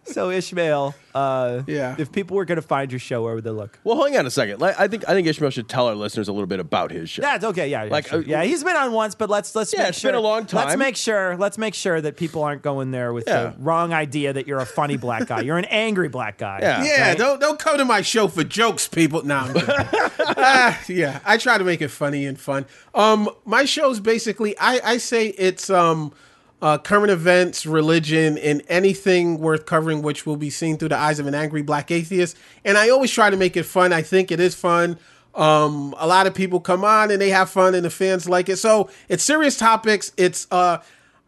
[0.03, 1.95] So Ishmael, uh, Yeah.
[1.97, 3.79] if people were going to find your show, where would they look?
[3.83, 4.59] Well, hang on a second.
[4.61, 7.09] Like, I think I think Ishmael should tell our listeners a little bit about his
[7.09, 7.21] show.
[7.21, 7.67] That's okay.
[7.69, 8.19] Yeah, yeah, Like, sure.
[8.19, 8.43] uh, yeah.
[8.43, 10.11] He's been on once, but let's let's Yeah, make it's sure.
[10.11, 10.67] been a long time.
[10.67, 11.35] Let's make sure.
[11.37, 13.43] Let's make sure that people aren't going there with Yeah.
[13.43, 15.41] the wrong idea that you're a funny black guy.
[15.41, 16.59] You're an angry black guy.
[16.61, 16.83] Yeah.
[16.83, 17.17] Yeah, right?
[17.17, 19.23] don't don't come to my show for jokes, people.
[19.23, 19.75] No, I'm kidding.
[20.43, 22.65] Ah, yeah, I try to make it funny and fun.
[22.95, 26.13] Um, my show's basically I I say it's um
[26.61, 31.19] uh, current events, religion, and anything worth covering, which will be seen through the eyes
[31.19, 32.37] of an angry black atheist.
[32.63, 33.91] And I always try to make it fun.
[33.93, 34.97] I think it is fun.
[35.33, 38.49] Um, a lot of people come on and they have fun, and the fans like
[38.49, 38.57] it.
[38.57, 40.11] So it's serious topics.
[40.17, 40.79] It's uh.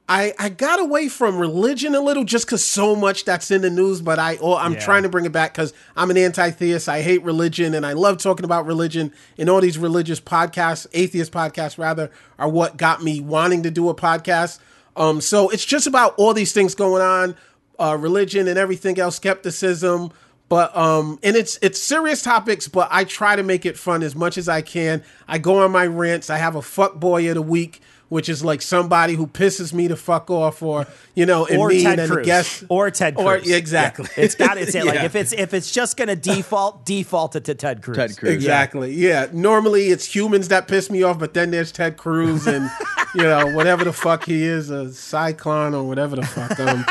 [0.09, 3.69] I, I got away from religion a little just because so much that's in the
[3.69, 4.79] news, but I oh, I'm Yeah.
[4.81, 6.89] trying to bring it back because I'm an anti-theist.
[6.89, 9.13] I hate religion, and I love talking about religion.
[9.37, 13.87] And all these religious podcasts, atheist podcasts rather, are what got me wanting to do
[13.87, 14.59] a podcast.
[14.95, 17.35] Um, so it's just about all these things going on,
[17.79, 20.11] uh, religion and everything else, skepticism.
[20.49, 24.15] But um, and it's it's serious topics, but I try to make it fun as
[24.15, 25.03] much as I can.
[25.27, 26.29] I go on my rants.
[26.29, 27.81] I have a fuck boy of the week,
[28.13, 30.85] which is like somebody who pisses me to fuck off, or
[31.15, 32.17] you know, and or me Ted and then Cruz.
[32.17, 33.49] the guest or Ted or- Cruz.
[33.49, 34.07] yeah, exactly.
[34.15, 34.23] Yeah.
[34.23, 37.81] It's got it's like if it's if it's just gonna default, default it to Ted
[37.81, 37.97] Cruz.
[37.97, 38.31] Ted Cruz.
[38.31, 38.93] Exactly.
[38.93, 39.27] Yeah.
[39.33, 42.69] Normally it's humans that piss me off, but then there's Ted Cruz and
[43.15, 46.59] you know whatever the fuck he is, a cyclone or whatever the fuck.
[46.59, 46.85] Um,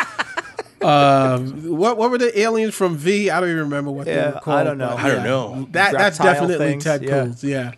[0.82, 1.38] uh,
[1.68, 3.30] what what were the aliens from V?
[3.30, 4.58] I don't even remember what they were called.
[4.58, 4.96] I don't know.
[4.96, 5.68] but I don't know.
[5.70, 7.08] That that's definitely things, Ted yeah.
[7.24, 7.44] Cruz.
[7.44, 7.72] Yeah.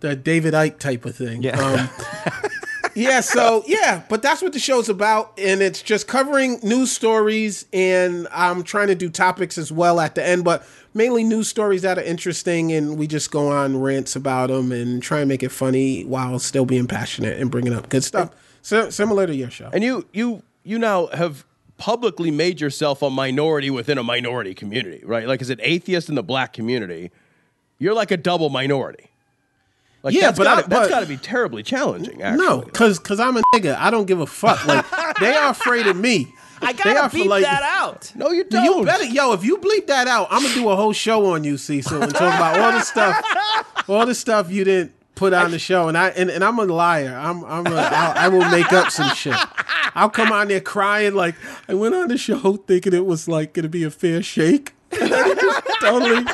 [0.00, 1.42] The David Icke type of thing.
[1.42, 1.58] Yeah.
[1.60, 2.50] Um,
[2.94, 7.66] yeah, so yeah, but that's what the show's about, and it's just covering news stories,
[7.72, 11.82] and I'm trying to do topics as well at the end, but mainly news stories
[11.82, 15.42] that are interesting, and we just go on rants about them and try and make
[15.42, 18.30] it funny while still being passionate and bringing up good stuff.
[18.62, 19.70] So, similar to your show.
[19.72, 21.44] And you you you now have
[21.78, 25.26] publicly made yourself a minority within a minority community, right?
[25.26, 27.10] Like as an atheist in the black community,
[27.78, 29.09] you're like a double minority.
[30.02, 32.22] Like Yeah, that's but gotta, I- that's got to be terribly challenging.
[32.22, 33.76] Actually, No, because cause I'm a nigga.
[33.76, 34.64] I don't give a fuck.
[34.66, 34.84] Like
[35.20, 36.34] they are afraid of me.
[36.62, 38.12] I gotta for, like- that out.
[38.14, 38.64] no, you don't.
[38.64, 39.32] You better, yo.
[39.32, 42.12] If you bleep that out, I'm gonna do a whole show on you, Cecil, and
[42.12, 45.88] talk about all the stuff, all the stuff you didn't put on the show.
[45.88, 47.16] And I and, and I'm a liar.
[47.18, 49.34] I'm I'm a, I'll, I will make up some shit.
[49.94, 51.34] I'll come on there crying like
[51.66, 54.74] I went on the show thinking it was like gonna be a fair shake.
[54.92, 56.26] And then it just totally.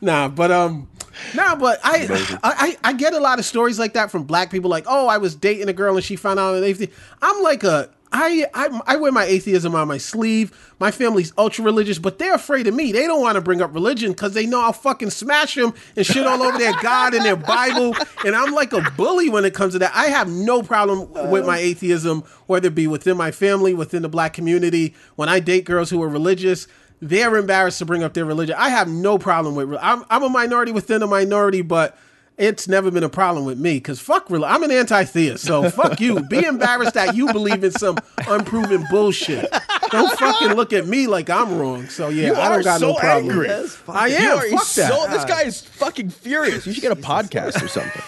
[0.00, 0.88] Nah, but um.
[1.34, 4.70] Nah, but I, I I get a lot of stories like that from black people.
[4.70, 6.92] Like, oh, I was dating a girl and she found out I'm an atheist.
[7.22, 10.74] I'm like a I, I I wear my atheism on my sleeve.
[10.80, 12.90] My family's ultra religious, but they're afraid of me.
[12.90, 16.04] They don't want to bring up religion because they know I'll fucking smash them and
[16.04, 17.94] shit all over their God and their Bible.
[18.24, 19.92] And I'm like a bully when it comes to that.
[19.94, 24.08] I have no problem with my atheism, whether it be within my family, within the
[24.08, 24.94] black community.
[25.16, 26.66] When I date girls who are religious,
[27.00, 28.54] they're embarrassed to bring up their religion.
[28.58, 29.74] I have no problem with.
[29.80, 31.96] I'm I'm a minority within a minority, but
[32.38, 34.44] it's never been a problem with me because fuck real.
[34.46, 36.20] I'm an anti-theist, so fuck you.
[36.20, 39.50] Be embarrassed that you believe in some unproven bullshit.
[39.90, 41.88] Don't fucking look at me like I'm wrong.
[41.88, 43.30] So yeah, You I don't are got no so problem.
[43.30, 43.50] angry.
[43.88, 44.38] I You am.
[44.38, 44.92] are Fuck that.
[44.92, 46.66] so- this guy is fucking furious.
[46.66, 48.02] You should get a podcast or something.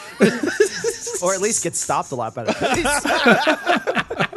[1.22, 2.52] or at least get stopped a lot better.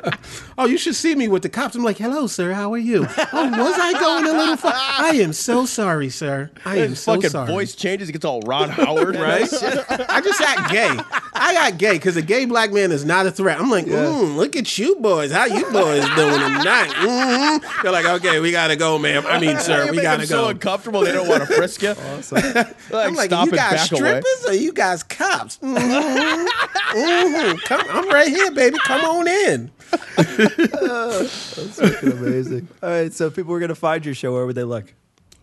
[0.58, 1.76] Oh, you should see me with the cops.
[1.76, 2.54] I'm like, hello, sir.
[2.54, 3.06] How are you?
[3.34, 4.72] Oh, was I going a little far?
[4.74, 6.50] I am so sorry, sir.
[6.64, 7.48] I am His so fucking sorry.
[7.48, 8.08] voice changes.
[8.08, 9.42] It gets all Ron Howard, right?
[9.44, 10.98] I just act gay.
[11.34, 13.60] I got gay because a gay black man is not a threat.
[13.60, 15.30] I'm like, mm, look at you boys.
[15.34, 16.92] How you boys doing tonight?
[16.96, 17.82] Mm-hmm.
[17.84, 19.26] They're like, okay, we gotta go, ma'am.
[19.28, 21.90] I mean, sir, You we gotta them so uncomfortable they don't want to frisk you.
[22.94, 24.22] I'm like, stop you and guys back away.
[24.22, 25.58] strippers or you guys cops?
[25.58, 26.48] Mhm.
[26.94, 27.62] Mhm.
[27.66, 28.78] Come, I'm right here, baby.
[28.86, 29.72] Come on in.
[30.16, 32.68] That's freaking amazing.
[32.82, 34.94] All right, so if people were going to find your show, where would they look?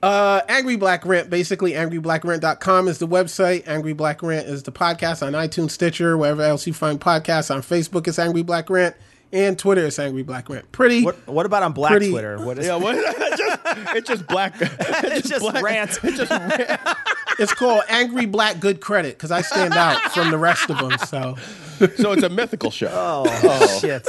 [0.02, 3.68] Uh, Angry Black Rant, basically angryblackRant.com is the website.
[3.68, 7.54] Angry Black Rant is the podcast on iTunes, Stitcher, wherever else you find podcasts.
[7.54, 8.96] On Facebook, it's Angry Black Rant.
[9.32, 10.70] And Twitter, it's Angry Black Rant.
[10.72, 11.02] Pretty.
[11.04, 12.38] What, what about on Black pretty- Twitter?
[12.44, 12.94] What is Yeah, what?
[13.38, 13.60] just,
[13.96, 14.54] it's just black.
[14.60, 15.98] it's just rant.
[17.38, 20.98] It's called Angry Black Good Credit because I stand out from the rest of them.
[20.98, 21.36] So,
[21.96, 22.90] so it's a mythical show.
[22.92, 24.06] Oh, oh, shit.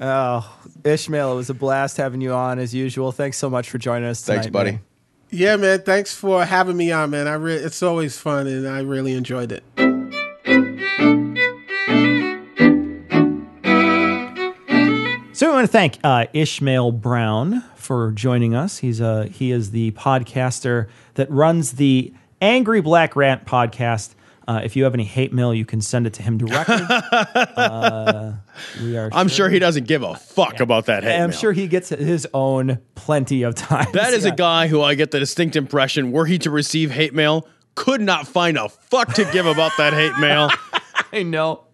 [0.00, 3.12] Oh, Ishmael, it was a blast having you on as usual.
[3.12, 4.38] Thanks so much for joining us tonight.
[4.38, 4.70] Thanks, buddy.
[4.72, 4.80] man.
[5.30, 5.82] yeah, man.
[5.82, 7.28] Thanks for having me on, man.
[7.28, 9.62] I re- it's always fun, and I really enjoyed it.
[15.42, 18.78] So we want to thank uh, Ishmael Brown for joining us.
[18.78, 24.14] He's uh, he is the podcaster that runs the Angry Black Rant podcast.
[24.46, 26.76] Uh, if you have any hate mail, you can send it to him directly.
[26.88, 28.34] uh,
[28.80, 29.10] we are.
[29.12, 31.24] I'm sure he doesn't give a fuck about that hate mail.
[31.24, 31.38] I'm mail.
[31.40, 33.88] sure he gets his own plenty of time.
[33.94, 37.14] That is a guy who I get the distinct impression, were he to receive hate
[37.14, 40.50] mail, could not find a fuck to give about that hate mail.
[41.12, 41.64] I know.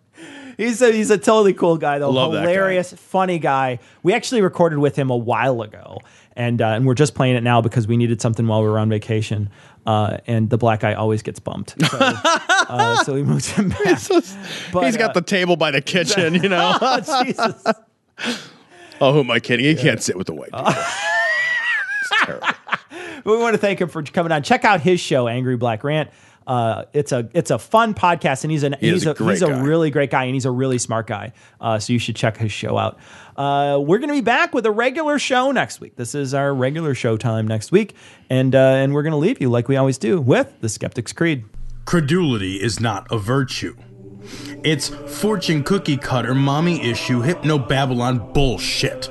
[0.58, 2.10] He's a he's a totally cool guy though.
[2.10, 2.50] Love that guy.
[2.50, 3.78] Hilarious, funny guy.
[4.02, 5.98] We actually recorded with him a while ago,
[6.34, 8.80] and uh, and we're just playing it now because we needed something while we were
[8.80, 9.50] on vacation.
[9.86, 14.02] Uh, and the black guy always gets bumped, so, uh, so we moved him back.
[14.70, 16.76] But, He's got uh, the table by the kitchen, you know.
[16.82, 17.64] oh, Jesus.
[19.00, 19.64] oh, who am I kidding?
[19.64, 20.74] He can't sit with the white people.
[23.24, 24.42] we want to thank him for coming on.
[24.42, 26.10] Check out his show, Angry Black Rant.
[26.48, 29.32] Uh, it's a it's a fun podcast, and he's an He he's a a, great
[29.32, 31.34] he's a really great guy, and he's a really smart guy.
[31.60, 32.98] Uh, so you should check his show out.
[33.36, 35.96] Uh, we're going to be back with a regular show next week.
[35.96, 37.94] This is our regular show time next week,
[38.30, 41.12] and uh, and we're going to leave you like we always do with the Skeptic's
[41.12, 41.44] Creed.
[41.84, 43.76] Credulity is not a virtue.
[44.64, 49.10] It's fortune cookie cutter, mommy issue, hypno Babylon bullshit.